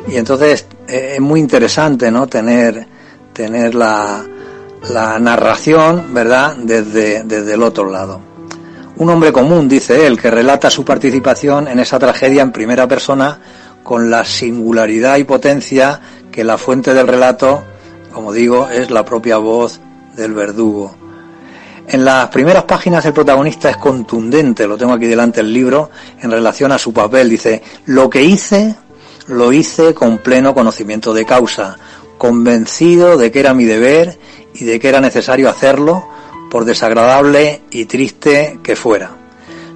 y 0.08 0.16
entonces 0.16 0.66
eh, 0.88 1.12
es 1.14 1.20
muy 1.20 1.40
interesante, 1.40 2.10
¿no? 2.10 2.26
Tener, 2.26 2.86
tener 3.32 3.74
la, 3.74 4.24
la 4.90 5.18
narración, 5.18 6.12
¿verdad?, 6.12 6.56
desde, 6.56 7.22
desde 7.24 7.54
el 7.54 7.62
otro 7.62 7.90
lado. 7.90 8.20
Un 8.96 9.10
hombre 9.10 9.32
común, 9.32 9.68
dice 9.68 10.06
él, 10.06 10.20
que 10.20 10.30
relata 10.30 10.70
su 10.70 10.84
participación 10.84 11.66
en 11.66 11.80
esa 11.80 11.98
tragedia 11.98 12.42
en 12.42 12.52
primera 12.52 12.86
persona 12.86 13.40
con 13.82 14.10
la 14.10 14.24
singularidad 14.24 15.16
y 15.16 15.24
potencia 15.24 16.00
que 16.30 16.44
la 16.44 16.58
fuente 16.58 16.94
del 16.94 17.08
relato, 17.08 17.64
como 18.12 18.32
digo, 18.32 18.68
es 18.68 18.90
la 18.90 19.04
propia 19.04 19.38
voz 19.38 19.80
del 20.16 20.32
verdugo. 20.32 20.94
En 21.86 22.04
las 22.04 22.28
primeras 22.28 22.64
páginas 22.64 23.04
el 23.04 23.12
protagonista 23.12 23.70
es 23.70 23.76
contundente, 23.76 24.66
lo 24.66 24.78
tengo 24.78 24.92
aquí 24.94 25.06
delante 25.06 25.40
el 25.40 25.52
libro, 25.52 25.90
en 26.20 26.30
relación 26.30 26.72
a 26.72 26.78
su 26.78 26.92
papel. 26.92 27.28
Dice, 27.28 27.62
lo 27.86 28.08
que 28.08 28.22
hice, 28.22 28.74
lo 29.26 29.52
hice 29.52 29.94
con 29.94 30.18
pleno 30.18 30.54
conocimiento 30.54 31.12
de 31.12 31.26
causa, 31.26 31.76
convencido 32.16 33.16
de 33.16 33.30
que 33.30 33.40
era 33.40 33.54
mi 33.54 33.64
deber 33.64 34.18
y 34.54 34.64
de 34.64 34.80
que 34.80 34.88
era 34.88 35.00
necesario 35.00 35.50
hacerlo, 35.50 36.08
por 36.50 36.64
desagradable 36.64 37.62
y 37.70 37.84
triste 37.86 38.60
que 38.62 38.76
fuera. 38.76 39.10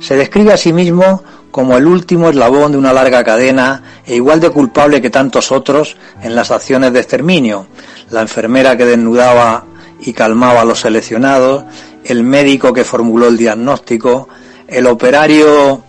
Se 0.00 0.16
describe 0.16 0.52
a 0.52 0.56
sí 0.56 0.72
mismo 0.72 1.24
como 1.50 1.76
el 1.76 1.86
último 1.86 2.28
eslabón 2.30 2.72
de 2.72 2.78
una 2.78 2.92
larga 2.92 3.24
cadena 3.24 3.82
e 4.06 4.14
igual 4.14 4.38
de 4.38 4.50
culpable 4.50 5.02
que 5.02 5.10
tantos 5.10 5.50
otros 5.50 5.96
en 6.22 6.34
las 6.36 6.50
acciones 6.50 6.92
de 6.92 7.00
exterminio. 7.00 7.66
La 8.10 8.20
enfermera 8.20 8.76
que 8.76 8.84
desnudaba 8.86 9.64
y 10.00 10.12
calmaba 10.12 10.60
a 10.60 10.64
los 10.64 10.80
seleccionados, 10.80 11.64
el 12.08 12.24
médico 12.24 12.72
que 12.72 12.84
formuló 12.84 13.28
el 13.28 13.36
diagnóstico, 13.36 14.28
el 14.66 14.86
operario 14.86 15.82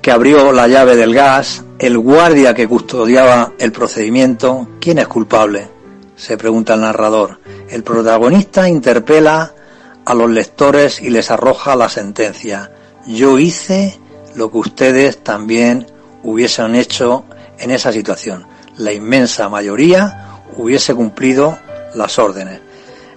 que 0.00 0.10
abrió 0.10 0.52
la 0.52 0.68
llave 0.68 0.96
del 0.96 1.14
gas, 1.14 1.64
el 1.78 1.98
guardia 1.98 2.54
que 2.54 2.68
custodiaba 2.68 3.52
el 3.58 3.72
procedimiento. 3.72 4.68
¿Quién 4.80 4.98
es 4.98 5.08
culpable? 5.08 5.80
se 6.20 6.36
pregunta 6.36 6.74
el 6.74 6.82
narrador. 6.82 7.40
El 7.70 7.82
protagonista 7.82 8.68
interpela 8.68 9.54
a 10.04 10.12
los 10.12 10.28
lectores 10.28 11.00
y 11.00 11.08
les 11.08 11.30
arroja 11.30 11.74
la 11.76 11.88
sentencia. 11.88 12.70
Yo 13.06 13.38
hice 13.38 13.98
lo 14.34 14.50
que 14.50 14.58
ustedes 14.58 15.24
también 15.24 15.86
hubiesen 16.22 16.74
hecho 16.74 17.24
en 17.58 17.70
esa 17.70 17.90
situación. 17.90 18.46
La 18.76 18.92
inmensa 18.92 19.48
mayoría 19.48 20.42
hubiese 20.58 20.94
cumplido 20.94 21.58
las 21.94 22.18
órdenes. 22.18 22.60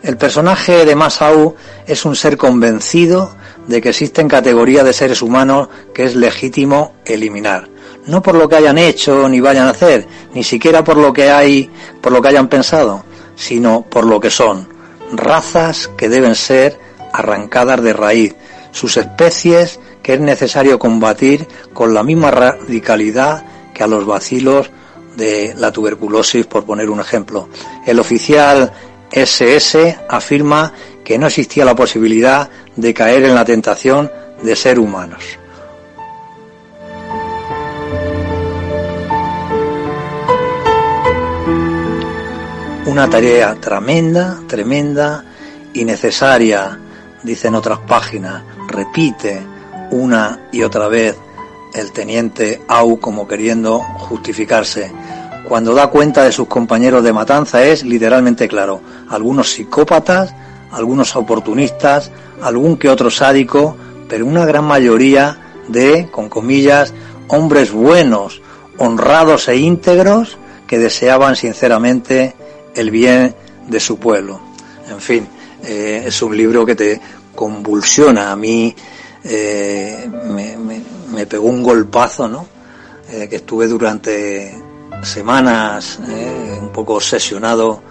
El 0.03 0.17
personaje 0.17 0.83
de 0.83 0.97
Masau 0.97 1.55
es 1.87 2.03
un 2.03 2.17
ser 2.17 2.35
convencido 2.35 3.33
de 3.67 3.81
que 3.81 3.89
existen 3.89 4.27
categorías 4.27 4.83
de 4.83 4.91
seres 4.91 5.21
humanos 5.21 5.69
que 5.93 6.03
es 6.03 6.13
legítimo 6.13 6.95
eliminar. 7.05 7.69
No 8.07 8.21
por 8.21 8.35
lo 8.35 8.49
que 8.49 8.57
hayan 8.57 8.77
hecho 8.77 9.29
ni 9.29 9.39
vayan 9.39 9.67
a 9.67 9.69
hacer, 9.69 10.05
ni 10.33 10.43
siquiera 10.43 10.83
por 10.83 10.97
lo 10.97 11.13
que 11.13 11.31
hay, 11.31 11.71
por 12.01 12.11
lo 12.11 12.21
que 12.21 12.27
hayan 12.27 12.49
pensado, 12.49 13.05
sino 13.35 13.83
por 13.89 14.05
lo 14.05 14.19
que 14.19 14.29
son. 14.29 14.67
Razas 15.13 15.89
que 15.95 16.09
deben 16.09 16.35
ser 16.35 16.77
arrancadas 17.13 17.81
de 17.81 17.93
raíz, 17.93 18.35
sus 18.71 18.97
especies 18.97 19.79
que 20.01 20.15
es 20.15 20.19
necesario 20.19 20.79
combatir 20.79 21.47
con 21.73 21.93
la 21.93 22.03
misma 22.03 22.29
radicalidad 22.29 23.45
que 23.73 23.83
a 23.83 23.87
los 23.87 24.05
vacilos 24.05 24.69
de 25.15 25.53
la 25.57 25.71
tuberculosis, 25.71 26.45
por 26.45 26.65
poner 26.65 26.89
un 26.89 26.99
ejemplo. 26.99 27.47
El 27.85 27.99
oficial 27.99 28.73
SS 29.13 29.99
afirma 30.09 30.73
que 31.03 31.17
no 31.17 31.27
existía 31.27 31.65
la 31.65 31.75
posibilidad 31.75 32.49
de 32.75 32.93
caer 32.93 33.25
en 33.25 33.35
la 33.35 33.45
tentación 33.45 34.11
de 34.41 34.55
ser 34.55 34.79
humanos. 34.79 35.23
Una 42.85 43.09
tarea 43.09 43.55
tremenda, 43.55 44.39
tremenda 44.47 45.23
y 45.73 45.85
necesaria, 45.85 46.79
dicen 47.23 47.55
otras 47.55 47.79
páginas, 47.79 48.43
repite 48.67 49.41
una 49.91 50.47
y 50.51 50.63
otra 50.63 50.87
vez 50.87 51.15
el 51.73 51.91
teniente 51.91 52.61
Au 52.67 52.99
como 52.99 53.27
queriendo 53.27 53.79
justificarse. 53.79 54.91
Cuando 55.47 55.73
da 55.73 55.87
cuenta 55.87 56.23
de 56.23 56.31
sus 56.31 56.47
compañeros 56.47 57.03
de 57.03 57.13
matanza 57.13 57.63
es 57.65 57.83
literalmente 57.83 58.47
claro. 58.47 58.81
Algunos 59.09 59.51
psicópatas, 59.51 60.33
algunos 60.71 61.15
oportunistas, 61.15 62.11
algún 62.41 62.77
que 62.77 62.89
otro 62.89 63.09
sádico, 63.11 63.75
pero 64.07 64.25
una 64.25 64.45
gran 64.45 64.63
mayoría 64.65 65.37
de, 65.67 66.09
con 66.11 66.29
comillas, 66.29 66.93
hombres 67.27 67.71
buenos, 67.71 68.41
honrados 68.77 69.47
e 69.49 69.57
íntegros 69.57 70.37
que 70.67 70.79
deseaban 70.79 71.35
sinceramente 71.35 72.35
el 72.75 72.89
bien 72.89 73.35
de 73.67 73.79
su 73.79 73.97
pueblo. 73.97 74.39
En 74.89 74.99
fin, 74.99 75.27
eh, 75.63 76.03
es 76.05 76.21
un 76.21 76.35
libro 76.35 76.65
que 76.65 76.75
te 76.75 77.01
convulsiona. 77.35 78.31
A 78.31 78.35
mí 78.35 78.73
eh, 79.23 80.09
me, 80.29 80.57
me- 80.57 81.25
pegó 81.25 81.47
un 81.47 81.63
golpazo, 81.63 82.27
¿no? 82.27 82.45
Eh, 83.09 83.27
que 83.29 83.37
estuve 83.37 83.67
durante 83.67 84.53
semanas 85.03 85.99
eh, 86.07 86.59
un 86.61 86.69
poco 86.69 86.95
obsesionado 86.95 87.81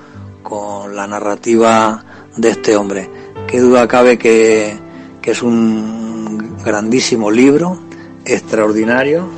con 0.43 0.95
la 0.95 1.07
narrativa 1.07 2.05
de 2.37 2.51
este 2.51 2.77
hombre. 2.77 3.11
Qué 3.47 3.61
duda 3.61 3.87
cabe 3.87 4.19
que, 4.19 4.77
que 5.21 5.31
es 5.31 5.43
un 5.43 6.57
grandísimo 6.65 7.31
libro, 7.31 7.79
extraordinario. 8.25 9.29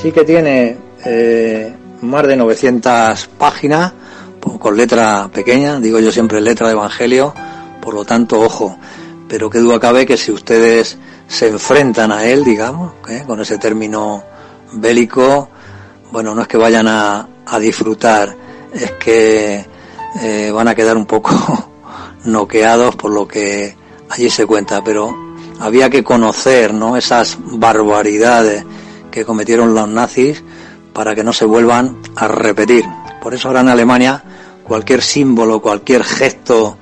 Sí 0.00 0.12
que 0.12 0.24
tiene 0.24 0.76
eh, 1.04 1.74
más 2.02 2.26
de 2.26 2.36
900 2.36 3.28
páginas, 3.38 3.92
con 4.58 4.76
letra 4.76 5.28
pequeña, 5.32 5.80
digo 5.80 5.98
yo 6.00 6.12
siempre 6.12 6.40
letra 6.40 6.68
de 6.68 6.74
evangelio, 6.74 7.34
por 7.80 7.94
lo 7.94 8.04
tanto, 8.04 8.40
ojo. 8.40 8.78
Pero 9.28 9.48
qué 9.48 9.58
duda 9.58 9.80
cabe 9.80 10.06
que 10.06 10.16
si 10.16 10.32
ustedes 10.32 10.98
se 11.26 11.48
enfrentan 11.48 12.12
a 12.12 12.26
él, 12.26 12.44
digamos, 12.44 12.92
¿eh? 13.08 13.24
con 13.26 13.40
ese 13.40 13.58
término 13.58 14.22
bélico, 14.72 15.48
bueno, 16.14 16.32
no 16.32 16.42
es 16.42 16.46
que 16.46 16.56
vayan 16.56 16.86
a, 16.86 17.26
a 17.44 17.58
disfrutar, 17.58 18.36
es 18.72 18.92
que 18.92 19.66
eh, 20.22 20.50
van 20.54 20.68
a 20.68 20.74
quedar 20.76 20.96
un 20.96 21.06
poco 21.06 21.32
noqueados 22.24 22.94
por 22.94 23.10
lo 23.10 23.26
que 23.26 23.76
allí 24.08 24.30
se 24.30 24.46
cuenta, 24.46 24.84
pero 24.84 25.12
había 25.58 25.90
que 25.90 26.04
conocer 26.04 26.72
¿no? 26.72 26.96
esas 26.96 27.36
barbaridades 27.40 28.64
que 29.10 29.24
cometieron 29.24 29.74
los 29.74 29.88
nazis 29.88 30.44
para 30.92 31.16
que 31.16 31.24
no 31.24 31.32
se 31.32 31.46
vuelvan 31.46 31.98
a 32.14 32.28
repetir. 32.28 32.84
Por 33.20 33.34
eso 33.34 33.48
ahora 33.48 33.62
en 33.62 33.70
Alemania 33.70 34.22
cualquier 34.62 35.02
símbolo, 35.02 35.60
cualquier 35.60 36.04
gesto 36.04 36.78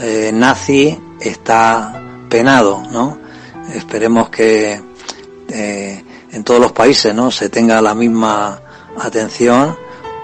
eh, 0.00 0.32
nazi 0.34 0.98
está 1.20 2.02
penado, 2.28 2.82
¿no? 2.90 3.16
Esperemos 3.72 4.28
que 4.28 4.82
eh, 5.50 6.04
en 6.32 6.42
todos 6.42 6.60
los 6.60 6.72
países, 6.72 7.14
¿no? 7.14 7.30
Se 7.30 7.48
tenga 7.48 7.80
la 7.80 7.94
misma 7.94 8.60
atención 8.98 9.76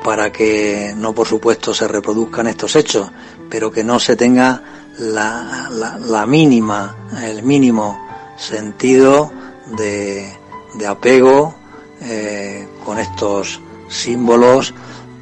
para 0.05 0.31
que 0.31 0.95
no, 0.97 1.12
por 1.12 1.27
supuesto, 1.27 1.74
se 1.74 1.89
reproduzcan 1.89 2.47
estos 2.47 2.77
hechos, 2.77 3.11
pero 3.49 3.70
que 3.70 3.85
no 3.85 3.99
se 3.99 4.16
tenga 4.16 4.62
la, 4.99 5.69
la, 5.70 5.99
la 5.99 6.27
mínima, 6.27 6.97
el 7.23 7.43
mínimo 7.43 7.99
sentido 8.36 9.31
de, 9.77 10.32
de 10.74 10.86
apego 10.86 11.55
eh, 12.01 12.69
con 12.85 12.99
estos 12.99 13.61
símbolos 13.89 14.74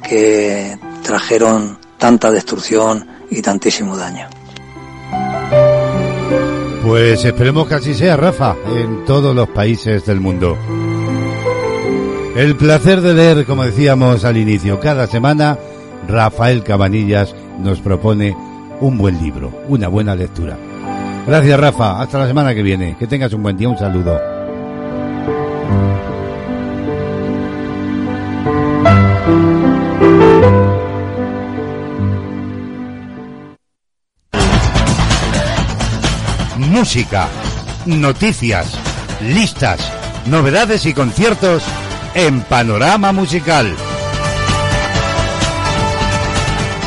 que 0.07 0.77
trajeron 1.03 1.79
tanta 1.97 2.31
destrucción 2.31 3.07
y 3.29 3.41
tantísimo 3.41 3.97
daño. 3.97 4.27
Pues 6.85 7.25
esperemos 7.25 7.67
que 7.67 7.75
así 7.75 7.93
sea, 7.93 8.15
Rafa, 8.15 8.55
en 8.65 9.03
todos 9.05 9.35
los 9.35 9.49
países 9.49 10.05
del 10.05 10.21
mundo. 10.21 10.57
El 12.37 12.55
placer 12.55 13.01
de 13.01 13.15
leer, 13.15 13.47
como 13.47 13.63
decíamos 13.63 14.23
al 14.23 14.37
inicio, 14.37 14.79
cada 14.79 15.07
semana 15.07 15.57
Rafael 16.07 16.63
Cabanillas 16.63 17.33
nos 17.57 17.79
propone 17.79 18.37
un 18.79 18.95
buen 18.95 19.19
libro, 19.19 19.51
una 19.67 19.87
buena 19.87 20.15
lectura. 20.15 20.55
Gracias, 21.25 21.59
Rafa. 21.59 21.99
Hasta 21.99 22.19
la 22.19 22.27
semana 22.27 22.53
que 22.53 22.61
viene. 22.61 22.95
Que 22.99 23.07
tengas 23.07 23.33
un 23.33 23.41
buen 23.41 23.57
día. 23.57 23.69
Un 23.69 23.77
saludo. 23.79 24.21
Música, 36.59 37.27
noticias, 37.87 38.79
listas, 39.23 39.91
novedades 40.27 40.85
y 40.85 40.93
conciertos 40.93 41.63
en 42.17 42.41
Panorama 42.41 43.11
Musical. 43.11 43.67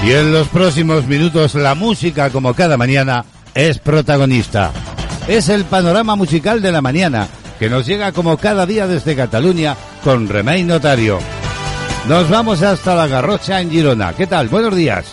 Y 0.04 0.10
en 0.10 0.32
los 0.32 0.48
próximos 0.48 1.06
minutos 1.06 1.54
la 1.54 1.76
música, 1.76 2.30
como 2.30 2.52
cada 2.52 2.76
mañana, 2.76 3.24
es 3.54 3.78
protagonista. 3.78 4.72
Es 5.28 5.48
el 5.48 5.64
panorama 5.64 6.16
musical 6.16 6.60
de 6.60 6.72
la 6.72 6.82
mañana, 6.82 7.28
que 7.60 7.70
nos 7.70 7.86
llega 7.86 8.10
como 8.10 8.38
cada 8.38 8.66
día 8.66 8.88
desde 8.88 9.14
Cataluña 9.14 9.76
con 10.02 10.28
Remey 10.28 10.64
Notario. 10.64 11.20
Nos 12.08 12.28
vamos 12.28 12.62
hasta 12.62 12.96
la 12.96 13.06
Garrocha 13.06 13.60
en 13.60 13.70
Girona. 13.70 14.12
¿Qué 14.14 14.26
tal? 14.26 14.48
Buenos 14.48 14.74
días. 14.74 15.06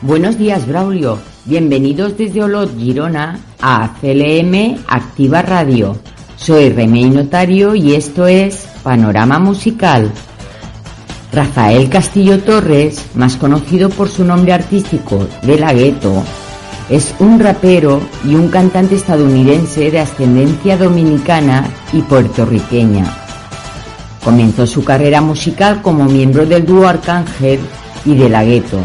Buenos 0.00 0.38
días, 0.38 0.64
Braulio. 0.68 1.18
Bienvenidos 1.44 2.16
desde 2.16 2.44
Olot, 2.44 2.78
Girona, 2.78 3.40
a 3.60 3.96
CLM 4.00 4.78
Activa 4.86 5.42
Radio. 5.42 5.98
Soy 6.36 6.70
Remey 6.70 7.10
Notario 7.10 7.74
y 7.74 7.96
esto 7.96 8.28
es 8.28 8.69
Panorama 8.82 9.38
Musical. 9.38 10.10
Rafael 11.32 11.88
Castillo 11.88 12.40
Torres, 12.40 13.06
más 13.14 13.36
conocido 13.36 13.88
por 13.90 14.08
su 14.08 14.24
nombre 14.24 14.52
artístico 14.52 15.28
de 15.42 15.58
La 15.58 15.72
Gueto, 15.72 16.22
es 16.88 17.14
un 17.20 17.38
rapero 17.38 18.00
y 18.24 18.34
un 18.34 18.48
cantante 18.48 18.96
estadounidense 18.96 19.90
de 19.90 20.00
ascendencia 20.00 20.76
dominicana 20.76 21.68
y 21.92 22.02
puertorriqueña. 22.02 23.04
Comenzó 24.24 24.66
su 24.66 24.84
carrera 24.84 25.20
musical 25.20 25.82
como 25.82 26.04
miembro 26.06 26.46
del 26.46 26.66
dúo 26.66 26.88
Arcángel 26.88 27.60
y 28.04 28.16
de 28.16 28.28
La 28.28 28.44
Gueto 28.44 28.80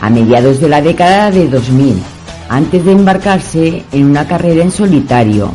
a 0.00 0.10
mediados 0.10 0.60
de 0.60 0.68
la 0.68 0.80
década 0.80 1.30
de 1.30 1.48
2000, 1.48 2.02
antes 2.48 2.84
de 2.84 2.92
embarcarse 2.92 3.84
en 3.92 4.04
una 4.04 4.26
carrera 4.26 4.62
en 4.62 4.70
solitario. 4.70 5.50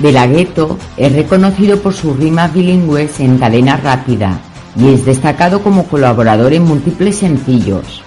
De 0.00 0.12
La 0.12 0.26
Gueto 0.26 0.78
es 0.96 1.12
reconocido 1.12 1.78
por 1.80 1.92
sus 1.92 2.16
rimas 2.16 2.52
bilingües 2.54 3.20
en 3.20 3.36
cadena 3.36 3.76
rápida 3.76 4.40
y 4.74 4.94
es 4.94 5.04
destacado 5.04 5.62
como 5.62 5.84
colaborador 5.84 6.54
en 6.54 6.64
múltiples 6.64 7.16
sencillos. 7.16 8.02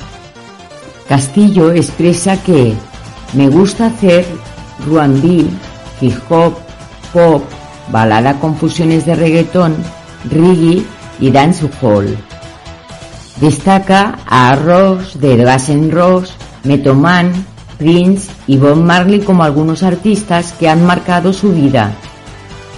Castillo 1.07 1.71
expresa 1.71 2.41
que 2.41 2.73
me 3.33 3.47
gusta 3.47 3.87
hacer 3.87 4.25
R&B, 4.89 5.45
hip 6.01 6.17
hop, 6.29 6.55
pop, 7.13 7.43
balada 7.91 8.39
con 8.39 8.55
fusiones 8.55 9.05
de 9.05 9.15
reggaetón, 9.15 9.75
reggae 10.31 10.83
y 11.19 11.29
dancehall. 11.29 12.17
Destaca 13.39 14.19
a 14.25 14.55
Ross 14.55 15.19
de 15.19 15.37
Gas 15.37 15.69
N' 15.69 15.91
Roses, 15.91 16.33
Metoman, 16.63 17.52
Prince 17.83 18.31
y 18.47 18.55
Bob 18.55 18.77
Marley 18.77 19.19
como 19.19 19.43
algunos 19.43 19.83
artistas 19.83 20.53
que 20.53 20.69
han 20.69 20.85
marcado 20.85 21.33
su 21.33 21.51
vida. 21.51 21.91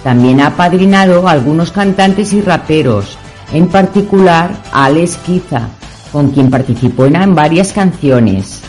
También 0.02 0.40
ha 0.40 0.48
apadrinado 0.48 1.28
a 1.28 1.30
algunos 1.30 1.70
cantantes 1.70 2.32
y 2.32 2.40
raperos, 2.40 3.16
en 3.52 3.68
particular 3.68 4.50
a 4.72 4.86
Alex 4.86 5.16
Kiza, 5.18 5.68
con 6.10 6.30
quien 6.30 6.50
participó 6.50 7.06
en 7.06 7.36
varias 7.36 7.72
canciones. 7.72 8.62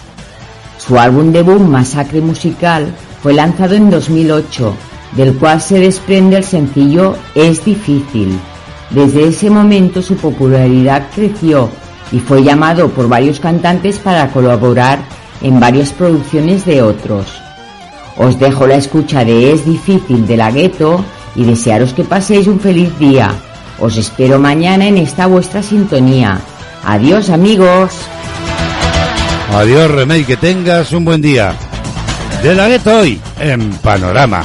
Su 0.77 0.99
álbum 0.99 1.31
debut 1.31 1.59
Masacre 1.59 2.22
Musical 2.22 2.85
fue 3.23 3.34
lanzado 3.34 3.73
en 3.73 3.89
2008, 3.89 4.76
del 5.15 5.35
cual 5.38 5.59
se 5.59 5.80
desprende 5.80 6.38
el 6.38 6.43
sencillo 6.43 7.15
Es 7.34 7.65
difícil. 7.65 8.39
Desde 8.91 9.27
ese 9.27 9.49
momento 9.49 10.03
su 10.03 10.15
popularidad 10.18 11.07
creció 11.15 11.69
y 12.11 12.19
fue 12.19 12.43
llamado 12.43 12.89
por 12.89 13.09
varios 13.09 13.39
cantantes 13.39 13.97
para 13.97 14.30
colaborar 14.30 14.99
en 15.41 15.59
varias 15.59 15.91
producciones 15.91 16.65
de 16.65 16.81
otros. 16.81 17.26
Os 18.18 18.39
dejo 18.39 18.65
la 18.65 18.76
escucha 18.76 19.23
de 19.23 19.51
Es 19.51 19.65
difícil 19.65 20.26
de 20.26 20.38
la 20.38 20.51
gueto 20.51 21.03
y 21.35 21.43
desearos 21.43 21.93
que 21.93 22.03
paséis 22.03 22.47
un 22.47 22.59
feliz 22.59 22.97
día. 22.97 23.31
Os 23.80 23.97
espero 23.97 24.39
mañana 24.39 24.88
en 24.88 24.97
esta 24.97 25.27
vuestra 25.27 25.61
sintonía. 25.61 26.39
Adiós 26.84 27.30
amigos. 27.30 27.91
Adiós, 29.53 29.91
Remey, 29.91 30.23
que 30.23 30.38
tengas 30.38 30.91
un 30.91 31.05
buen 31.05 31.22
día. 31.22 31.53
De 32.41 32.55
la 32.55 32.68
gueto 32.68 32.99
hoy 32.99 33.22
en 33.39 33.72
Panorama. 33.77 34.43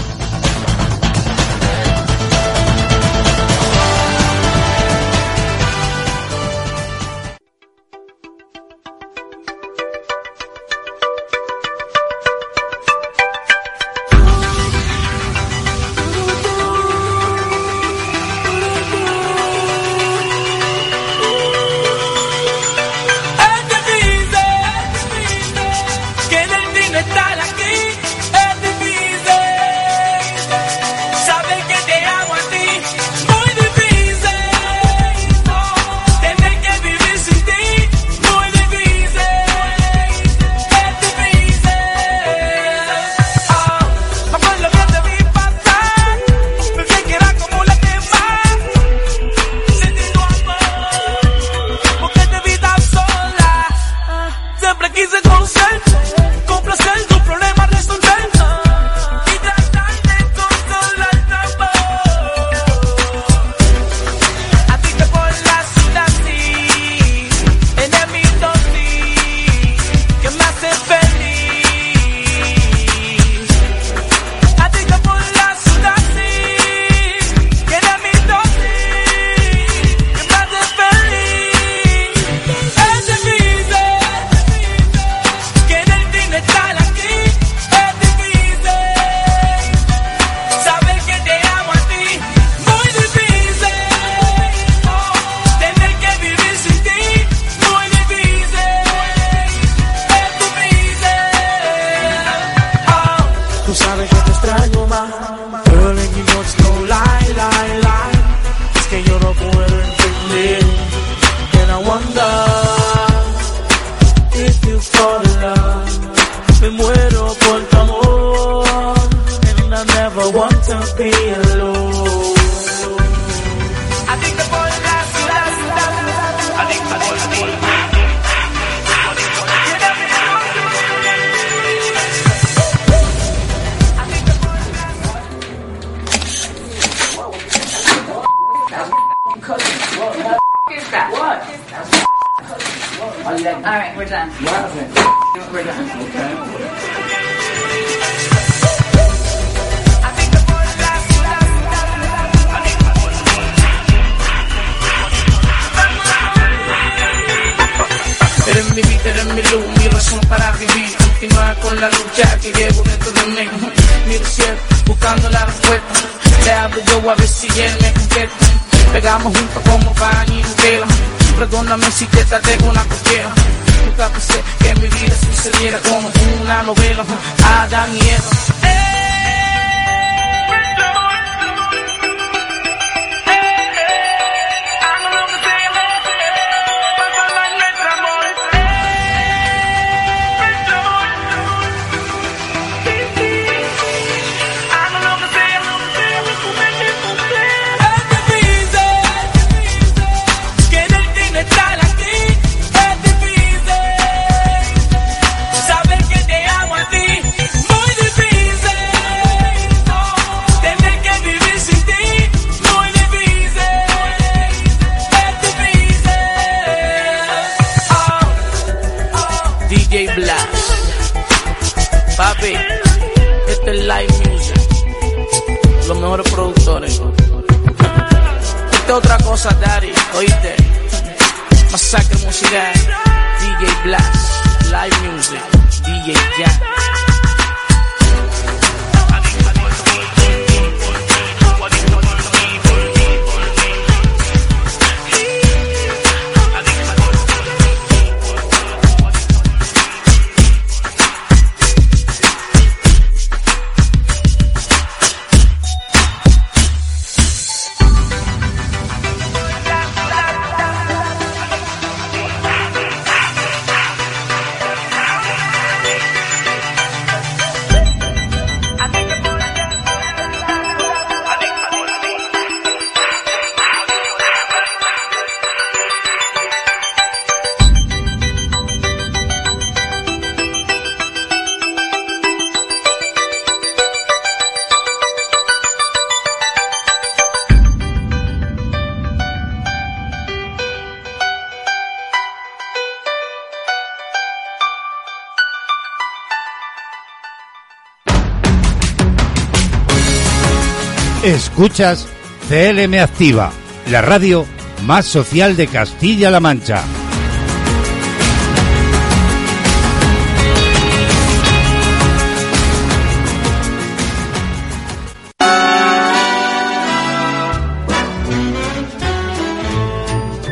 Escuchas 301.63 302.09
CLM 302.49 302.99
Activa, 302.99 303.53
la 303.89 304.03
radio 304.03 304.45
más 304.85 305.07
social 305.07 305.57
de 305.57 305.69
Castilla-La 305.69 306.41
Mancha. 306.41 306.83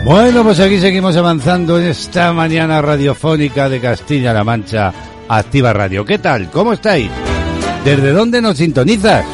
Bueno, 0.05 0.45
pues 0.45 0.61
aquí 0.61 0.79
seguimos 0.79 1.17
avanzando 1.17 1.81
en 1.81 1.87
esta 1.87 2.33
mañana 2.33 2.81
radiofónica 2.81 3.69
de 3.69 3.81
Castilla-La 3.81 4.45
Mancha, 4.45 4.93
Activa 5.29 5.73
Radio. 5.73 6.05
¿Qué 6.05 6.21
tal? 6.21 6.53
¿Cómo 6.53 6.73
estáis? 6.73 7.11
¿Desde 7.85 8.13
dónde 8.13 8.41
nos 8.41 8.59
sintonizas? 8.59 9.25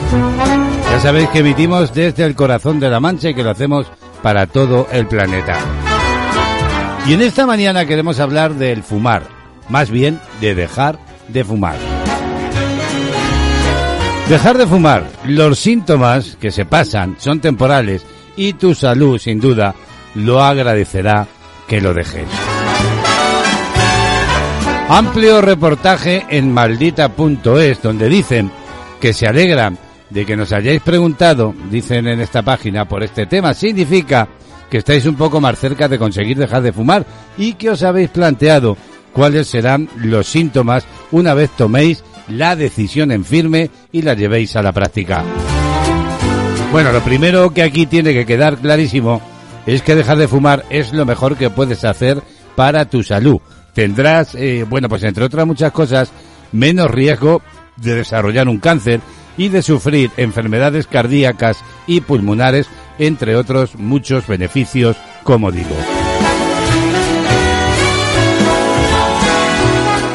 Sabéis 1.07 1.29
que 1.29 1.39
emitimos 1.39 1.95
desde 1.95 2.25
el 2.25 2.35
corazón 2.35 2.81
de 2.81 2.91
la 2.91 2.99
Mancha 2.99 3.31
y 3.31 3.35
que 3.35 3.45
lo 3.45 3.51
hacemos 3.51 3.87
para 4.25 4.49
todo 4.49 4.89
el 4.91 5.07
planeta. 5.07 5.57
Y 7.07 7.13
en 7.13 7.23
esta 7.23 7.47
mañana 7.47 7.87
queremos 7.87 8.19
hablar 8.19 8.55
del 8.55 8.83
fumar, 8.83 9.23
más 9.69 9.89
bien 9.89 10.19
de 10.41 10.57
dejar 10.57 10.99
de 11.29 11.45
fumar. 11.45 11.77
Dejar 14.29 14.59
de 14.59 14.67
fumar, 14.67 15.07
los 15.25 15.61
síntomas 15.61 16.37
que 16.41 16.51
se 16.51 16.65
pasan 16.65 17.15
son 17.21 17.39
temporales 17.39 18.05
y 18.35 18.55
tu 18.55 18.75
salud 18.75 19.17
sin 19.21 19.39
duda 19.39 19.77
lo 20.17 20.43
agradecerá 20.43 21.29
que 21.69 21.81
lo 21.81 21.95
dejes. 21.95 22.27
Amplio 24.89 25.41
reportaje 25.41 26.27
en 26.31 26.53
maldita.es 26.53 27.81
donde 27.81 28.09
dicen 28.09 28.51
que 29.01 29.13
se 29.13 29.29
alegran 29.29 29.79
de 30.11 30.25
que 30.25 30.37
nos 30.37 30.53
hayáis 30.53 30.81
preguntado, 30.83 31.55
dicen 31.71 32.07
en 32.07 32.21
esta 32.21 32.43
página, 32.43 32.87
por 32.87 33.03
este 33.03 33.27
tema. 33.27 33.55
Significa 33.55 34.29
que 34.71 34.79
estáis 34.79 35.07
un 35.07 35.17
poco 35.17 35.41
más 35.41 35.59
cerca 35.59 35.89
de 35.89 35.99
conseguir 35.99 36.37
dejar 36.37 36.63
de 36.63 36.73
fumar 36.73 37.05
y 37.37 37.55
que 37.55 37.71
os 37.71 37.83
habéis 37.83 38.11
planteado 38.11 38.77
cuáles 39.13 39.49
serán 39.49 39.89
los 39.97 40.27
síntomas 40.27 40.85
una 41.11 41.35
vez 41.35 41.51
toméis 41.51 42.05
la 42.29 42.57
decisión 42.57 43.13
en 43.13 43.25
firme 43.25 43.71
y 43.93 44.03
la 44.03 44.15
llevéis 44.15 44.57
a 44.57 44.63
la 44.63 44.73
práctica. 44.73 45.25
Bueno, 46.73 46.93
lo 46.93 47.01
primero 47.01 47.55
que 47.55 47.63
aquí 47.63 47.87
tiene 47.87 48.13
que 48.13 48.27
quedar 48.27 48.59
clarísimo 48.59 49.23
es 49.67 49.83
que 49.83 49.95
dejar 49.95 50.19
de 50.19 50.29
fumar 50.29 50.65
es 50.71 50.93
lo 50.93 51.07
mejor 51.07 51.37
que 51.37 51.51
puedes 51.51 51.85
hacer 51.85 52.23
para 52.55 52.85
tu 52.87 53.03
salud. 53.03 53.39
Tendrás, 53.73 54.35
eh, 54.35 54.65
bueno, 54.69 54.89
pues 54.89 55.03
entre 55.05 55.25
otras 55.25 55.47
muchas 55.47 55.73
cosas, 55.73 56.11
menos 56.53 56.91
riesgo 56.91 57.43
de 57.77 57.95
desarrollar 57.95 58.49
un 58.49 58.59
cáncer 58.59 59.01
y 59.37 59.49
de 59.49 59.63
sufrir 59.63 60.11
enfermedades 60.17 60.87
cardíacas 60.87 61.59
y 61.87 62.01
pulmonares, 62.01 62.67
entre 62.99 63.37
otros 63.37 63.77
muchos 63.77 64.27
beneficios, 64.27 64.97
como 65.23 65.53
digo. 65.53 65.77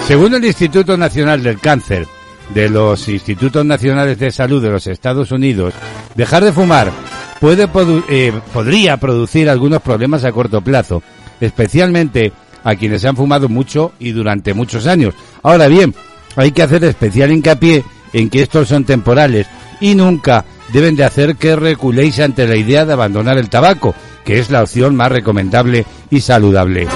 Según 0.07 0.33
el 0.33 0.43
Instituto 0.43 0.97
Nacional 0.97 1.41
del 1.43 1.59
Cáncer 1.59 2.07
de 2.53 2.69
los 2.69 3.07
Institutos 3.07 3.63
Nacionales 3.63 4.19
de 4.19 4.31
Salud 4.31 4.61
de 4.61 4.69
los 4.69 4.87
Estados 4.87 5.31
Unidos, 5.31 5.73
dejar 6.15 6.43
de 6.43 6.51
fumar 6.51 6.91
puede 7.39 7.67
eh, 8.09 8.33
podría 8.53 8.97
producir 8.97 9.49
algunos 9.49 9.81
problemas 9.81 10.23
a 10.23 10.31
corto 10.31 10.61
plazo, 10.61 11.01
especialmente 11.39 12.31
a 12.63 12.75
quienes 12.75 13.03
han 13.05 13.15
fumado 13.15 13.49
mucho 13.49 13.93
y 13.99 14.11
durante 14.11 14.53
muchos 14.53 14.85
años. 14.85 15.15
Ahora 15.41 15.67
bien, 15.67 15.95
hay 16.35 16.51
que 16.51 16.61
hacer 16.61 16.83
especial 16.83 17.31
hincapié 17.31 17.83
en 18.13 18.29
que 18.29 18.41
estos 18.41 18.67
son 18.67 18.83
temporales 18.83 19.47
y 19.79 19.95
nunca 19.95 20.45
deben 20.71 20.95
de 20.95 21.03
hacer 21.03 21.35
que 21.35 21.55
reculéis 21.55 22.19
ante 22.19 22.47
la 22.47 22.55
idea 22.55 22.85
de 22.85 22.93
abandonar 22.93 23.37
el 23.37 23.49
tabaco, 23.49 23.93
que 24.23 24.39
es 24.39 24.49
la 24.49 24.63
opción 24.63 24.95
más 24.95 25.11
recomendable 25.11 25.85
y 26.09 26.21
saludable. 26.21 26.87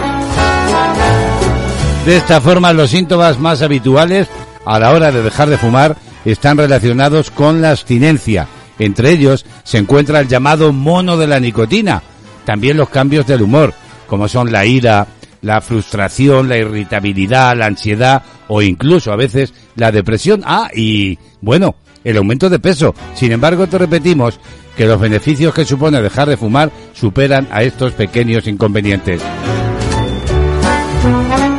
De 2.05 2.17
esta 2.17 2.39
forma, 2.39 2.71
los 2.71 2.91
síntomas 2.91 3.39
más 3.39 3.61
habituales 3.61 4.27
a 4.65 4.79
la 4.79 4.91
hora 4.91 5.11
de 5.11 5.23
dejar 5.23 5.49
de 5.49 5.57
fumar 5.57 5.97
están 6.23 6.57
relacionados 6.57 7.31
con 7.31 7.61
la 7.61 7.71
abstinencia. 7.71 8.47
Entre 8.77 9.11
ellos 9.11 9.45
se 9.63 9.77
encuentra 9.77 10.19
el 10.19 10.27
llamado 10.27 10.71
mono 10.71 11.17
de 11.17 11.27
la 11.27 11.39
nicotina, 11.39 12.03
también 12.45 12.77
los 12.77 12.89
cambios 12.89 13.25
del 13.25 13.41
humor, 13.41 13.73
como 14.07 14.27
son 14.27 14.51
la 14.51 14.65
ira, 14.65 15.07
la 15.45 15.61
frustración, 15.61 16.49
la 16.49 16.57
irritabilidad, 16.57 17.55
la 17.55 17.67
ansiedad 17.67 18.23
o 18.47 18.63
incluso 18.63 19.11
a 19.11 19.15
veces 19.15 19.53
la 19.75 19.91
depresión. 19.91 20.41
Ah, 20.43 20.69
y 20.75 21.19
bueno, 21.39 21.75
el 22.03 22.17
aumento 22.17 22.49
de 22.49 22.57
peso. 22.57 22.95
Sin 23.13 23.31
embargo, 23.31 23.67
te 23.67 23.77
repetimos 23.77 24.39
que 24.75 24.87
los 24.87 24.99
beneficios 24.99 25.53
que 25.53 25.63
supone 25.63 26.01
dejar 26.01 26.27
de 26.27 26.37
fumar 26.37 26.71
superan 26.93 27.47
a 27.51 27.61
estos 27.61 27.93
pequeños 27.93 28.47
inconvenientes. 28.47 29.21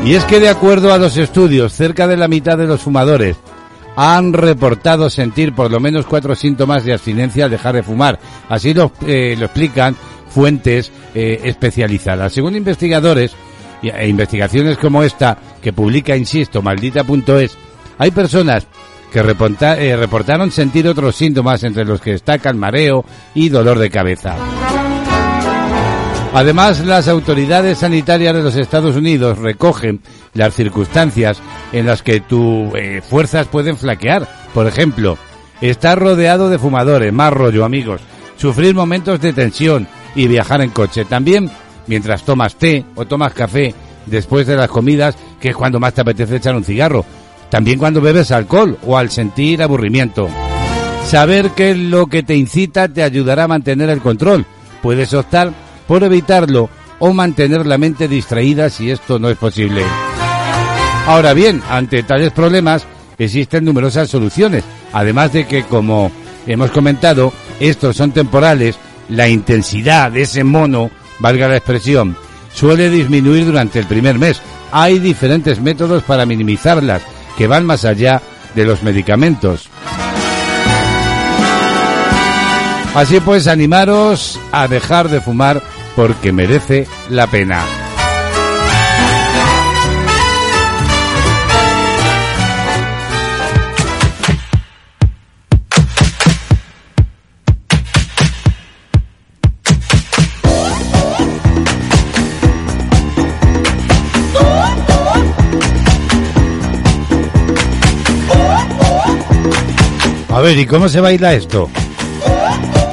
Y 0.04 0.14
es 0.14 0.24
que 0.24 0.40
de 0.40 0.48
acuerdo 0.48 0.92
a 0.92 0.98
los 0.98 1.16
estudios, 1.16 1.72
cerca 1.72 2.08
de 2.08 2.16
la 2.16 2.26
mitad 2.26 2.58
de 2.58 2.66
los 2.66 2.82
fumadores 2.82 3.36
han 3.94 4.32
reportado 4.32 5.08
sentir 5.10 5.54
por 5.54 5.70
lo 5.70 5.78
menos 5.78 6.06
cuatro 6.06 6.34
síntomas 6.34 6.84
de 6.84 6.92
abstinencia 6.92 7.44
al 7.44 7.52
dejar 7.52 7.76
de 7.76 7.84
fumar. 7.84 8.18
Así 8.48 8.74
lo, 8.74 8.90
eh, 9.06 9.36
explican 9.40 9.96
fuentes 10.28 10.90
eh, 11.14 11.40
especializadas. 11.44 12.32
Según 12.32 12.56
investigadores 12.56 13.34
e 13.82 14.08
investigaciones 14.08 14.78
como 14.78 15.02
esta 15.02 15.36
que 15.62 15.72
publica, 15.72 16.16
insisto, 16.16 16.62
maldita.es, 16.62 17.56
hay 17.98 18.10
personas 18.10 18.66
que 19.12 19.22
reporta- 19.22 19.78
eh, 19.78 19.96
reportaron 19.96 20.50
sentir 20.50 20.86
otros 20.88 21.16
síntomas 21.16 21.62
entre 21.64 21.84
los 21.84 22.00
que 22.00 22.12
destacan 22.12 22.58
mareo 22.58 23.04
y 23.34 23.48
dolor 23.48 23.78
de 23.78 23.90
cabeza. 23.90 24.36
Además, 26.34 26.84
las 26.84 27.08
autoridades 27.08 27.78
sanitarias 27.78 28.34
de 28.34 28.42
los 28.42 28.56
Estados 28.56 28.94
Unidos 28.94 29.38
recogen 29.38 30.00
las 30.34 30.54
circunstancias 30.54 31.38
en 31.72 31.86
las 31.86 32.02
que 32.02 32.20
tus 32.20 32.74
eh, 32.74 33.00
fuerzas 33.08 33.46
pueden 33.46 33.78
flaquear. 33.78 34.28
Por 34.52 34.66
ejemplo, 34.66 35.16
estar 35.62 35.98
rodeado 35.98 36.50
de 36.50 36.58
fumadores, 36.58 37.10
más 37.12 37.32
rollo, 37.32 37.64
amigos, 37.64 38.02
sufrir 38.36 38.74
momentos 38.74 39.18
de 39.20 39.32
tensión 39.32 39.88
y 40.14 40.26
viajar 40.26 40.60
en 40.60 40.70
coche. 40.70 41.06
También 41.06 41.50
mientras 41.86 42.24
tomas 42.24 42.56
té 42.56 42.84
o 42.94 43.04
tomas 43.04 43.32
café 43.32 43.74
después 44.06 44.46
de 44.46 44.56
las 44.56 44.68
comidas, 44.68 45.16
que 45.40 45.50
es 45.50 45.56
cuando 45.56 45.80
más 45.80 45.94
te 45.94 46.00
apetece 46.00 46.36
echar 46.36 46.54
un 46.54 46.64
cigarro. 46.64 47.04
También 47.50 47.78
cuando 47.78 48.00
bebes 48.00 48.30
alcohol 48.30 48.78
o 48.84 48.96
al 48.96 49.10
sentir 49.10 49.62
aburrimiento. 49.62 50.28
Saber 51.06 51.50
que 51.50 51.74
lo 51.74 52.06
que 52.06 52.22
te 52.22 52.34
incita 52.34 52.88
te 52.88 53.02
ayudará 53.02 53.44
a 53.44 53.48
mantener 53.48 53.90
el 53.90 54.00
control. 54.00 54.44
Puedes 54.82 55.14
optar 55.14 55.52
por 55.86 56.02
evitarlo 56.02 56.68
o 56.98 57.12
mantener 57.12 57.66
la 57.66 57.78
mente 57.78 58.08
distraída 58.08 58.70
si 58.70 58.90
esto 58.90 59.18
no 59.18 59.28
es 59.28 59.36
posible. 59.36 59.82
Ahora 61.06 61.34
bien, 61.34 61.62
ante 61.70 62.02
tales 62.02 62.32
problemas 62.32 62.84
existen 63.18 63.64
numerosas 63.64 64.10
soluciones, 64.10 64.64
además 64.92 65.32
de 65.32 65.46
que, 65.46 65.62
como 65.62 66.10
hemos 66.46 66.70
comentado, 66.72 67.32
estos 67.60 67.96
son 67.96 68.10
temporales, 68.10 68.76
la 69.08 69.28
intensidad 69.28 70.10
de 70.10 70.22
ese 70.22 70.42
mono, 70.42 70.90
valga 71.18 71.48
la 71.48 71.56
expresión, 71.56 72.16
suele 72.52 72.90
disminuir 72.90 73.46
durante 73.46 73.78
el 73.78 73.86
primer 73.86 74.18
mes. 74.18 74.40
Hay 74.72 74.98
diferentes 74.98 75.60
métodos 75.60 76.02
para 76.02 76.26
minimizarlas, 76.26 77.02
que 77.36 77.46
van 77.46 77.66
más 77.66 77.84
allá 77.84 78.20
de 78.54 78.64
los 78.64 78.82
medicamentos. 78.82 79.68
Así 82.94 83.20
pues, 83.20 83.46
animaros 83.46 84.40
a 84.52 84.68
dejar 84.68 85.10
de 85.10 85.20
fumar 85.20 85.62
porque 85.94 86.32
merece 86.32 86.86
la 87.10 87.26
pena. 87.26 87.85
A 110.36 110.40
ver, 110.42 110.58
¿y 110.58 110.66
cómo 110.66 110.86
se 110.86 111.00
baila 111.00 111.32
esto? 111.32 111.70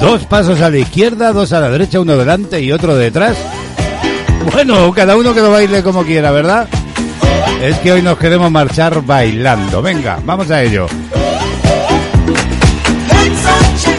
Dos 0.00 0.24
pasos 0.24 0.62
a 0.62 0.70
la 0.70 0.78
izquierda, 0.78 1.30
dos 1.30 1.52
a 1.52 1.60
la 1.60 1.68
derecha, 1.68 2.00
uno 2.00 2.16
delante 2.16 2.58
y 2.58 2.72
otro 2.72 2.96
detrás. 2.96 3.36
Bueno, 4.50 4.90
cada 4.92 5.14
uno 5.14 5.34
que 5.34 5.42
lo 5.42 5.50
baile 5.50 5.82
como 5.82 6.04
quiera, 6.04 6.30
¿verdad? 6.30 6.66
Es 7.60 7.76
que 7.80 7.92
hoy 7.92 8.00
nos 8.00 8.16
queremos 8.16 8.50
marchar 8.50 9.02
bailando. 9.02 9.82
Venga, 9.82 10.20
vamos 10.24 10.50
a 10.50 10.62
ello. 10.62 10.86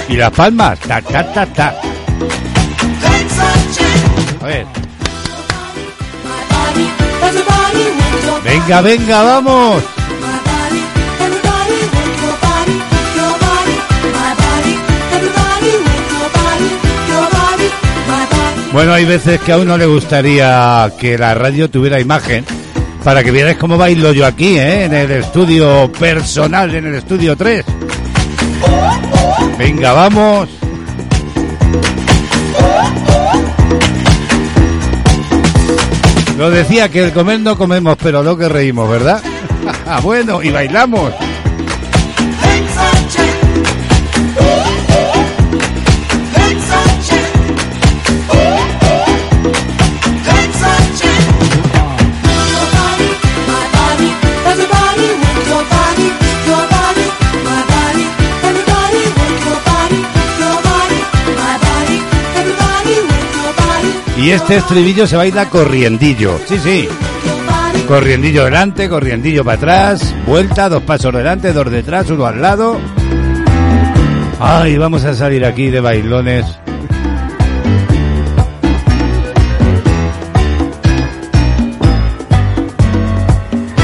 Y 0.10 0.16
las 0.16 0.32
palmas, 0.32 0.80
ta, 0.80 1.00
ta, 1.04 1.32
ta, 1.32 1.46
ta. 1.46 1.76
A 4.42 4.46
ver. 4.48 4.66
Venga, 8.44 8.82
venga, 8.82 9.22
vamos. 9.22 9.95
Bueno, 18.76 18.92
hay 18.92 19.06
veces 19.06 19.40
que 19.40 19.54
a 19.54 19.58
uno 19.58 19.78
le 19.78 19.86
gustaría 19.86 20.92
que 21.00 21.18
la 21.18 21.34
radio 21.34 21.70
tuviera 21.70 21.98
imagen 21.98 22.44
para 23.06 23.24
que 23.24 23.32
vierais 23.32 23.56
cómo 23.56 23.78
bailo 23.78 24.12
yo 24.12 24.26
aquí, 24.26 24.58
¿eh? 24.58 24.84
en 24.84 24.94
el 24.94 25.12
estudio 25.12 25.90
personal, 25.98 26.76
en 26.76 26.88
el 26.88 26.96
estudio 26.96 27.38
3. 27.38 27.64
Venga, 29.58 29.94
vamos. 29.94 30.50
Lo 36.38 36.52
decía 36.52 36.90
que 36.90 37.06
el 37.06 37.14
comer 37.14 37.40
no 37.40 37.58
comemos, 37.58 37.98
pero 38.04 38.24
lo 38.24 38.38
que 38.38 38.50
reímos, 38.50 38.90
¿verdad? 38.90 39.24
bueno, 40.04 40.44
y 40.44 40.50
bailamos. 40.50 41.14
Y 64.18 64.30
este 64.30 64.58
estribillo 64.58 65.06
se 65.06 65.18
baila 65.18 65.50
corriendillo. 65.50 66.40
Sí, 66.48 66.58
sí. 66.58 66.88
Corriendillo 67.88 68.46
delante, 68.46 68.90
corriendillo 68.90 69.44
para 69.44 69.58
atrás, 69.58 70.16
vuelta, 70.26 70.70
dos 70.70 70.84
pasos 70.84 71.14
delante, 71.14 71.54
dos 71.54 71.70
detrás, 71.70 72.10
uno 72.10 72.26
al 72.26 72.42
lado. 72.42 72.80
Ay, 74.40 74.78
vamos 74.78 75.04
a 75.04 75.14
salir 75.14 75.46
aquí 75.46 75.70
de 75.70 75.82
bailones. 75.82 76.46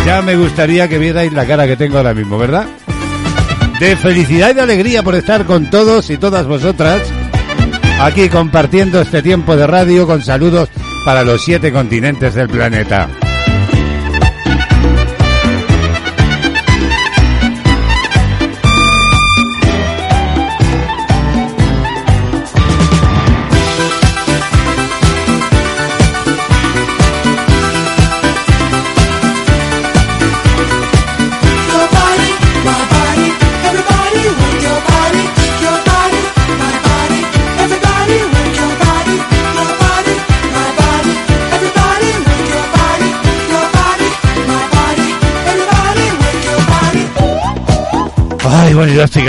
Ya 0.05 0.21
me 0.23 0.35
gustaría 0.35 0.87
que 0.87 0.97
vierais 0.97 1.31
la 1.31 1.45
cara 1.45 1.67
que 1.67 1.77
tengo 1.77 1.97
ahora 1.97 2.13
mismo, 2.13 2.37
¿verdad? 2.37 2.65
De 3.79 3.95
felicidad 3.95 4.51
y 4.51 4.53
de 4.53 4.61
alegría 4.61 5.03
por 5.03 5.15
estar 5.15 5.45
con 5.45 5.69
todos 5.69 6.09
y 6.09 6.17
todas 6.17 6.47
vosotras 6.47 7.01
aquí 8.05 8.29
compartiendo 8.29 8.99
este 8.99 9.21
tiempo 9.21 9.55
de 9.55 9.67
radio 9.67 10.07
con 10.07 10.23
saludos 10.23 10.69
para 11.05 11.23
los 11.23 11.43
siete 11.43 11.71
continentes 11.71 12.33
del 12.33 12.49
planeta. 12.49 13.07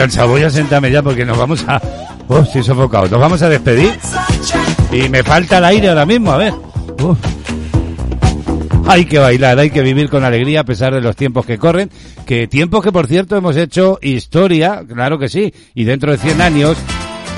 Voy 0.02 0.42
a 0.42 0.50
sentarme 0.50 0.90
ya 0.90 1.00
porque 1.00 1.24
nos 1.24 1.38
vamos 1.38 1.64
a... 1.68 1.80
Oh, 2.26 2.38
estoy 2.38 2.64
sofocado. 2.64 3.06
Nos 3.08 3.20
vamos 3.20 3.40
a 3.42 3.48
despedir. 3.48 3.92
Y 4.90 5.08
me 5.08 5.22
falta 5.22 5.58
el 5.58 5.64
aire 5.64 5.90
ahora 5.90 6.04
mismo, 6.04 6.32
a 6.32 6.38
ver. 6.38 6.52
Uf. 7.00 7.18
Hay 8.88 9.04
que 9.04 9.18
bailar, 9.20 9.60
hay 9.60 9.70
que 9.70 9.80
vivir 9.80 10.08
con 10.08 10.24
alegría 10.24 10.60
a 10.60 10.64
pesar 10.64 10.92
de 10.92 11.00
los 11.00 11.14
tiempos 11.14 11.46
que 11.46 11.56
corren. 11.56 11.88
Que 12.26 12.48
tiempos 12.48 12.82
que, 12.82 12.90
por 12.90 13.06
cierto, 13.06 13.36
hemos 13.36 13.56
hecho 13.56 14.00
historia, 14.02 14.82
claro 14.92 15.20
que 15.20 15.28
sí. 15.28 15.54
Y 15.74 15.84
dentro 15.84 16.10
de 16.10 16.18
100 16.18 16.40
años 16.40 16.76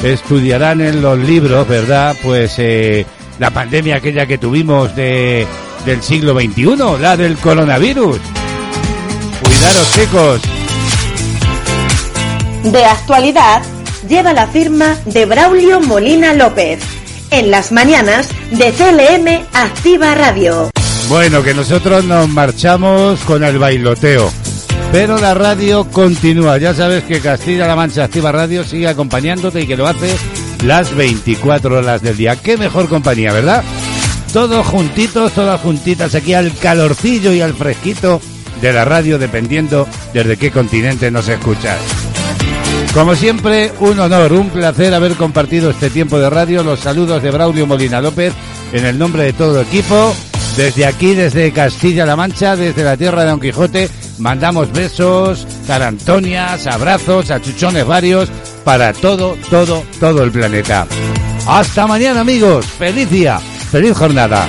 estudiarán 0.03 0.81
en 0.81 1.03
los 1.03 1.19
libros, 1.19 1.69
¿verdad? 1.69 2.17
Pues 2.23 2.55
eh, 2.59 3.05
la 3.39 3.51
pandemia 3.51 3.97
aquella 3.97 4.25
que 4.25 4.39
tuvimos 4.39 4.97
de, 4.97 5.47
del 5.85 6.01
siglo 6.03 6.33
XXI, 6.33 6.77
la 6.99 7.15
del 7.15 7.37
coronavirus. 7.37 8.19
Cuidaros, 9.43 9.93
chicos. 9.95 10.54
De 12.65 12.83
actualidad 12.83 13.63
lleva 14.09 14.33
la 14.33 14.47
firma 14.47 14.97
de 15.05 15.27
Braulio 15.27 15.81
Molina 15.81 16.33
López. 16.33 16.83
En 17.31 17.51
las 17.51 17.73
mañanas 17.73 18.31
de 18.53 18.73
CLM 18.73 19.45
Activa 19.53 20.15
Radio. 20.15 20.71
Bueno, 21.11 21.43
que 21.43 21.53
nosotros 21.53 22.07
nos 22.07 22.27
marchamos 22.31 23.21
con 23.21 23.45
el 23.45 23.59
bailoteo. 23.59 24.33
Pero 24.93 25.19
la 25.19 25.35
radio 25.35 25.91
continúa. 25.91 26.57
Ya 26.57 26.73
sabes 26.73 27.05
que 27.05 27.21
Castilla-La 27.21 27.77
Mancha 27.77 28.05
Activa 28.05 28.33
Radio 28.33 28.65
sigue 28.65 28.89
acompañándote 28.89 29.61
y 29.61 29.67
que 29.67 29.77
lo 29.77 29.87
hace 29.87 30.17
las 30.65 30.95
24 30.95 31.79
horas 31.79 32.01
del 32.01 32.17
día. 32.17 32.37
Qué 32.37 32.57
mejor 32.57 32.89
compañía, 32.89 33.35
¿verdad? 33.35 33.63
Todos 34.33 34.67
juntitos, 34.67 35.33
todas 35.33 35.61
juntitas 35.61 36.15
aquí 36.15 36.33
al 36.33 36.57
calorcillo 36.57 37.31
y 37.33 37.43
al 37.43 37.53
fresquito 37.53 38.23
de 38.63 38.73
la 38.73 38.87
radio, 38.87 39.19
dependiendo 39.19 39.87
desde 40.15 40.39
qué 40.39 40.51
continente 40.51 41.11
nos 41.11 41.29
escuchas. 41.29 41.79
Como 42.95 43.17
siempre, 43.17 43.73
un 43.81 43.99
honor, 43.99 44.33
un 44.33 44.51
placer 44.51 44.95
haber 44.95 45.17
compartido 45.17 45.69
este 45.71 45.91
tiempo 45.91 46.17
de 46.17 46.31
radio. 46.31 46.63
Los 46.63 46.79
saludos 46.79 47.25
de 47.25 47.33
Braulio 47.33 47.67
Molina 47.67 48.01
López 48.01 48.33
en 48.73 48.87
el 48.87 48.97
nombre 48.97 49.25
de 49.25 49.33
todo 49.33 49.61
el 49.61 49.67
equipo. 49.67 50.15
Desde 50.57 50.87
aquí, 50.87 51.13
desde 51.13 51.51
Castilla-La 51.51 52.15
Mancha, 52.15 52.55
desde 52.55 52.85
la 52.85 52.97
tierra 52.97 53.25
de 53.25 53.31
Don 53.31 53.41
Quijote, 53.41 53.91
mandamos 54.19 54.73
besos, 54.73 55.45
carantonias, 55.67 56.69
abrazos, 56.69 57.33
achuchones 57.33 57.85
varios 57.85 58.31
para 58.63 58.93
todo, 58.93 59.37
todo, 59.51 59.83
todo 59.99 60.23
el 60.23 60.31
planeta. 60.31 60.87
Hasta 61.49 61.89
mañana, 61.89 62.21
amigos. 62.21 62.65
Feliz 62.65 63.11
día, 63.11 63.41
feliz 63.73 63.97
jornada. 63.99 64.47